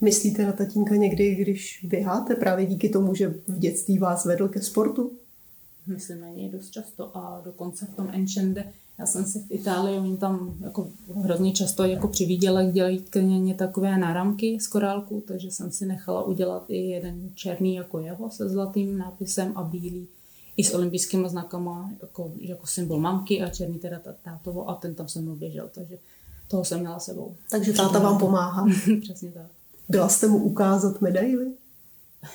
Myslíte 0.01 0.45
na 0.45 0.51
tatínka 0.51 0.95
někdy, 0.95 1.35
když 1.35 1.85
běháte 1.89 2.35
právě 2.35 2.65
díky 2.65 2.89
tomu, 2.89 3.15
že 3.15 3.27
v 3.47 3.59
dětství 3.59 3.97
vás 3.97 4.25
vedl 4.25 4.47
ke 4.47 4.61
sportu? 4.61 5.11
Myslím 5.87 6.21
na 6.21 6.29
něj 6.29 6.49
dost 6.49 6.69
často 6.69 7.17
a 7.17 7.41
dokonce 7.45 7.85
v 7.85 7.95
tom 7.95 8.09
Enchende, 8.11 8.73
já 8.99 9.05
jsem 9.05 9.25
si 9.25 9.39
v 9.39 9.51
Itálii, 9.51 9.99
oni 9.99 10.17
tam 10.17 10.53
jako 10.61 10.87
hrozně 11.15 11.51
často 11.51 11.83
jako 11.83 12.07
přivíděla, 12.07 12.61
jak 12.61 12.73
dělají 12.73 12.99
klněně 13.03 13.55
takové 13.55 13.97
náramky 13.97 14.59
z 14.59 14.67
korálku, 14.67 15.23
takže 15.27 15.51
jsem 15.51 15.71
si 15.71 15.85
nechala 15.85 16.23
udělat 16.23 16.65
i 16.67 16.77
jeden 16.77 17.29
černý 17.35 17.75
jako 17.75 17.99
jeho 17.99 18.31
se 18.31 18.49
zlatým 18.49 18.97
nápisem 18.97 19.51
a 19.55 19.63
bílý 19.63 20.07
i 20.57 20.63
s 20.63 20.73
olympijskými 20.73 21.29
znakama 21.29 21.91
jako, 22.01 22.31
jako 22.39 22.67
symbol 22.67 22.99
mamky 22.99 23.41
a 23.41 23.49
černý 23.49 23.79
teda 23.79 23.99
tátovo 24.23 24.69
a 24.69 24.75
ten 24.75 24.95
tam 24.95 25.07
se 25.07 25.19
mnou 25.19 25.35
běžel, 25.35 25.69
takže 25.73 25.97
toho 26.47 26.65
jsem 26.65 26.79
měla 26.79 26.99
sebou. 26.99 27.35
Takže 27.49 27.73
táta 27.73 27.99
vám 27.99 28.19
pomáhá. 28.19 28.65
Přesně 29.01 29.31
tak. 29.31 29.47
Byla 29.89 30.09
jste 30.09 30.27
mu 30.27 30.37
ukázat 30.37 31.01
medaily? 31.01 31.51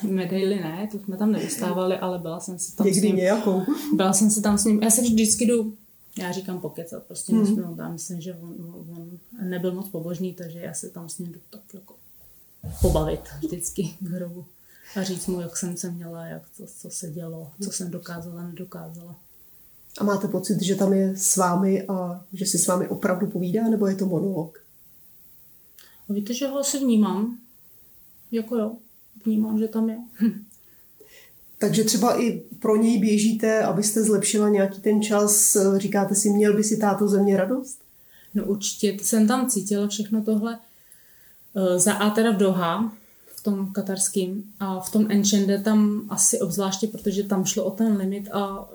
Medaily 0.03 0.55
ne, 0.55 0.89
to 0.91 0.99
jsme 0.99 1.17
tam 1.17 1.31
nedostávali, 1.31 1.97
ale 1.97 2.19
byla 2.19 2.39
jsem 2.39 2.59
si 2.59 2.75
tam 2.75 2.87
Někdy 2.87 2.99
s 2.99 3.03
ním. 3.03 3.15
nějakou. 3.15 3.61
Byla 3.95 4.13
jsem 4.13 4.29
si 4.29 4.41
tam 4.41 4.57
s 4.57 4.65
ním, 4.65 4.83
já 4.83 4.89
se 4.89 5.01
vždycky 5.01 5.45
jdu, 5.45 5.73
já 6.19 6.31
říkám 6.31 6.61
pokecat, 6.61 7.03
prostě 7.03 7.31
hmm. 7.31 7.41
nesmím, 7.41 7.75
já 7.79 7.89
myslím, 7.89 8.21
že 8.21 8.33
on, 8.33 8.55
on, 8.97 9.19
nebyl 9.49 9.73
moc 9.73 9.89
pobožný, 9.89 10.33
takže 10.33 10.59
já 10.59 10.73
se 10.73 10.89
tam 10.89 11.09
s 11.09 11.17
ním 11.17 11.31
jdu 11.31 11.39
tak 11.49 11.61
jako 11.73 11.95
pobavit 12.81 13.21
vždycky 13.41 13.95
k 13.99 14.09
hrobu 14.09 14.45
a 14.95 15.03
říct 15.03 15.27
mu, 15.27 15.41
jak 15.41 15.57
jsem 15.57 15.77
se 15.77 15.91
měla, 15.91 16.25
jak 16.25 16.41
to, 16.57 16.63
co 16.77 16.89
se 16.89 17.11
dělo, 17.11 17.51
co 17.63 17.71
jsem 17.71 17.91
dokázala, 17.91 18.43
nedokázala. 18.43 19.15
A 19.97 20.03
máte 20.03 20.27
pocit, 20.27 20.61
že 20.61 20.75
tam 20.75 20.93
je 20.93 21.17
s 21.17 21.37
vámi 21.37 21.87
a 21.87 22.25
že 22.33 22.45
si 22.45 22.57
s 22.57 22.67
vámi 22.67 22.87
opravdu 22.87 23.27
povídá, 23.27 23.69
nebo 23.69 23.87
je 23.87 23.95
to 23.95 24.05
monolog? 24.05 24.63
A 26.09 26.13
víte, 26.13 26.33
že 26.33 26.47
ho 26.47 26.59
asi 26.59 26.79
vnímám. 26.79 27.37
Jako 28.31 28.55
jo, 28.55 28.75
vnímám, 29.25 29.59
že 29.59 29.67
tam 29.67 29.89
je. 29.89 29.97
Takže 31.57 31.83
třeba 31.83 32.21
i 32.21 32.31
pro 32.59 32.75
něj 32.75 32.99
běžíte, 32.99 33.63
abyste 33.63 34.03
zlepšila 34.03 34.49
nějaký 34.49 34.81
ten 34.81 35.01
čas. 35.01 35.57
Říkáte 35.77 36.15
si, 36.15 36.29
měl 36.29 36.55
by 36.55 36.63
si 36.63 36.77
táto 36.77 37.07
země 37.07 37.37
radost? 37.37 37.79
No 38.33 38.45
určitě, 38.45 38.97
jsem 39.01 39.27
tam 39.27 39.49
cítila 39.49 39.87
všechno 39.87 40.23
tohle. 40.23 40.59
Eh, 41.55 41.79
za 41.79 41.93
A 41.93 42.09
teda 42.09 42.31
v 42.31 42.37
Doha, 42.37 42.93
tom 43.51 43.71
katarském 43.71 44.43
a 44.59 44.79
v 44.79 44.91
tom 44.91 45.11
Enchende 45.11 45.59
tam 45.59 46.01
asi 46.09 46.39
obzvláště, 46.39 46.87
protože 46.87 47.23
tam 47.23 47.45
šlo 47.45 47.63
o 47.63 47.71
ten 47.71 47.97
limit 47.97 48.29
a 48.31 48.69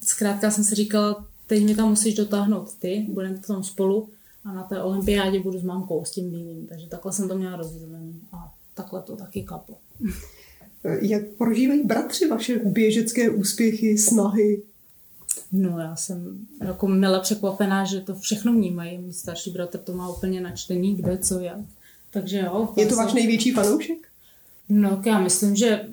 zkrátka 0.00 0.50
jsem 0.50 0.64
si 0.64 0.74
říkala, 0.74 1.26
teď 1.46 1.64
mi 1.64 1.74
tam 1.74 1.88
musíš 1.88 2.14
dotáhnout 2.14 2.74
ty, 2.78 3.06
budeme 3.08 3.38
tam 3.38 3.64
spolu 3.64 4.08
a 4.44 4.52
na 4.52 4.62
té 4.62 4.82
olympiádě 4.82 5.40
budu 5.40 5.58
s 5.58 5.62
mámkou, 5.62 6.04
s 6.04 6.10
tím 6.10 6.30
bílým. 6.30 6.66
Takže 6.66 6.86
takhle 6.86 7.12
jsem 7.12 7.28
to 7.28 7.38
měla 7.38 7.56
rozdělený 7.56 8.20
a 8.32 8.54
takhle 8.74 9.02
to 9.02 9.16
taky 9.16 9.42
klaplo. 9.42 9.76
Jak 11.00 11.26
prožívají 11.38 11.84
bratři 11.84 12.28
vaše 12.28 12.58
běžecké 12.58 13.30
úspěchy, 13.30 13.98
snahy? 13.98 14.62
No 15.52 15.78
já 15.78 15.96
jsem 15.96 16.46
jako 16.64 16.88
mile 16.88 17.20
překvapená, 17.20 17.84
že 17.84 18.00
to 18.00 18.14
všechno 18.14 18.52
vnímají. 18.52 18.98
Můj 18.98 19.12
starší 19.12 19.50
bratr 19.50 19.78
to 19.78 19.92
má 19.92 20.08
úplně 20.08 20.40
načtený, 20.40 20.96
kde, 20.96 21.18
co, 21.18 21.40
jak. 21.40 21.58
Takže 22.12 22.38
jo. 22.38 22.68
Je 22.76 22.86
to 22.86 22.96
váš 22.96 23.12
největší 23.12 23.52
fanoušek? 23.52 24.08
No, 24.68 25.02
já 25.06 25.18
myslím, 25.18 25.56
že 25.56 25.88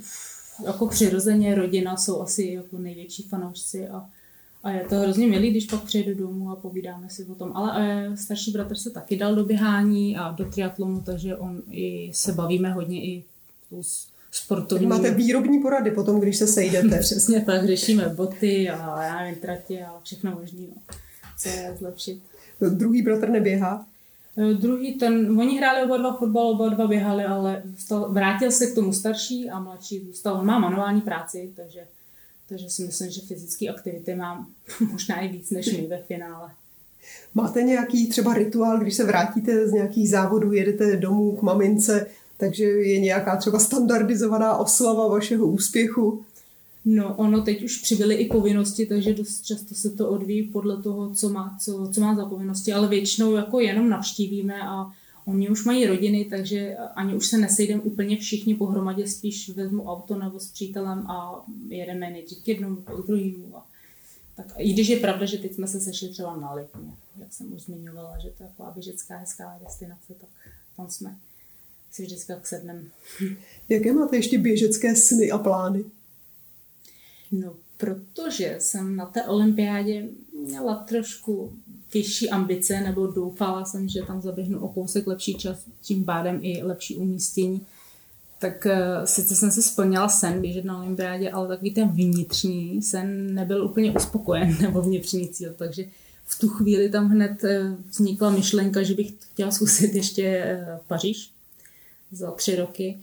jako 0.66 0.88
přirozeně 0.88 1.56
rodina 1.56 1.98
jsou 1.98 2.22
asi 2.22 2.44
jako 2.44 2.78
největší 2.78 3.24
fanoušci 3.24 3.88
a, 3.88 4.10
a 4.64 4.72
je 4.72 4.86
to 4.90 4.96
hrozně 4.96 5.28
milý, 5.28 5.52
když 5.52 5.66
pak 5.66 5.84
přijedu 5.84 6.20
domů 6.20 6.52
a 6.52 6.56
povídáme 6.56 7.10
si 7.10 7.26
o 7.26 7.36
tom. 7.36 7.52
Ale 7.56 7.72
a 7.72 8.16
starší 8.16 8.52
bratr 8.52 8.76
se 8.76 8.90
taky 8.90 9.18
dal 9.18 9.36
do 9.36 9.46
běhání 9.46 10.18
a 10.18 10.32
do 10.32 10.46
triatlonu, 10.46 11.02
takže 11.02 11.36
on 11.36 11.62
i 11.72 12.12
se 12.14 12.34
bavíme 12.34 12.74
hodně 12.74 13.04
i 13.04 13.24
sportovní. 14.32 14.88
Máte 14.88 15.12
výrobní 15.12 15.60
porady 15.60 15.92
potom, 15.92 16.20
když 16.20 16.38
se 16.38 16.48
sejdete. 16.48 17.00
Přesně 17.00 17.42
tak, 17.42 17.68
řešíme 17.68 18.10
boty 18.10 18.70
a 18.70 19.04
já 19.04 19.20
nevím, 19.20 19.42
tratě 19.42 19.86
a 19.86 20.00
všechno 20.04 20.32
možný. 20.32 20.68
No. 20.76 20.82
chce 21.36 21.76
zlepšit. 21.80 22.22
Druhý 22.70 23.02
bratr 23.02 23.30
neběhá? 23.30 23.86
Eh, 24.38 24.54
druhý, 24.54 24.94
ten, 24.94 25.40
oni 25.40 25.58
hráli 25.58 25.84
oba 25.84 25.98
dva 25.98 26.18
fotbal, 26.18 26.48
oba 26.48 26.70
dva 26.70 26.88
běhali, 26.88 27.24
ale 27.24 27.62
zůstal, 27.66 28.12
vrátil 28.12 28.52
se 28.52 28.68
k 28.68 28.76
tomu 28.76 28.94
starší 28.94 29.50
a 29.50 29.60
mladší 29.60 30.06
zůstal. 30.06 30.34
On 30.40 30.46
má 30.46 30.60
manuální 30.60 31.02
práci, 31.02 31.54
takže, 31.56 31.88
takže 32.50 32.70
si 32.70 32.84
myslím, 32.84 33.12
že 33.12 33.22
fyzické 33.22 33.68
aktivity 33.68 34.16
mám 34.16 34.48
možná 34.92 35.20
i 35.20 35.28
víc 35.28 35.52
než 35.52 35.78
my 35.78 35.88
ve 35.88 35.98
finále. 35.98 36.50
Máte 37.34 37.64
nějaký 37.64 38.10
třeba 38.10 38.34
rituál, 38.34 38.80
když 38.80 38.96
se 38.96 39.04
vrátíte 39.04 39.68
z 39.68 39.72
nějakých 39.72 40.10
závodů, 40.10 40.54
jedete 40.54 40.98
domů 40.98 41.36
k 41.36 41.42
mamince, 41.42 42.08
takže 42.38 42.64
je 42.64 43.00
nějaká 43.00 43.38
třeba 43.38 43.60
standardizovaná 43.60 44.58
oslava 44.58 45.08
vašeho 45.08 45.46
úspěchu? 45.48 46.26
No, 46.86 47.16
ono 47.16 47.42
teď 47.42 47.64
už 47.64 47.82
přibyly 47.82 48.16
i 48.16 48.28
povinnosti, 48.28 48.86
takže 48.86 49.14
dost 49.14 49.46
často 49.46 49.76
se 49.76 49.90
to 49.90 50.10
odvíjí 50.10 50.44
podle 50.44 50.82
toho, 50.82 51.14
co 51.14 51.30
má, 51.30 51.58
co, 51.62 51.90
co 51.94 52.02
má 52.02 52.16
za 52.16 52.26
povinnosti, 52.26 52.74
ale 52.74 52.88
většinou 52.88 53.36
jako 53.36 53.60
jenom 53.60 53.90
navštívíme 53.90 54.62
a 54.62 54.92
oni 55.26 55.50
už 55.50 55.66
mají 55.66 55.86
rodiny, 55.86 56.26
takže 56.30 56.76
ani 56.96 57.16
už 57.16 57.28
se 57.28 57.38
nesejdeme 57.38 57.82
úplně 57.82 58.18
všichni 58.18 58.56
pohromadě, 58.56 59.08
spíš 59.08 59.50
vezmu 59.50 59.84
auto 59.84 60.16
nebo 60.16 60.40
s 60.40 60.52
přítelem 60.52 61.00
a 61.08 61.46
jedeme 61.70 62.10
nejdřív 62.10 62.44
k 62.44 62.48
jednomu, 62.48 62.76
k 62.76 63.08
druhému. 63.08 63.58
A, 63.58 63.66
tak, 64.36 64.46
I 64.58 64.74
když 64.74 64.88
je 64.88 65.00
pravda, 65.00 65.26
že 65.26 65.38
teď 65.38 65.54
jsme 65.54 65.68
se 65.68 65.80
sešli 65.80 66.10
třeba 66.10 66.36
na 66.36 66.54
Lipně, 66.54 66.92
jak 67.20 67.34
jsem 67.34 67.54
už 67.54 67.62
zmiňovala, 67.62 68.18
že 68.20 68.30
to 68.38 68.44
je 68.44 68.50
taková 68.50 68.72
běžecká 68.72 69.18
hezká 69.18 69.60
destinace, 69.66 70.14
tak 70.20 70.30
tam 70.78 70.90
jsme 70.90 71.18
si 71.92 72.04
vždycky 72.04 72.28
tak 72.28 72.48
sedneme. 72.48 72.84
Jaké 73.70 73.94
máte 73.94 74.16
ještě 74.16 74.38
běžecké 74.38 74.96
sny 74.96 75.32
a 75.32 75.38
plány? 75.38 75.84
No, 77.32 77.54
protože 77.78 78.56
jsem 78.60 78.96
na 78.96 79.06
té 79.06 79.24
olympiádě 79.24 80.08
měla 80.46 80.76
trošku 80.76 81.52
vyšší 81.94 82.30
ambice, 82.30 82.82
nebo 82.82 83.08
doufala 83.08 83.66
jsem, 83.66 83.90
že 83.90 84.02
tam 84.08 84.22
zaběhnu 84.22 84.60
o 84.60 84.68
kousek 84.68 85.08
lepší 85.08 85.34
čas, 85.34 85.66
tím 85.82 86.06
pádem 86.06 86.40
i 86.42 86.64
lepší 86.64 86.96
umístění. 86.96 87.62
Tak 88.40 88.66
uh, 88.66 89.06
sice 89.06 89.36
jsem 89.36 89.52
si 89.52 89.62
splnila 89.62 90.10
sen 90.10 90.42
běžet 90.42 90.66
na 90.66 90.78
olympiádě, 90.78 91.32
ale 91.32 91.48
takový 91.48 91.72
ten 91.72 91.90
vnitřní 91.90 92.82
sen 92.82 93.36
nebyl 93.36 93.66
úplně 93.66 93.92
uspokojen, 93.92 94.58
nebo 94.62 94.82
vnitřní 94.82 95.30
cíl, 95.30 95.54
takže 95.58 95.86
v 96.26 96.40
tu 96.40 96.48
chvíli 96.48 96.90
tam 96.90 97.10
hned 97.10 97.44
uh, 97.44 97.50
vznikla 97.90 98.30
myšlenka, 98.30 98.84
že 98.84 98.94
bych 98.94 99.14
chtěla 99.32 99.52
zkusit 99.52 99.96
ještě 99.96 100.58
uh, 100.62 100.80
Paříž 100.88 101.32
za 102.12 102.32
tři 102.32 102.56
roky 102.56 103.00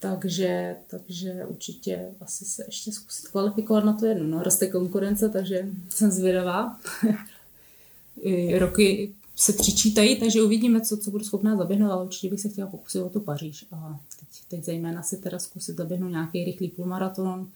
takže, 0.00 0.76
takže 0.86 1.44
určitě 1.48 2.14
asi 2.20 2.44
se 2.44 2.64
ještě 2.66 2.92
zkusit 2.92 3.28
kvalifikovat 3.28 3.84
na 3.84 3.92
to 3.92 4.06
jedno. 4.06 4.26
No, 4.26 4.42
roste 4.42 4.66
konkurence, 4.66 5.28
takže 5.28 5.68
jsem 5.88 6.10
zvědavá. 6.10 6.80
roky 8.58 9.14
se 9.36 9.52
přičítají, 9.52 10.20
takže 10.20 10.42
uvidíme, 10.42 10.80
co, 10.80 10.96
co 10.96 11.10
budu 11.10 11.24
schopná 11.24 11.56
zaběhnout, 11.56 11.90
ale 11.90 12.04
určitě 12.04 12.30
bych 12.30 12.40
se 12.40 12.48
chtěla 12.48 12.70
pokusit 12.70 13.02
o 13.02 13.08
tu 13.08 13.20
Paříž. 13.20 13.66
A 13.72 14.00
teď, 14.20 14.28
teď 14.48 14.64
zejména 14.64 15.02
si 15.02 15.16
teda 15.16 15.38
zkusit 15.38 15.76
zaběhnout 15.76 16.10
nějaký 16.10 16.44
rychlý 16.44 16.68
půlmaraton, 16.68 17.48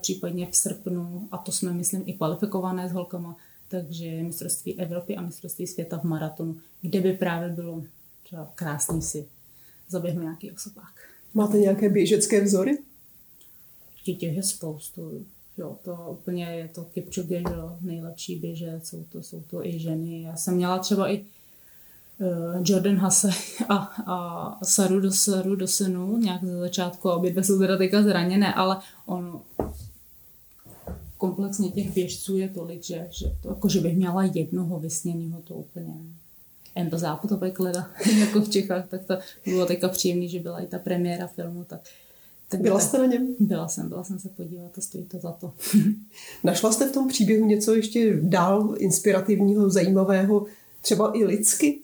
případně 0.00 0.46
v 0.50 0.56
srpnu, 0.56 1.28
a 1.32 1.38
to 1.38 1.52
jsme, 1.52 1.72
myslím, 1.72 2.02
i 2.06 2.12
kvalifikované 2.12 2.88
s 2.88 2.92
holkama, 2.92 3.36
takže 3.68 4.22
mistrovství 4.22 4.80
Evropy 4.80 5.16
a 5.16 5.22
mistrovství 5.22 5.66
světa 5.66 5.98
v 5.98 6.04
maratonu, 6.04 6.56
kde 6.80 7.00
by 7.00 7.12
právě 7.12 7.48
bylo 7.48 7.82
třeba 8.22 8.52
krásný 8.54 9.02
si 9.02 9.26
zaběhnout 9.88 10.22
nějaký 10.22 10.52
osobák. 10.52 11.11
Máte 11.34 11.58
nějaké 11.58 11.88
běžecké 11.88 12.44
vzory? 12.44 12.78
Těch 14.04 14.22
je 14.22 14.42
spoustu. 14.42 15.24
Jo, 15.58 15.76
to 15.84 16.08
úplně 16.10 16.44
je 16.44 16.68
to 16.68 16.84
Kipchoge, 16.84 17.42
jo, 17.56 17.76
nejlepší 17.80 18.36
běžec, 18.36 18.88
jsou 18.88 19.04
to, 19.12 19.22
jsou 19.22 19.40
to 19.40 19.66
i 19.66 19.78
ženy. 19.78 20.22
Já 20.22 20.36
jsem 20.36 20.54
měla 20.54 20.78
třeba 20.78 21.12
i 21.12 21.20
uh, 21.20 22.62
Jordan 22.64 22.96
Hase 22.96 23.30
a, 23.68 23.76
a 24.06 24.64
Saru 24.64 25.00
do 25.00 25.12
Saru 25.12 25.56
do 25.56 25.68
Senu 25.68 26.18
nějak 26.18 26.44
ze 26.44 26.58
začátku 26.58 27.10
obě 27.10 27.30
dvě 27.30 27.44
jsou 27.44 27.58
teda 27.58 27.76
teďka 27.76 28.02
zraněné, 28.02 28.54
ale 28.54 28.76
on 29.06 29.40
komplexně 31.18 31.70
těch 31.70 31.94
běžců 31.94 32.36
je 32.36 32.48
tolik, 32.48 32.82
že, 32.82 33.08
že, 33.10 33.26
to, 33.42 33.48
jako, 33.48 33.68
že 33.68 33.80
bych 33.80 33.96
měla 33.96 34.24
jednoho 34.24 34.80
vysněného, 34.80 35.40
to 35.40 35.54
úplně 35.54 35.94
Endo 36.74 36.98
zápotope 36.98 37.50
kleda, 37.50 37.90
jako 38.18 38.40
v 38.40 38.48
Čechách, 38.48 38.88
tak 38.88 39.04
to 39.04 39.18
bylo 39.46 39.66
teďka 39.66 39.88
příjemný, 39.88 40.28
že 40.28 40.40
byla 40.40 40.60
i 40.60 40.66
ta 40.66 40.78
premiéra 40.78 41.26
filmu. 41.26 41.64
Tak, 41.64 41.80
tak 42.48 42.60
byla 42.60 42.80
jste 42.80 42.98
na 42.98 43.06
něm? 43.06 43.34
Byla 43.40 43.68
jsem, 43.68 43.88
byla 43.88 44.04
jsem 44.04 44.18
se 44.18 44.28
podívat 44.28 44.78
a 44.78 44.80
stojí 44.80 45.04
to 45.04 45.18
za 45.18 45.32
to. 45.32 45.52
Našla 46.44 46.72
jste 46.72 46.88
v 46.88 46.92
tom 46.92 47.08
příběhu 47.08 47.46
něco 47.46 47.74
ještě 47.74 48.18
dál 48.22 48.74
inspirativního, 48.78 49.70
zajímavého, 49.70 50.46
třeba 50.82 51.18
i 51.18 51.24
lidsky? 51.24 51.78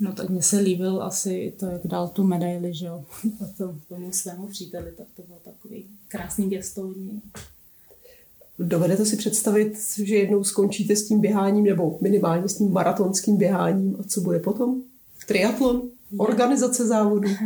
No 0.00 0.12
tak 0.12 0.28
mně 0.28 0.42
se 0.42 0.58
líbil 0.58 1.02
asi 1.02 1.52
to, 1.58 1.66
jak 1.66 1.86
dal 1.86 2.08
tu 2.08 2.24
medaili, 2.24 2.74
že 2.74 2.86
jo, 2.86 3.04
tomu 3.88 4.12
svému 4.12 4.46
příteli, 4.46 4.92
tak 4.92 5.06
to 5.16 5.22
byl 5.22 5.36
takový 5.44 5.84
krásný 6.08 6.50
gestovní. 6.50 7.22
Dovedete 8.58 9.06
si 9.06 9.16
představit, 9.16 9.78
že 10.02 10.16
jednou 10.16 10.44
skončíte 10.44 10.96
s 10.96 11.08
tím 11.08 11.20
běháním 11.20 11.64
nebo 11.64 11.98
minimálně 12.00 12.48
s 12.48 12.58
tím 12.58 12.72
maratonským 12.72 13.36
běháním 13.36 13.96
a 14.00 14.02
co 14.02 14.20
bude 14.20 14.38
potom? 14.38 14.82
Triatlon? 15.26 15.82
Organizace 16.16 16.86
závodu? 16.86 17.28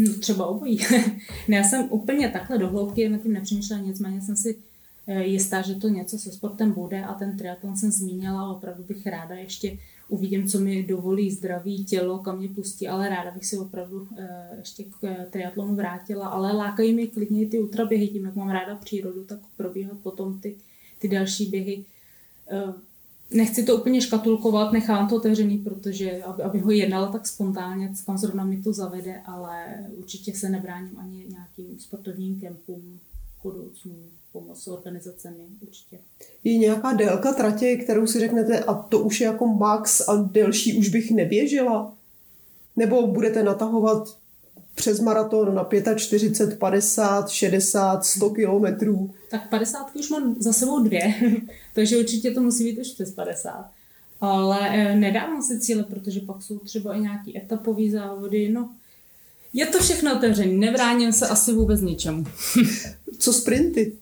No, 0.00 0.14
třeba 0.14 0.46
obojí. 0.46 0.78
já 1.48 1.64
jsem 1.64 1.86
úplně 1.90 2.28
takhle 2.28 2.58
do 2.58 2.68
hloubky 2.68 3.08
na 3.08 3.18
tím 3.18 3.32
nepřemýšlela, 3.32 3.82
nicméně 3.82 4.20
jsem 4.20 4.36
si 4.36 4.58
eh, 5.06 5.24
jistá, 5.24 5.62
že 5.62 5.74
to 5.74 5.88
něco 5.88 6.18
se 6.18 6.32
sportem 6.32 6.72
bude 6.72 7.04
a 7.04 7.14
ten 7.14 7.36
triatlon 7.38 7.76
jsem 7.76 7.90
zmínila 7.90 8.42
a 8.42 8.50
opravdu 8.50 8.84
bych 8.88 9.06
ráda 9.06 9.34
ještě 9.34 9.78
uvidím, 10.08 10.48
co 10.48 10.60
mi 10.60 10.82
dovolí 10.82 11.30
zdraví 11.30 11.84
tělo, 11.84 12.18
kam 12.18 12.38
mě 12.38 12.48
pustí, 12.48 12.88
ale 12.88 13.08
ráda 13.08 13.30
bych 13.30 13.46
si 13.46 13.58
opravdu 13.58 14.08
eh, 14.18 14.56
ještě 14.58 14.84
k 14.84 15.04
eh, 15.04 15.26
triatlonu 15.30 15.74
vrátila, 15.74 16.28
ale 16.28 16.52
lákají 16.52 16.94
mi 16.94 17.06
klidně 17.06 17.46
ty 17.46 17.60
ultraběhy, 17.60 18.08
tím 18.08 18.24
jak 18.24 18.34
mám 18.34 18.50
ráda 18.50 18.74
přírodu, 18.76 19.24
tak 19.24 19.38
probíhat 19.56 19.98
potom 20.02 20.40
ty, 20.40 20.56
ty 20.98 21.08
další 21.08 21.46
běhy. 21.46 21.84
Eh, 22.50 22.72
nechci 23.30 23.64
to 23.64 23.76
úplně 23.76 24.00
škatulkovat, 24.00 24.72
nechám 24.72 25.08
to 25.08 25.16
otevřený, 25.16 25.58
protože 25.58 26.22
aby, 26.22 26.42
aby 26.42 26.58
ho 26.58 26.70
jednala 26.70 27.12
tak 27.12 27.26
spontánně, 27.26 27.92
kam 28.06 28.18
zrovna 28.18 28.44
mi 28.44 28.62
to 28.62 28.72
zavede, 28.72 29.20
ale 29.24 29.86
určitě 29.96 30.34
se 30.34 30.48
nebráním 30.48 30.98
ani 30.98 31.24
nějakým 31.28 31.78
sportovním 31.78 32.40
kempům 32.40 33.00
budoucnu 33.42 33.94
pomoc 34.32 34.62
s 34.62 34.68
organizacemi 34.68 35.44
určitě. 35.60 35.98
Je 36.44 36.58
nějaká 36.58 36.92
délka 36.92 37.32
tratě, 37.32 37.76
kterou 37.76 38.06
si 38.06 38.20
řeknete, 38.20 38.64
a 38.64 38.74
to 38.74 38.98
už 38.98 39.20
je 39.20 39.26
jako 39.26 39.46
max 39.46 40.08
a 40.08 40.16
delší 40.16 40.78
už 40.78 40.88
bych 40.88 41.10
neběžela? 41.10 41.94
Nebo 42.76 43.06
budete 43.06 43.42
natahovat 43.42 44.18
přes 44.74 45.00
maraton 45.00 45.54
na 45.54 45.68
45, 45.96 46.58
50, 46.58 47.28
60, 47.28 48.04
100 48.04 48.30
kilometrů? 48.30 49.10
Tak 49.30 49.50
50 49.50 49.96
už 49.96 50.10
mám 50.10 50.36
za 50.38 50.52
sebou 50.52 50.82
dvě, 50.82 51.14
takže 51.74 51.98
určitě 51.98 52.30
to 52.30 52.40
musí 52.40 52.64
být 52.64 52.80
už 52.80 52.88
přes 52.88 53.10
50. 53.10 53.70
Ale 54.20 54.58
eh, 54.70 54.96
nedávám 54.96 55.42
si 55.42 55.60
cíle, 55.60 55.82
protože 55.82 56.20
pak 56.20 56.42
jsou 56.42 56.58
třeba 56.58 56.94
i 56.94 57.00
nějaký 57.00 57.38
etapové 57.38 57.90
závody. 57.90 58.48
No, 58.48 58.70
je 59.52 59.66
to 59.66 59.78
všechno 59.78 60.16
otevřené, 60.16 60.52
nevráním 60.52 61.12
se 61.12 61.28
asi 61.28 61.52
vůbec 61.52 61.80
ničemu. 61.80 62.24
Co 63.18 63.32
sprinty? 63.32 63.92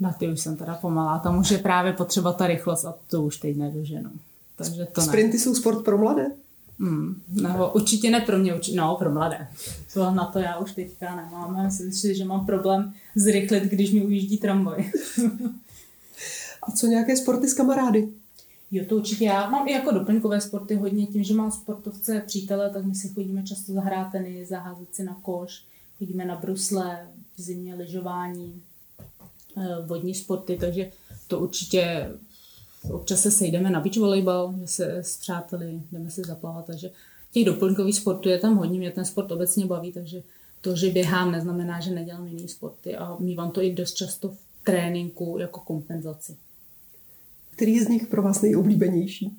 Na 0.00 0.12
ty 0.12 0.28
už 0.28 0.40
jsem 0.40 0.56
teda 0.56 0.74
pomalá, 0.74 1.18
tam 1.18 1.38
už 1.38 1.50
je 1.50 1.58
právě 1.58 1.92
potřeba 1.92 2.32
ta 2.32 2.46
rychlost 2.46 2.84
a 2.84 2.94
to 3.10 3.22
už 3.22 3.36
teď 3.36 3.56
nedoženu. 3.56 4.10
Takže 4.56 4.86
to 4.92 5.00
Sprinty 5.00 5.36
ne. 5.36 5.42
jsou 5.42 5.54
sport 5.54 5.84
pro 5.84 5.98
mladé? 5.98 6.26
Hmm, 6.80 7.22
nebo 7.28 7.72
určitě 7.72 8.10
ne 8.10 8.20
pro 8.20 8.38
mě, 8.38 8.54
určitě, 8.54 8.76
no 8.76 8.96
pro 8.96 9.10
mladé. 9.10 9.48
To, 9.94 10.10
na 10.10 10.24
to 10.24 10.38
já 10.38 10.58
už 10.58 10.72
teďka 10.72 11.16
nemám. 11.16 11.64
Myslím 11.64 11.92
si, 11.92 12.14
že 12.14 12.24
mám 12.24 12.46
problém 12.46 12.94
zrychlit, 13.14 13.62
když 13.62 13.92
mi 13.92 14.06
ujíždí 14.06 14.38
tramvaj. 14.38 14.90
a 16.62 16.72
co 16.72 16.86
nějaké 16.86 17.16
sporty 17.16 17.48
s 17.48 17.54
kamarády? 17.54 18.08
Jo, 18.72 18.84
to 18.88 18.96
určitě. 18.96 19.24
Já 19.24 19.50
mám 19.50 19.68
i 19.68 19.72
jako 19.72 19.90
doplňkové 19.90 20.40
sporty 20.40 20.74
hodně, 20.74 21.06
tím, 21.06 21.24
že 21.24 21.34
mám 21.34 21.52
sportovce 21.52 22.22
přítele, 22.26 22.70
tak 22.70 22.84
my 22.84 22.94
si 22.94 23.08
chodíme 23.08 23.42
často 23.42 23.72
zahrát 23.72 24.12
tenis, 24.12 24.48
zaházet 24.48 24.94
si 24.94 25.04
na 25.04 25.18
koš, 25.22 25.64
chodíme 25.98 26.24
na 26.24 26.36
brusle, 26.36 27.08
v 27.36 27.40
zimě 27.40 27.74
lyžování, 27.74 28.62
eh, 29.56 29.86
vodní 29.86 30.14
sporty, 30.14 30.56
takže 30.60 30.90
to 31.28 31.38
určitě 31.40 32.10
občas 32.90 33.20
se 33.20 33.30
sejdeme 33.30 33.70
na 33.70 33.80
beach 33.80 33.96
volejbal, 33.96 34.54
že 34.60 34.66
se 34.66 34.96
s 34.96 35.16
přáteli 35.16 35.82
jdeme 35.92 36.10
si 36.10 36.22
zaplavat, 36.22 36.66
takže 36.66 36.90
těch 37.32 37.44
doplňkových 37.44 37.96
sportů 37.96 38.28
je 38.28 38.38
tam 38.38 38.56
hodně, 38.56 38.78
mě 38.78 38.90
ten 38.90 39.04
sport 39.04 39.32
obecně 39.32 39.66
baví, 39.66 39.92
takže 39.92 40.22
to, 40.60 40.76
že 40.76 40.90
běhám, 40.90 41.32
neznamená, 41.32 41.80
že 41.80 41.90
nedělám 41.90 42.26
jiný 42.26 42.48
sporty 42.48 42.96
a 42.96 43.16
mývám 43.18 43.50
to 43.50 43.62
i 43.62 43.74
dost 43.74 43.94
často 43.94 44.28
v 44.28 44.36
tréninku 44.64 45.38
jako 45.38 45.60
kompenzaci. 45.60 46.36
Který 47.56 47.74
je 47.74 47.84
z 47.84 47.88
nich 47.88 48.06
pro 48.06 48.22
vás 48.22 48.42
nejoblíbenější? 48.42 49.38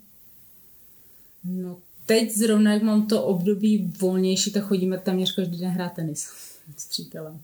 No 1.43 1.77
teď 2.05 2.37
zrovna, 2.37 2.73
jak 2.73 2.83
mám 2.83 3.07
to 3.07 3.23
období 3.23 3.93
volnější, 3.99 4.51
tak 4.51 4.63
chodíme 4.63 4.97
téměř 4.97 5.35
každý 5.35 5.59
den 5.59 5.69
hrát 5.69 5.93
tenis 5.93 6.27
s 6.77 6.85
přítelem. 6.89 7.39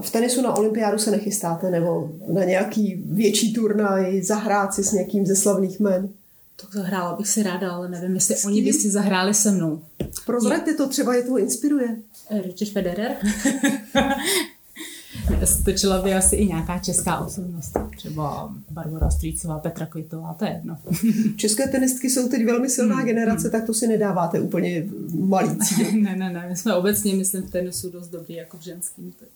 V 0.00 0.10
tenisu 0.10 0.42
na 0.42 0.56
olympiádu 0.56 0.98
se 0.98 1.10
nechystáte 1.10 1.70
nebo 1.70 2.12
na 2.32 2.44
nějaký 2.44 2.94
větší 3.06 3.52
turnaj, 3.52 4.22
zahrát 4.22 4.74
si 4.74 4.84
s 4.84 4.92
někým 4.92 5.26
ze 5.26 5.36
slavných 5.36 5.80
men? 5.80 6.08
To 6.56 6.66
zahrála 6.72 7.16
bych 7.16 7.28
si 7.28 7.42
ráda, 7.42 7.72
ale 7.72 7.88
nevím, 7.88 8.14
jestli 8.14 8.36
oni 8.46 8.62
by 8.62 8.72
si 8.72 8.90
zahráli 8.90 9.34
se 9.34 9.52
mnou. 9.52 9.82
Prozraďte 10.26 10.74
to, 10.74 10.88
třeba 10.88 11.14
je 11.14 11.22
to 11.22 11.38
inspiruje. 11.38 11.96
Richard 12.30 12.72
Federer. 12.72 13.16
Stočila 15.44 16.02
by 16.02 16.14
asi 16.14 16.36
i 16.36 16.46
nějaká 16.46 16.78
česká 16.78 17.18
osobnost, 17.18 17.76
třeba 17.96 18.54
Barbara 18.70 19.10
Strýcová, 19.10 19.58
Petra 19.58 19.86
Kvitová, 19.86 20.34
to 20.38 20.44
je 20.44 20.50
jedno. 20.50 20.78
České 21.36 21.68
tenistky 21.68 22.10
jsou 22.10 22.28
teď 22.28 22.44
velmi 22.44 22.70
silná 22.70 22.96
hmm. 22.96 23.06
generace, 23.06 23.50
tak 23.50 23.66
to 23.66 23.74
si 23.74 23.86
nedáváte 23.86 24.40
úplně 24.40 24.86
malý 25.18 25.58
cíl. 25.58 25.86
ne, 26.02 26.16
ne, 26.16 26.32
ne, 26.32 26.46
my 26.48 26.56
jsme 26.56 26.74
obecně, 26.74 27.14
myslím, 27.14 27.42
v 27.42 27.50
tenisu 27.50 27.90
dost 27.90 28.08
dobrý 28.08 28.34
jako 28.34 28.58
v 28.58 28.62
ženským. 28.62 29.12
Tak. 29.18 29.28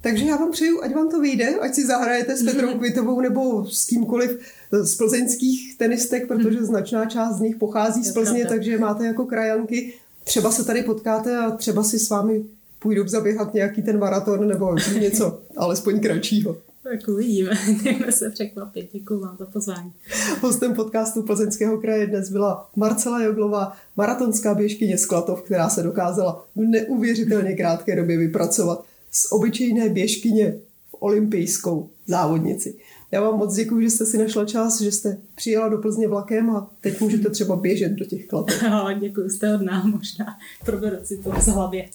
Takže 0.00 0.24
já 0.24 0.36
vám 0.36 0.52
přeju, 0.52 0.82
ať 0.82 0.94
vám 0.94 1.10
to 1.10 1.20
vyjde, 1.20 1.54
ať 1.54 1.74
si 1.74 1.86
zahrajete 1.86 2.36
s 2.36 2.42
Petrou 2.42 2.74
Kvitovou 2.78 3.20
nebo 3.20 3.66
s 3.70 3.86
kýmkoliv 3.86 4.40
z 4.72 4.94
plzeňských 4.94 5.78
tenistek, 5.78 6.28
protože 6.28 6.58
hmm. 6.58 6.66
značná 6.66 7.06
část 7.06 7.36
z 7.36 7.40
nich 7.40 7.56
pochází 7.56 8.04
z 8.04 8.12
Plzně, 8.12 8.46
takže 8.46 8.78
máte 8.78 9.06
jako 9.06 9.26
krajanky. 9.26 9.94
Třeba 10.24 10.50
se 10.50 10.64
tady 10.64 10.82
potkáte 10.82 11.38
a 11.38 11.50
třeba 11.50 11.82
si 11.82 11.98
s 11.98 12.10
vámi 12.10 12.44
půjdu 12.82 13.08
zaběhat 13.08 13.54
nějaký 13.54 13.82
ten 13.82 13.98
maraton 13.98 14.48
nebo 14.48 14.76
něco 15.00 15.40
alespoň 15.56 16.00
kratšího. 16.00 16.56
Tak 16.82 17.08
uvidíme, 17.08 17.50
jdeme 17.82 18.12
se 18.12 18.30
překvapit. 18.30 18.90
Děkuji 18.92 19.20
vám 19.20 19.36
za 19.38 19.46
pozvání. 19.46 19.92
Hostem 20.40 20.74
podcastu 20.74 21.22
Plzeňského 21.22 21.80
kraje 21.80 22.06
dnes 22.06 22.30
byla 22.30 22.70
Marcela 22.76 23.22
Joglová, 23.22 23.72
maratonská 23.96 24.54
běžkyně 24.54 24.98
z 24.98 25.06
Klatov, 25.06 25.42
která 25.42 25.68
se 25.68 25.82
dokázala 25.82 26.46
v 26.56 26.60
neuvěřitelně 26.60 27.56
krátké 27.56 27.96
době 27.96 28.18
vypracovat 28.18 28.84
z 29.10 29.32
obyčejné 29.32 29.88
běžkyně 29.88 30.58
v 30.90 30.96
olympijskou 30.98 31.88
závodnici. 32.06 32.74
Já 33.10 33.20
vám 33.20 33.38
moc 33.38 33.54
děkuji, 33.54 33.80
že 33.80 33.90
jste 33.90 34.06
si 34.06 34.18
našla 34.18 34.44
čas, 34.44 34.80
že 34.80 34.92
jste 34.92 35.18
přijela 35.34 35.68
do 35.68 35.78
Plzně 35.78 36.08
vlakem 36.08 36.50
a 36.50 36.70
teď 36.80 37.00
můžete 37.00 37.30
třeba 37.30 37.56
běžet 37.56 37.92
do 37.92 38.04
těch 38.04 38.26
klatov. 38.26 38.62
No, 38.70 38.88
děkuji, 39.00 39.30
jste 39.30 39.54
od 39.54 39.62
nám 39.62 39.90
možná. 39.90 40.26
Proberu 40.64 40.96
si 41.02 41.16
to 41.16 41.32
z 41.40 41.46
hlavě. 41.46 41.88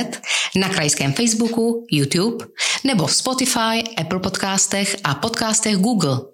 na 0.57 0.69
krajském 0.69 1.13
Facebooku, 1.13 1.87
YouTube 1.91 2.47
nebo 2.85 3.07
v 3.07 3.15
Spotify, 3.15 3.83
Apple 3.97 4.21
podcastech 4.21 4.97
a 5.05 5.15
podcastech 5.15 5.77
Google. 5.77 6.34